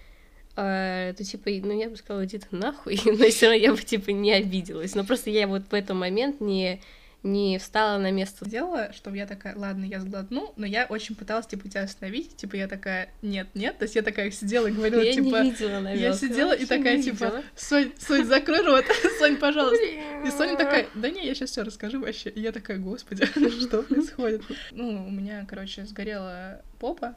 э, 0.55 1.15
то 1.17 1.23
типа, 1.23 1.49
ну 1.49 1.75
я 1.75 1.89
бы 1.89 1.95
сказала, 1.95 2.27
ты 2.27 2.39
нахуй, 2.51 3.01
но 3.05 3.29
все 3.29 3.47
равно 3.47 3.59
я 3.59 3.73
бы 3.73 3.81
типа 3.81 4.11
не 4.11 4.31
обиделась. 4.31 4.93
Но 4.93 5.03
просто 5.03 5.31
я 5.31 5.47
вот 5.47 5.63
в 5.71 5.73
этот 5.73 5.95
момент 5.95 6.39
не 6.39 6.79
не 7.23 7.57
встала 7.57 7.97
на 7.97 8.11
место. 8.11 8.45
Сделала, 8.45 8.93
чтобы 8.93 9.17
я 9.17 9.27
такая, 9.27 9.55
ладно, 9.57 9.83
я 9.83 9.99
сглотну, 9.99 10.53
но 10.55 10.65
я 10.65 10.85
очень 10.85 11.15
пыталась, 11.15 11.47
типа, 11.47 11.67
тебя 11.67 11.83
остановить, 11.83 12.37
типа, 12.37 12.55
я 12.55 12.67
такая, 12.67 13.09
нет, 13.21 13.47
нет, 13.53 13.77
то 13.77 13.83
есть 13.83 13.95
я 13.95 14.01
такая 14.01 14.31
сидела 14.31 14.67
и 14.67 14.71
говорила, 14.71 15.01
я 15.01 15.13
типа, 15.13 15.23
не 15.23 15.51
видела, 15.51 15.79
наверное. 15.79 15.95
я 15.95 16.13
сидела 16.13 16.53
и 16.53 16.65
такая, 16.65 17.01
типа, 17.01 17.43
Сонь, 17.55 17.91
Сонь, 17.99 18.25
закрой 18.25 18.61
рот, 18.65 18.85
Сонь, 19.19 19.37
пожалуйста. 19.37 19.83
И 19.83 20.31
Соня 20.31 20.57
такая, 20.57 20.87
да 20.95 21.09
не, 21.09 21.25
я 21.25 21.35
сейчас 21.35 21.51
все 21.51 21.63
расскажу 21.63 22.01
вообще. 22.01 22.29
И 22.29 22.39
я 22.39 22.51
такая, 22.51 22.77
господи, 22.77 23.25
что 23.61 23.83
происходит? 23.83 24.43
Ну, 24.71 25.07
у 25.07 25.11
меня, 25.11 25.45
короче, 25.47 25.85
сгорела 25.85 26.61
попа. 26.79 27.15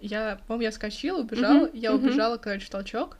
Я, 0.00 0.40
по-моему, 0.46 0.62
я 0.62 0.72
скочила, 0.72 1.20
убежала. 1.20 1.68
Я 1.72 1.94
убежала, 1.94 2.36
короче, 2.36 2.68
толчок. 2.70 3.18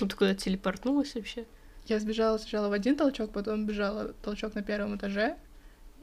Ну, 0.00 0.08
ты 0.08 0.16
куда 0.16 0.34
телепортнулась 0.34 1.14
вообще? 1.14 1.44
Я 1.86 1.98
сбежала 1.98 2.38
сначала 2.38 2.68
в 2.68 2.72
один 2.72 2.96
толчок, 2.96 3.32
потом 3.32 3.66
бежала 3.66 4.14
толчок 4.22 4.54
на 4.54 4.62
первом 4.62 4.96
этаже. 4.96 5.36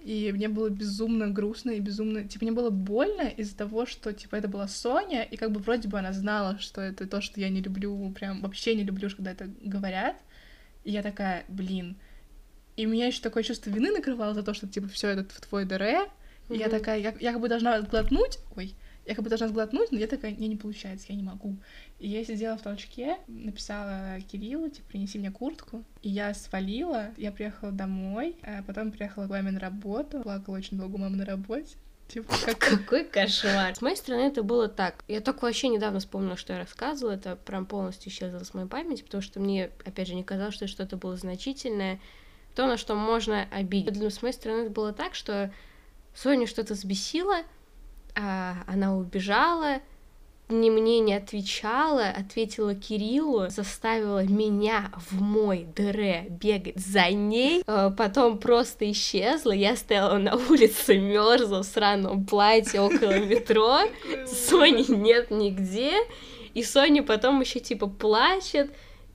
И 0.04 0.32
мне 0.34 0.48
было 0.48 0.70
безумно 0.70 1.30
грустно 1.30 1.72
и 1.72 1.80
безумно... 1.80 2.28
Типа, 2.28 2.46
мне 2.46 2.54
было 2.54 2.72
больно 2.72 3.28
из-за 3.28 3.56
того, 3.56 3.86
что, 3.86 4.13
типа, 4.13 4.36
это 4.36 4.48
была 4.48 4.67
Соня, 4.67 5.24
и 5.24 5.38
как 5.38 5.52
бы 5.52 5.60
вроде 5.60 5.88
бы 5.88 6.00
она 6.00 6.12
знала, 6.12 6.58
что 6.60 6.82
это 6.82 7.08
то, 7.08 7.22
что 7.22 7.39
я 7.39 7.50
не 7.50 7.62
люблю, 7.62 8.12
прям 8.12 8.41
вообще 8.41 8.74
не 8.74 8.84
люблю, 8.84 9.10
когда 9.10 9.32
это 9.32 9.50
говорят. 9.62 10.15
И 10.84 10.91
я 10.91 11.04
такая, 11.04 11.46
блин. 11.48 11.98
И 12.78 12.86
меня 12.86 13.08
еще 13.08 13.22
такое 13.22 13.44
чувство 13.44 13.70
вины 13.70 13.91
накрывало 13.91 14.34
за 14.34 14.41
то, 14.41 14.56
что, 14.56 14.67
типа, 14.67 14.88
все 14.88 15.10
это 15.10 15.32
в 15.32 15.41
твой 15.41 15.65
ДР. 15.65 16.10
И 16.50 16.58
я 16.58 16.67
такая, 16.67 17.00
я, 17.00 17.13
я 17.20 17.32
как 17.32 17.41
бы 17.41 17.48
должна 17.48 17.80
сглотнуть, 17.82 18.39
ой, 18.56 18.74
я 19.06 19.16
как 19.16 19.24
бы 19.24 19.30
должна 19.30 19.48
сглотнуть, 19.48 19.92
но 19.92 19.98
я 19.98 20.08
такая, 20.08 20.32
не, 20.32 20.48
не 20.48 20.56
получается, 20.56 21.08
я 21.10 21.16
не 21.16 21.24
могу. 21.24 21.58
И 22.00 22.08
я 22.08 22.24
сидела 22.24 22.58
в 22.58 22.62
толчке, 22.62 23.18
написала 23.28 24.20
Кириллу, 24.32 24.70
типа, 24.70 24.90
принеси 24.90 25.18
мне 25.18 25.32
куртку. 25.32 25.84
И 26.02 26.10
я 26.10 26.34
свалила, 26.34 27.10
я 27.18 27.32
приехала 27.32 27.72
домой, 27.72 28.38
а 28.44 28.64
потом 28.64 28.92
приехала 28.92 29.26
к 29.26 29.30
маме 29.30 29.52
на 29.52 29.60
работу, 29.60 30.22
плакала 30.22 30.58
очень 30.58 30.78
долго 30.78 30.96
у 30.96 31.00
мамы 31.00 31.18
на 31.18 31.26
работе. 31.26 31.76
Типа, 32.08 32.34
как... 32.46 32.58
Какой 32.82 33.06
кошмар. 33.06 33.76
С 33.76 33.82
моей 33.82 33.96
стороны 33.96 34.22
это 34.22 34.44
было 34.44 34.68
так. 34.68 35.04
Я 35.08 35.22
только 35.22 35.46
вообще 35.46 35.70
недавно 35.70 36.00
вспомнила, 36.00 36.36
что 36.36 36.54
я 36.54 36.60
рассказывала. 36.60 37.14
Это 37.14 37.38
прям 37.38 37.66
полностью 37.66 38.12
исчезло 38.12 38.44
с 38.44 38.54
моей 38.54 38.68
памяти, 38.68 39.04
потому 39.04 39.22
что 39.22 39.40
мне, 39.40 39.72
опять 39.86 40.08
же, 40.08 40.16
не 40.16 40.24
казалось, 40.24 40.56
что 40.56 40.68
что-то 40.68 40.98
было 40.98 41.16
значительное. 41.16 42.00
То, 42.54 42.68
на 42.68 42.76
что 42.76 42.96
можно 42.96 43.48
обидеть. 43.50 43.96
С 43.96 44.22
моей 44.22 44.34
стороны 44.34 44.64
это 44.64 44.72
было 44.72 44.92
так, 44.92 45.16
что 45.16 45.54
Соня 46.14 46.48
что-то 46.48 46.74
взбесила, 46.74 47.44
а 48.16 48.64
она 48.68 48.95
убежала, 48.95 49.82
ни 50.51 50.70
мне 50.70 50.99
не 50.99 51.14
отвечала, 51.14 52.07
ответила 52.07 52.76
Кириллу, 52.76 53.49
заставила 53.49 54.24
меня 54.24 54.91
в 55.09 55.22
мой 55.22 55.66
дыре 55.76 56.28
бегать 56.30 56.78
за 56.78 57.09
ней, 57.09 57.64
э, 57.66 57.91
потом 57.97 58.38
просто 58.38 58.91
исчезла, 58.91 59.51
я 59.51 59.76
стояла 59.76 60.18
на 60.18 60.36
улице, 60.36 60.97
мерзла 60.97 61.64
в 61.64 61.66
сраном 61.66 62.26
платье 62.26 62.82
около 62.82 63.20
метро, 63.26 63.80
Сони 64.28 64.91
нет 64.91 65.32
нигде, 65.32 65.93
и 66.53 66.64
Соня 66.64 67.03
потом 67.03 67.39
еще 67.41 67.59
типа 67.59 67.88
плачет, 67.88 68.72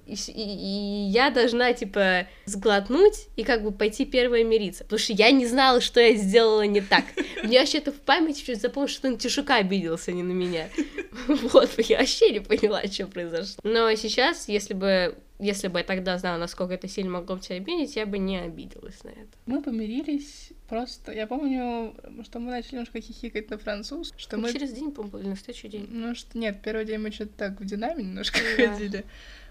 и, 0.06 0.14
и, 0.14 0.32
и 0.32 1.08
я 1.10 1.30
должна, 1.30 1.72
типа, 1.72 2.26
сглотнуть 2.44 3.26
и 3.36 3.44
как 3.44 3.62
бы 3.62 3.72
пойти 3.72 4.04
первая 4.04 4.44
мириться. 4.44 4.84
Потому 4.84 4.98
что 4.98 5.12
я 5.12 5.30
не 5.30 5.46
знала, 5.46 5.80
что 5.80 6.00
я 6.00 6.14
сделала 6.14 6.62
не 6.62 6.80
так. 6.80 7.04
Мне 7.42 7.60
вообще-то 7.60 7.92
в 7.92 8.00
памяти 8.00 8.44
чуть 8.44 8.60
запомнил, 8.60 8.88
что 8.88 9.08
он 9.08 9.18
Тишука 9.18 9.56
обиделся, 9.56 10.12
не 10.12 10.22
на 10.22 10.32
меня. 10.32 10.68
Вот, 11.26 11.70
я 11.78 11.98
вообще 11.98 12.30
не 12.30 12.40
поняла, 12.40 12.82
что 12.84 13.06
произошло. 13.06 13.60
Но 13.64 13.92
сейчас, 13.94 14.48
если 14.48 14.74
бы 14.74 15.16
если 15.38 15.68
бы 15.68 15.78
я 15.78 15.84
тогда 15.84 16.16
знала, 16.18 16.38
насколько 16.38 16.74
это 16.74 16.88
сильно 16.88 17.10
могло 17.10 17.36
бы 17.36 17.42
тебя 17.42 17.56
обидеть, 17.56 17.96
я 17.96 18.06
бы 18.06 18.18
не 18.18 18.38
обиделась 18.38 19.02
на 19.04 19.10
это. 19.10 19.28
Мы 19.44 19.62
помирились 19.62 20.50
просто... 20.68 21.12
Я 21.12 21.26
помню, 21.26 21.94
что 22.24 22.38
мы 22.38 22.50
начали 22.50 22.76
немножко 22.76 23.00
хихикать 23.00 23.50
на 23.50 23.58
француз, 23.58 24.14
что 24.16 24.36
ну, 24.36 24.44
мы... 24.44 24.52
Через 24.52 24.72
день, 24.72 24.92
по-моему, 24.92 25.30
на 25.30 25.36
следующий 25.36 25.68
день. 25.68 25.86
Ну, 25.90 26.14
что 26.14 26.38
нет, 26.38 26.60
первый 26.62 26.86
день 26.86 26.98
мы 26.98 27.10
что-то 27.10 27.32
так 27.36 27.60
в 27.60 27.64
динаме 27.64 28.02
немножко 28.02 28.38
да. 28.56 28.68
ходили. 28.68 29.04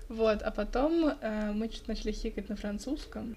Вот, 0.09 0.41
а 0.41 0.51
потом 0.51 1.05
э, 1.05 1.51
мы 1.53 1.69
что-то 1.69 1.89
начали 1.89 2.11
хикать 2.11 2.49
на 2.49 2.55
французском. 2.55 3.35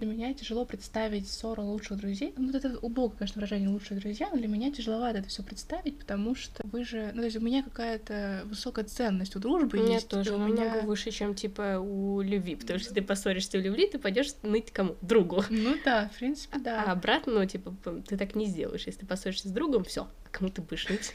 Для 0.00 0.08
меня 0.08 0.32
тяжело 0.32 0.64
представить 0.64 1.28
ссору 1.28 1.62
лучших 1.62 1.98
друзей. 1.98 2.32
Ну, 2.38 2.56
это 2.56 2.78
убого, 2.78 3.10
конечно, 3.10 3.38
выражение 3.38 3.68
лучшие 3.68 4.00
друзья, 4.00 4.30
но 4.32 4.38
для 4.38 4.48
меня 4.48 4.72
тяжеловато 4.72 5.18
это 5.18 5.28
все 5.28 5.42
представить, 5.42 5.98
потому 5.98 6.34
что 6.34 6.66
вы 6.66 6.86
же... 6.86 7.10
Ну, 7.12 7.20
то 7.20 7.26
есть 7.26 7.36
у 7.36 7.40
меня 7.40 7.62
какая-то 7.62 8.44
высокая 8.46 8.86
ценность 8.86 9.36
у 9.36 9.40
дружбы 9.40 9.76
у 9.76 9.82
меня 9.82 9.96
есть. 9.96 10.08
тоже, 10.08 10.34
у 10.34 10.38
меня 10.38 10.80
выше, 10.84 11.10
чем, 11.10 11.34
типа, 11.34 11.78
у 11.80 12.22
любви, 12.22 12.56
потому 12.56 12.78
что 12.78 12.94
ты 12.94 13.02
поссоришься 13.02 13.58
в 13.58 13.60
любви, 13.60 13.88
ты 13.88 13.98
пойдешь 13.98 14.28
ныть 14.42 14.72
кому? 14.72 14.96
Другу. 15.02 15.44
Ну 15.50 15.76
да, 15.84 16.08
в 16.14 16.18
принципе, 16.18 16.58
да. 16.58 16.84
А 16.84 16.92
обратно, 16.92 17.34
ну, 17.34 17.44
типа, 17.44 17.76
ты 18.08 18.16
так 18.16 18.34
не 18.34 18.46
сделаешь. 18.46 18.86
Если 18.86 19.00
ты 19.00 19.06
поссоришься 19.06 19.48
с 19.48 19.52
другом, 19.52 19.84
все, 19.84 20.08
кому 20.30 20.50
ты 20.50 20.62
будешь 20.62 20.88
ныть? 20.88 21.12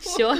Все. 0.00 0.36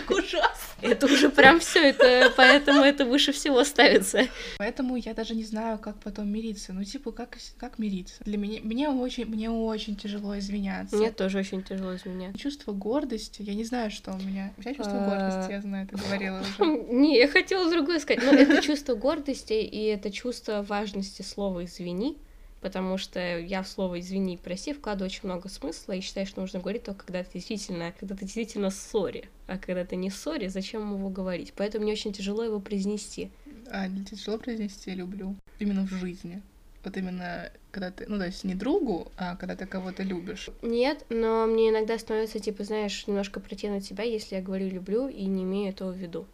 Это 0.83 1.07
уже 1.07 1.31
прям 1.31 1.61
все, 1.61 1.89
это 1.91 2.33
поэтому 2.37 2.83
это 2.83 3.05
выше 3.05 3.33
всего 3.33 3.65
ставится. 3.65 4.27
Поэтому 4.59 4.97
я 4.97 5.15
даже 5.15 5.35
не 5.35 5.45
знаю, 5.45 5.79
как 5.79 5.99
потом 6.01 6.29
мириться. 6.29 6.73
Ну, 6.73 6.85
типа, 6.85 7.13
как, 7.13 7.39
как 7.59 7.79
мириться? 7.79 8.17
Для 8.25 8.39
меня, 8.39 8.61
мне 8.63 8.89
очень, 8.89 9.25
мне 9.27 9.51
очень 9.51 9.97
тяжело 9.97 10.39
извиняться. 10.39 10.97
Мне 10.97 11.11
тоже 11.11 11.39
очень 11.39 11.63
тяжело 11.63 11.97
извиняться. 11.97 12.39
Чувство 12.39 12.73
гордости, 12.73 13.43
я 13.43 13.55
не 13.55 13.65
знаю, 13.65 13.91
что 13.91 14.13
у 14.13 14.19
меня. 14.19 14.53
У 14.57 14.61
меня 14.61 14.75
чувство 14.75 14.99
гордости, 14.99 15.51
я 15.51 15.61
знаю, 15.61 15.87
ты 15.89 15.97
говорила 15.97 16.41
уже. 16.41 16.67
Не, 16.91 17.19
я 17.19 17.29
хотела 17.29 17.71
другое 17.71 17.99
сказать. 17.99 18.23
Но 18.25 18.33
это 18.33 18.63
чувство 18.63 18.95
гордости 18.95 19.55
и 19.55 19.85
это 19.85 20.11
чувство 20.11 20.63
важности 20.63 21.23
слова 21.23 21.65
«извини», 21.65 22.19
потому 22.67 22.99
что 22.99 23.39
я 23.39 23.63
в 23.63 23.69
слово 23.69 24.01
«извини» 24.01 24.37
прости 24.37 24.73
вкладываю 24.73 25.07
очень 25.07 25.21
много 25.23 25.49
смысла 25.49 25.93
и 25.93 26.01
считаю, 26.01 26.27
что 26.27 26.41
нужно 26.41 26.59
говорить 26.59 26.83
только 26.83 27.07
когда 27.07 27.23
ты 27.23 27.35
действительно, 27.35 27.95
когда 27.97 28.17
ты 28.17 28.25
действительно 28.25 28.71
ссоре, 28.71 29.29
а 29.47 29.57
когда 29.57 29.85
ты 29.85 29.95
не 29.95 30.11
ссоре, 30.11 30.51
зачем 30.51 30.93
его 30.93 31.09
говорить? 31.09 31.53
Поэтому 31.57 31.85
мне 31.85 31.93
очень 31.93 32.13
тяжело 32.13 32.43
его 32.43 32.59
произнести. 32.59 33.31
А, 33.71 33.87
не 33.87 34.05
тяжело 34.05 34.37
произнести, 34.37 34.91
люблю. 34.91 35.37
Именно 35.61 35.87
в 35.87 35.91
жизни. 35.91 36.43
Вот 36.83 36.97
именно 36.97 37.53
когда 37.71 37.93
ты, 37.93 38.07
ну, 38.09 38.19
то 38.19 38.27
есть 38.27 38.43
не 38.43 38.57
другу, 38.57 39.13
а 39.17 39.37
когда 39.37 39.55
ты 39.55 39.65
кого-то 39.65 40.03
любишь. 40.03 40.51
Нет, 40.63 41.07
но 41.09 41.47
мне 41.47 41.71
иногда 41.71 41.97
становится, 42.01 42.41
типа, 42.41 42.65
знаешь, 42.65 43.07
немножко 43.07 43.39
противно 43.39 43.81
себя, 43.81 44.03
если 44.03 44.35
я 44.35 44.43
говорю 44.43 44.69
«люблю» 44.69 45.07
и 45.07 45.25
не 45.27 45.45
имею 45.45 45.71
этого 45.71 45.93
в 45.93 45.97
виду. 45.97 46.27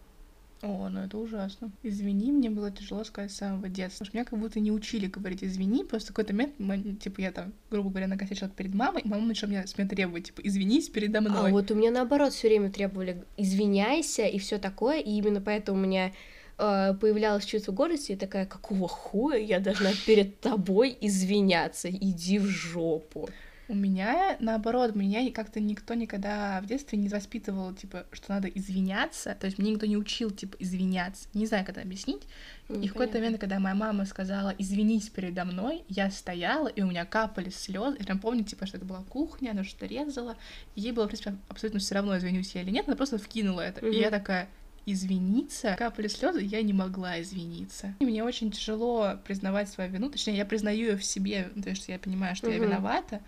О, 0.62 0.88
ну 0.88 1.00
это 1.00 1.18
ужасно. 1.18 1.72
Извини, 1.82 2.30
мне 2.30 2.48
было 2.48 2.70
тяжело 2.70 3.02
сказать 3.02 3.32
с 3.32 3.36
самого 3.36 3.68
детства. 3.68 4.04
Потому 4.04 4.06
что 4.06 4.16
меня 4.16 4.24
как 4.24 4.38
будто 4.38 4.60
не 4.60 4.70
учили 4.70 5.06
говорить 5.06 5.42
извини. 5.42 5.82
Просто 5.82 6.12
в 6.12 6.14
какой-то 6.14 6.34
момент, 6.34 6.54
мы, 6.58 6.94
типа, 6.94 7.20
я 7.20 7.32
там, 7.32 7.52
грубо 7.68 7.90
говоря, 7.90 8.06
накосячила 8.06 8.48
перед 8.48 8.72
мамой, 8.72 9.02
и 9.02 9.08
мама 9.08 9.26
начала 9.26 9.50
меня, 9.50 9.66
с 9.66 9.76
меня 9.76 9.88
требовать, 9.88 10.26
типа, 10.26 10.40
извинись 10.42 10.88
передо 10.88 11.20
мной. 11.20 11.50
А 11.50 11.52
вот 11.52 11.72
у 11.72 11.74
меня 11.74 11.90
наоборот 11.90 12.32
все 12.32 12.46
время 12.46 12.70
требовали 12.70 13.24
извиняйся 13.36 14.24
и 14.24 14.38
все 14.38 14.58
такое, 14.58 15.00
и 15.00 15.10
именно 15.10 15.40
поэтому 15.40 15.78
у 15.78 15.82
меня 15.82 16.12
э, 16.58 16.94
появлялось 16.94 17.44
чувство 17.44 17.72
гордости, 17.72 18.12
и 18.12 18.16
такая, 18.16 18.46
какого 18.46 18.86
хуя 18.86 19.38
я 19.38 19.58
должна 19.58 19.90
перед 20.06 20.38
тобой 20.38 20.96
извиняться? 21.00 21.90
Иди 21.90 22.38
в 22.38 22.46
жопу. 22.46 23.28
У 23.68 23.74
меня, 23.74 24.36
наоборот, 24.40 24.94
меня 24.94 25.30
как-то 25.32 25.60
никто 25.60 25.94
никогда 25.94 26.60
в 26.60 26.66
детстве 26.66 26.98
не 26.98 27.08
воспитывал, 27.08 27.72
типа, 27.72 28.06
что 28.12 28.32
надо 28.32 28.48
извиняться. 28.48 29.36
То 29.38 29.46
есть 29.46 29.58
мне 29.58 29.70
никто 29.70 29.86
не 29.86 29.96
учил, 29.96 30.30
типа, 30.30 30.56
извиняться. 30.58 31.28
Не 31.32 31.46
знаю, 31.46 31.64
как 31.64 31.76
это 31.76 31.86
объяснить. 31.86 32.22
Mm, 32.68 32.84
и 32.84 32.88
в 32.88 32.92
какой-то 32.92 33.18
момент, 33.18 33.38
когда 33.38 33.60
моя 33.60 33.74
мама 33.74 34.04
сказала 34.04 34.54
«извинись 34.58 35.08
передо 35.08 35.44
мной», 35.44 35.84
я 35.88 36.10
стояла, 36.10 36.68
и 36.68 36.82
у 36.82 36.86
меня 36.86 37.04
капали 37.04 37.50
слезы. 37.50 37.96
Я 37.98 38.04
прям 38.04 38.18
помню, 38.18 38.44
типа, 38.44 38.66
что 38.66 38.78
это 38.78 38.86
была 38.86 39.02
кухня, 39.04 39.52
она 39.52 39.64
что-то 39.64 39.86
резала. 39.86 40.36
И 40.74 40.80
ей 40.80 40.92
было, 40.92 41.04
в 41.04 41.08
принципе, 41.08 41.36
абсолютно 41.48 41.80
все 41.80 41.94
равно, 41.94 42.18
извинюсь 42.18 42.54
я 42.54 42.62
или 42.62 42.70
нет. 42.70 42.88
Она 42.88 42.96
просто 42.96 43.18
вкинула 43.18 43.60
это. 43.60 43.80
Mm-hmm. 43.80 43.94
И 43.94 44.00
я 44.00 44.10
такая 44.10 44.48
извиниться, 44.86 45.76
капали 45.78 46.08
слезы, 46.08 46.42
я 46.42 46.60
не 46.62 46.72
могла 46.72 47.20
извиниться. 47.22 47.94
И 48.00 48.04
мне 48.04 48.24
очень 48.24 48.50
тяжело 48.50 49.16
признавать 49.24 49.68
свою 49.68 49.90
вину, 49.90 50.10
точнее, 50.10 50.36
я 50.36 50.44
признаю 50.44 50.88
ее 50.88 50.96
в 50.96 51.04
себе, 51.04 51.50
то 51.62 51.70
есть 51.70 51.88
я 51.88 52.00
понимаю, 52.00 52.34
что 52.34 52.48
mm-hmm. 52.48 52.52
я 52.52 52.58
виновата, 52.58 53.20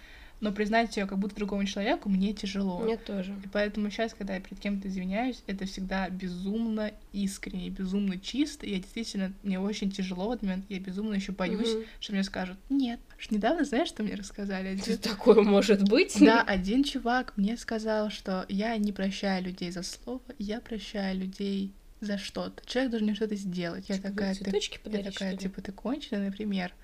но 0.45 0.53
признать 0.53 0.95
ее 0.99 1.07
как 1.07 1.19
будто 1.19 1.35
другому 1.37 1.65
человеку 1.65 2.11
мне 2.11 2.35
тяжело. 2.35 2.81
Мне 2.81 2.99
тоже. 2.99 3.35
И 3.43 3.49
поэтому 3.49 3.89
сейчас, 3.89 4.13
когда 4.13 4.35
я 4.35 4.41
перед 4.41 4.61
кем-то 4.61 4.89
извиняюсь, 4.89 5.43
это 5.47 5.65
всегда 5.65 6.11
безумно 6.11 6.93
искренне, 7.13 7.71
безумно 7.71 8.19
чисто. 8.21 8.67
И 8.67 8.73
я 8.73 8.77
действительно, 8.77 9.33
мне 9.43 9.59
очень 9.59 9.91
тяжело 9.91 10.29
в 10.29 10.33
этот 10.33 10.43
момент, 10.43 10.67
я 10.69 10.79
безумно 10.81 11.15
еще 11.15 11.33
боюсь, 11.33 11.73
угу. 11.73 11.85
что 11.99 12.13
мне 12.13 12.23
скажут 12.25 12.59
нет. 12.69 13.01
Что 13.17 13.35
недавно, 13.37 13.65
знаешь, 13.65 13.89
что 13.89 14.03
мне 14.03 14.17
рассказали? 14.17 14.69
Один... 14.69 14.99
Такое 15.03 15.43
может 15.43 15.89
быть? 15.89 16.15
Да, 16.21 16.43
один 16.43 16.85
чувак 16.85 17.33
мне 17.39 17.57
сказал, 17.57 18.11
что 18.11 18.45
я 18.51 18.77
не 18.77 18.93
прощаю 18.93 19.45
людей 19.45 19.71
за 19.71 19.83
слово, 19.83 20.21
я 20.39 20.61
прощаю 20.61 21.19
людей 21.21 21.73
за 22.03 22.19
что-то. 22.19 22.63
Человек 22.67 22.91
должен 22.91 23.07
мне 23.07 23.17
что-то 23.17 23.35
сделать. 23.37 23.89
Я 23.89 23.97
такая, 23.97 24.35
ты, 24.35 24.61
я 24.91 25.03
такая, 25.03 25.39
типа, 25.39 25.63
ты 25.63 25.73
конченый, 25.73 26.27
например. 26.27 26.75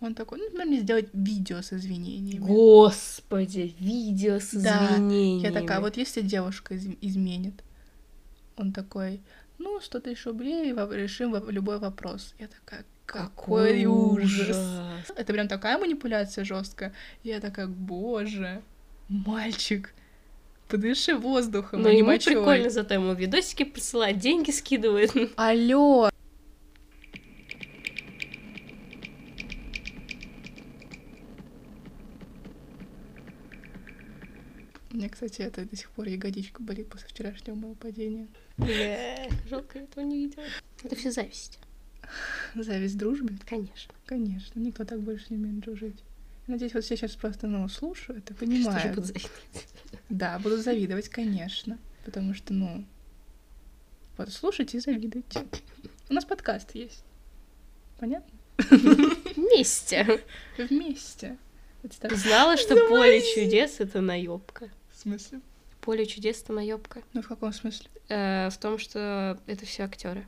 Он 0.00 0.14
такой, 0.14 0.38
ну, 0.52 0.64
мне 0.64 0.78
сделать 0.80 1.08
видео 1.12 1.60
с 1.60 1.72
извинениями. 1.72 2.38
Господи, 2.44 3.74
видео 3.80 4.38
с 4.38 4.52
да. 4.52 4.94
извинениями. 4.94 5.42
Я 5.42 5.52
такая, 5.52 5.80
вот 5.80 5.96
если 5.96 6.20
девушка 6.20 6.74
из- 6.74 6.86
изменит, 7.00 7.64
он 8.56 8.72
такой, 8.72 9.20
ну, 9.58 9.80
100 9.80 10.00
тысяч 10.00 10.24
рублей, 10.26 10.72
решим 10.72 11.34
любой 11.48 11.78
вопрос. 11.78 12.34
Я 12.38 12.46
такая, 12.46 12.84
какой, 13.06 13.28
какой 13.28 13.84
ужас. 13.86 14.40
ужас. 14.40 14.56
Это 15.16 15.32
прям 15.32 15.48
такая 15.48 15.78
манипуляция 15.78 16.44
жесткая. 16.44 16.92
Я 17.24 17.40
такая, 17.40 17.66
боже, 17.66 18.62
мальчик, 19.08 19.92
подыши 20.68 21.16
воздухом, 21.16 21.82
Ну, 21.82 21.88
ему 21.88 22.10
мочой. 22.10 22.34
прикольно, 22.36 22.70
зато 22.70 22.94
ему 22.94 23.14
видосики 23.14 23.64
присылать, 23.64 24.18
деньги 24.18 24.50
скидывает. 24.52 25.12
Алло, 25.36 26.10
меня, 34.98 35.08
кстати, 35.08 35.42
это 35.42 35.64
до 35.64 35.76
сих 35.76 35.90
пор 35.90 36.06
ягодичка 36.08 36.62
болит 36.62 36.88
после 36.88 37.08
вчерашнего 37.08 37.54
моего 37.54 37.74
падения. 37.74 38.26
Бля, 38.56 39.28
жалко, 39.48 39.78
я 39.78 39.84
этого 39.84 40.04
не 40.04 40.26
видела. 40.26 40.44
Это 40.82 40.96
все 40.96 41.12
зависть. 41.12 41.58
Зависть 42.54 42.98
дружбе? 42.98 43.36
Конечно. 43.46 43.94
Конечно, 44.06 44.58
никто 44.58 44.84
так 44.84 45.00
больше 45.00 45.26
не 45.30 45.36
умеет 45.36 45.60
дружить. 45.60 46.02
Надеюсь, 46.46 46.74
вот 46.74 46.84
все 46.84 46.96
сейчас 46.96 47.14
просто, 47.14 47.46
ну, 47.46 47.68
слушают 47.68 48.30
и 48.30 48.34
понимают. 48.34 48.80
Что 48.80 48.88
же 48.88 48.94
будут 48.94 49.06
завидовать? 49.06 49.68
Да, 50.08 50.38
будут 50.38 50.60
завидовать, 50.60 51.08
конечно. 51.08 51.78
Потому 52.04 52.34
что, 52.34 52.54
ну, 52.54 52.84
вот 54.16 54.32
слушайте 54.32 54.78
и 54.78 54.80
завидуйте. 54.80 55.44
У 56.08 56.14
нас 56.14 56.24
подкаст 56.24 56.74
есть. 56.74 57.04
Понятно? 58.00 58.36
Вместе. 59.36 60.24
Вместе. 60.56 61.36
Знала, 62.10 62.56
что 62.56 62.74
поле 62.88 63.22
чудес— 63.34 63.76
это 63.78 64.00
наебка. 64.00 64.70
В 64.98 65.00
смысле? 65.00 65.40
Поле 65.80 66.06
чудес 66.06 66.44
наебка. 66.48 67.02
Ну 67.12 67.22
в 67.22 67.28
каком 67.28 67.52
смысле? 67.52 67.88
Э, 68.08 68.48
в 68.50 68.58
том, 68.58 68.78
что 68.78 69.38
это 69.46 69.64
все 69.64 69.84
актеры. 69.84 70.26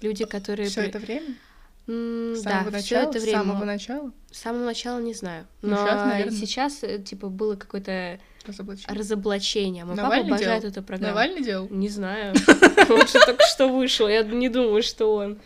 Люди, 0.00 0.24
которые. 0.24 0.68
Все 0.68 0.80
это 0.80 0.98
время? 0.98 1.36
Mm, 1.86 2.34
с 2.34 2.42
да, 2.42 2.64
начала? 2.64 2.80
все 2.80 2.96
это 2.96 3.20
время. 3.20 3.38
С 3.38 3.42
самого 3.42 3.64
начала? 3.64 4.12
С 4.32 4.38
самого 4.38 4.64
начала 4.64 5.00
не 5.00 5.14
знаю. 5.14 5.46
Но 5.60 5.76
сейчас, 5.76 6.34
сейчас 6.34 6.82
э, 6.82 6.98
типа, 6.98 7.28
было 7.28 7.54
какое-то 7.54 8.18
разоблачение. 8.44 8.98
разоблачение. 8.98 9.84
Мой 9.84 9.94
Навальный 9.94 10.24
папа 10.24 10.34
обожает 10.34 10.62
делал? 10.62 10.72
эту 10.72 10.82
программу. 10.82 11.14
Навальный 11.14 11.44
делал? 11.44 11.68
Не 11.70 11.88
знаю. 11.88 12.34
Он 12.90 13.06
же 13.06 13.24
только 13.24 13.44
что 13.46 13.68
вышел. 13.68 14.08
Я 14.08 14.24
не 14.24 14.48
думаю, 14.48 14.82
что 14.82 15.14
он. 15.14 15.38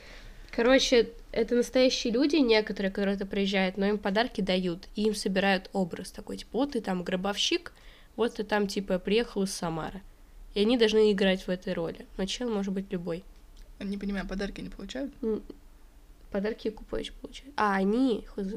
Короче, 0.51 1.11
это 1.31 1.57
настоящие 1.57 2.11
люди, 2.11 2.37
некоторые, 2.37 2.91
которые 2.91 3.17
это 3.17 3.27
приезжают, 3.27 3.77
но 3.77 3.85
им 3.85 3.99
подарки 3.99 4.41
дают, 4.41 4.89
и 4.95 5.03
им 5.03 5.15
собирают 5.15 5.69
образ 5.75 6.11
такой, 6.11 6.39
типа, 6.39 6.51
вот 6.53 6.73
ты 6.73 6.81
там 6.81 7.05
гробовщик, 7.05 7.73
вот 8.17 8.35
ты 8.35 8.45
там, 8.45 8.67
типа, 8.67 8.99
приехал 8.99 9.43
из 9.43 9.53
Самары. 9.53 10.03
И 10.55 10.61
они 10.61 10.79
должны 10.79 11.13
играть 11.13 11.47
в 11.47 11.51
этой 11.51 11.75
роли. 11.75 12.07
Но 12.17 12.25
чел 12.25 12.51
может 12.51 12.73
быть 12.73 12.91
любой. 12.91 13.25
Не 13.79 13.99
понимаю, 13.99 14.27
подарки 14.27 14.61
не 14.61 14.71
получают? 14.71 15.13
Подарки 16.31 16.69
Якупович 16.69 17.13
получают. 17.13 17.55
А, 17.57 17.77
они, 17.77 18.27
хз. 18.35 18.55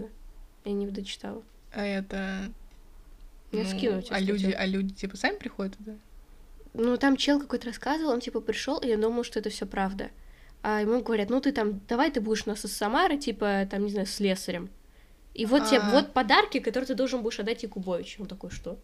Я 0.66 0.72
не 0.72 0.88
дочитала. 0.88 1.43
А 1.72 1.86
это... 1.86 2.51
Я 3.51 3.64
ну, 3.64 3.70
скину 3.70 4.03
а 4.10 4.20
люди, 4.20 4.51
а 4.51 4.66
люди, 4.66 4.93
типа, 4.93 5.18
сами 5.18 5.38
приходят 5.38 5.76
туда? 5.78 5.93
Ну, 6.74 6.97
там 6.97 7.18
чел 7.18 7.39
какой-то 7.39 7.68
рассказывал, 7.68 8.12
он, 8.12 8.20
типа, 8.20 8.41
пришел, 8.41 8.78
и 8.78 8.88
я 8.88 8.97
думал, 8.97 9.24
что 9.24 9.39
это 9.39 9.49
все 9.49 9.66
правда. 9.66 10.12
А 10.62 10.82
ему 10.82 11.01
говорят, 11.01 11.30
ну 11.30 11.41
ты 11.41 11.51
там, 11.51 11.80
давай 11.88 12.12
ты 12.12 12.22
будешь 12.22 12.43
у 12.45 12.49
нас 12.49 12.64
из 12.66 12.76
Самары, 12.76 13.18
типа, 13.18 13.68
там, 13.70 13.86
не 13.86 13.91
знаю, 13.91 14.05
слесарем. 14.07 14.70
И 15.34 15.45
вот 15.45 15.68
тебе, 15.68 15.80
А. 15.80 15.89
вот 15.89 16.14
подарки, 16.14 16.60
которые 16.60 16.88
ты 16.88 16.95
должен 16.95 17.22
будешь 17.22 17.39
отдать 17.39 17.64
Якубовичу. 17.64 18.22
Он 18.22 18.28
такой, 18.28 18.51
что? 18.51 18.78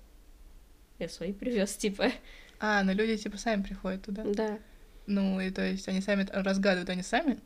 Я 0.99 1.09
свои 1.09 1.33
привез, 1.33 1.75
типа. 1.75 2.11
А, 2.59 2.83
ну 2.83 2.93
люди 2.93 3.17
типа 3.17 3.37
сами 3.37 3.61
приходят 3.63 4.03
туда. 4.03 4.23
Да, 4.25 4.59
Ну, 5.07 5.39
и 5.41 5.51
то 5.51 5.61
есть 5.61 5.87
они 5.87 6.01
сами 6.01 6.25
разгадывают 6.31 6.89
они 6.89 7.03
сами. 7.03 7.39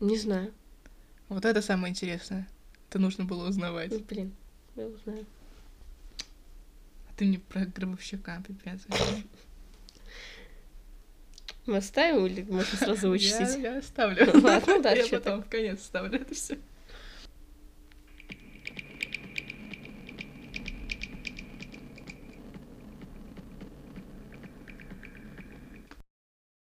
не 0.00 0.16
знаю. 0.16 0.52
Вот 1.28 1.44
это 1.44 1.60
самое 1.62 1.90
интересное. 1.90 2.46
Это 2.88 2.98
нужно 2.98 3.24
было 3.24 3.48
узнавать. 3.48 3.90
Ну, 3.90 3.98
блин, 4.00 4.34
я 4.76 4.86
узнаю. 4.86 5.26
А 7.08 7.12
ты 7.16 7.24
мне 7.24 7.38
про 7.40 7.64
гробовщика, 7.66 8.42
пипец. 8.46 8.82
Мы 11.66 11.78
оставим 11.78 12.26
или 12.26 12.42
можно 12.42 12.76
сразу 12.78 13.06
Я, 13.06 13.10
вычистить? 13.10 13.56
я 13.62 13.78
оставлю. 13.78 14.26
Ладно, 14.42 14.82
да, 14.82 14.92
Я 14.92 15.06
потом 15.08 15.42
в 15.42 15.48
конец 15.48 15.82
ставлю 15.82 16.20
это 16.20 16.34
все. 16.34 16.58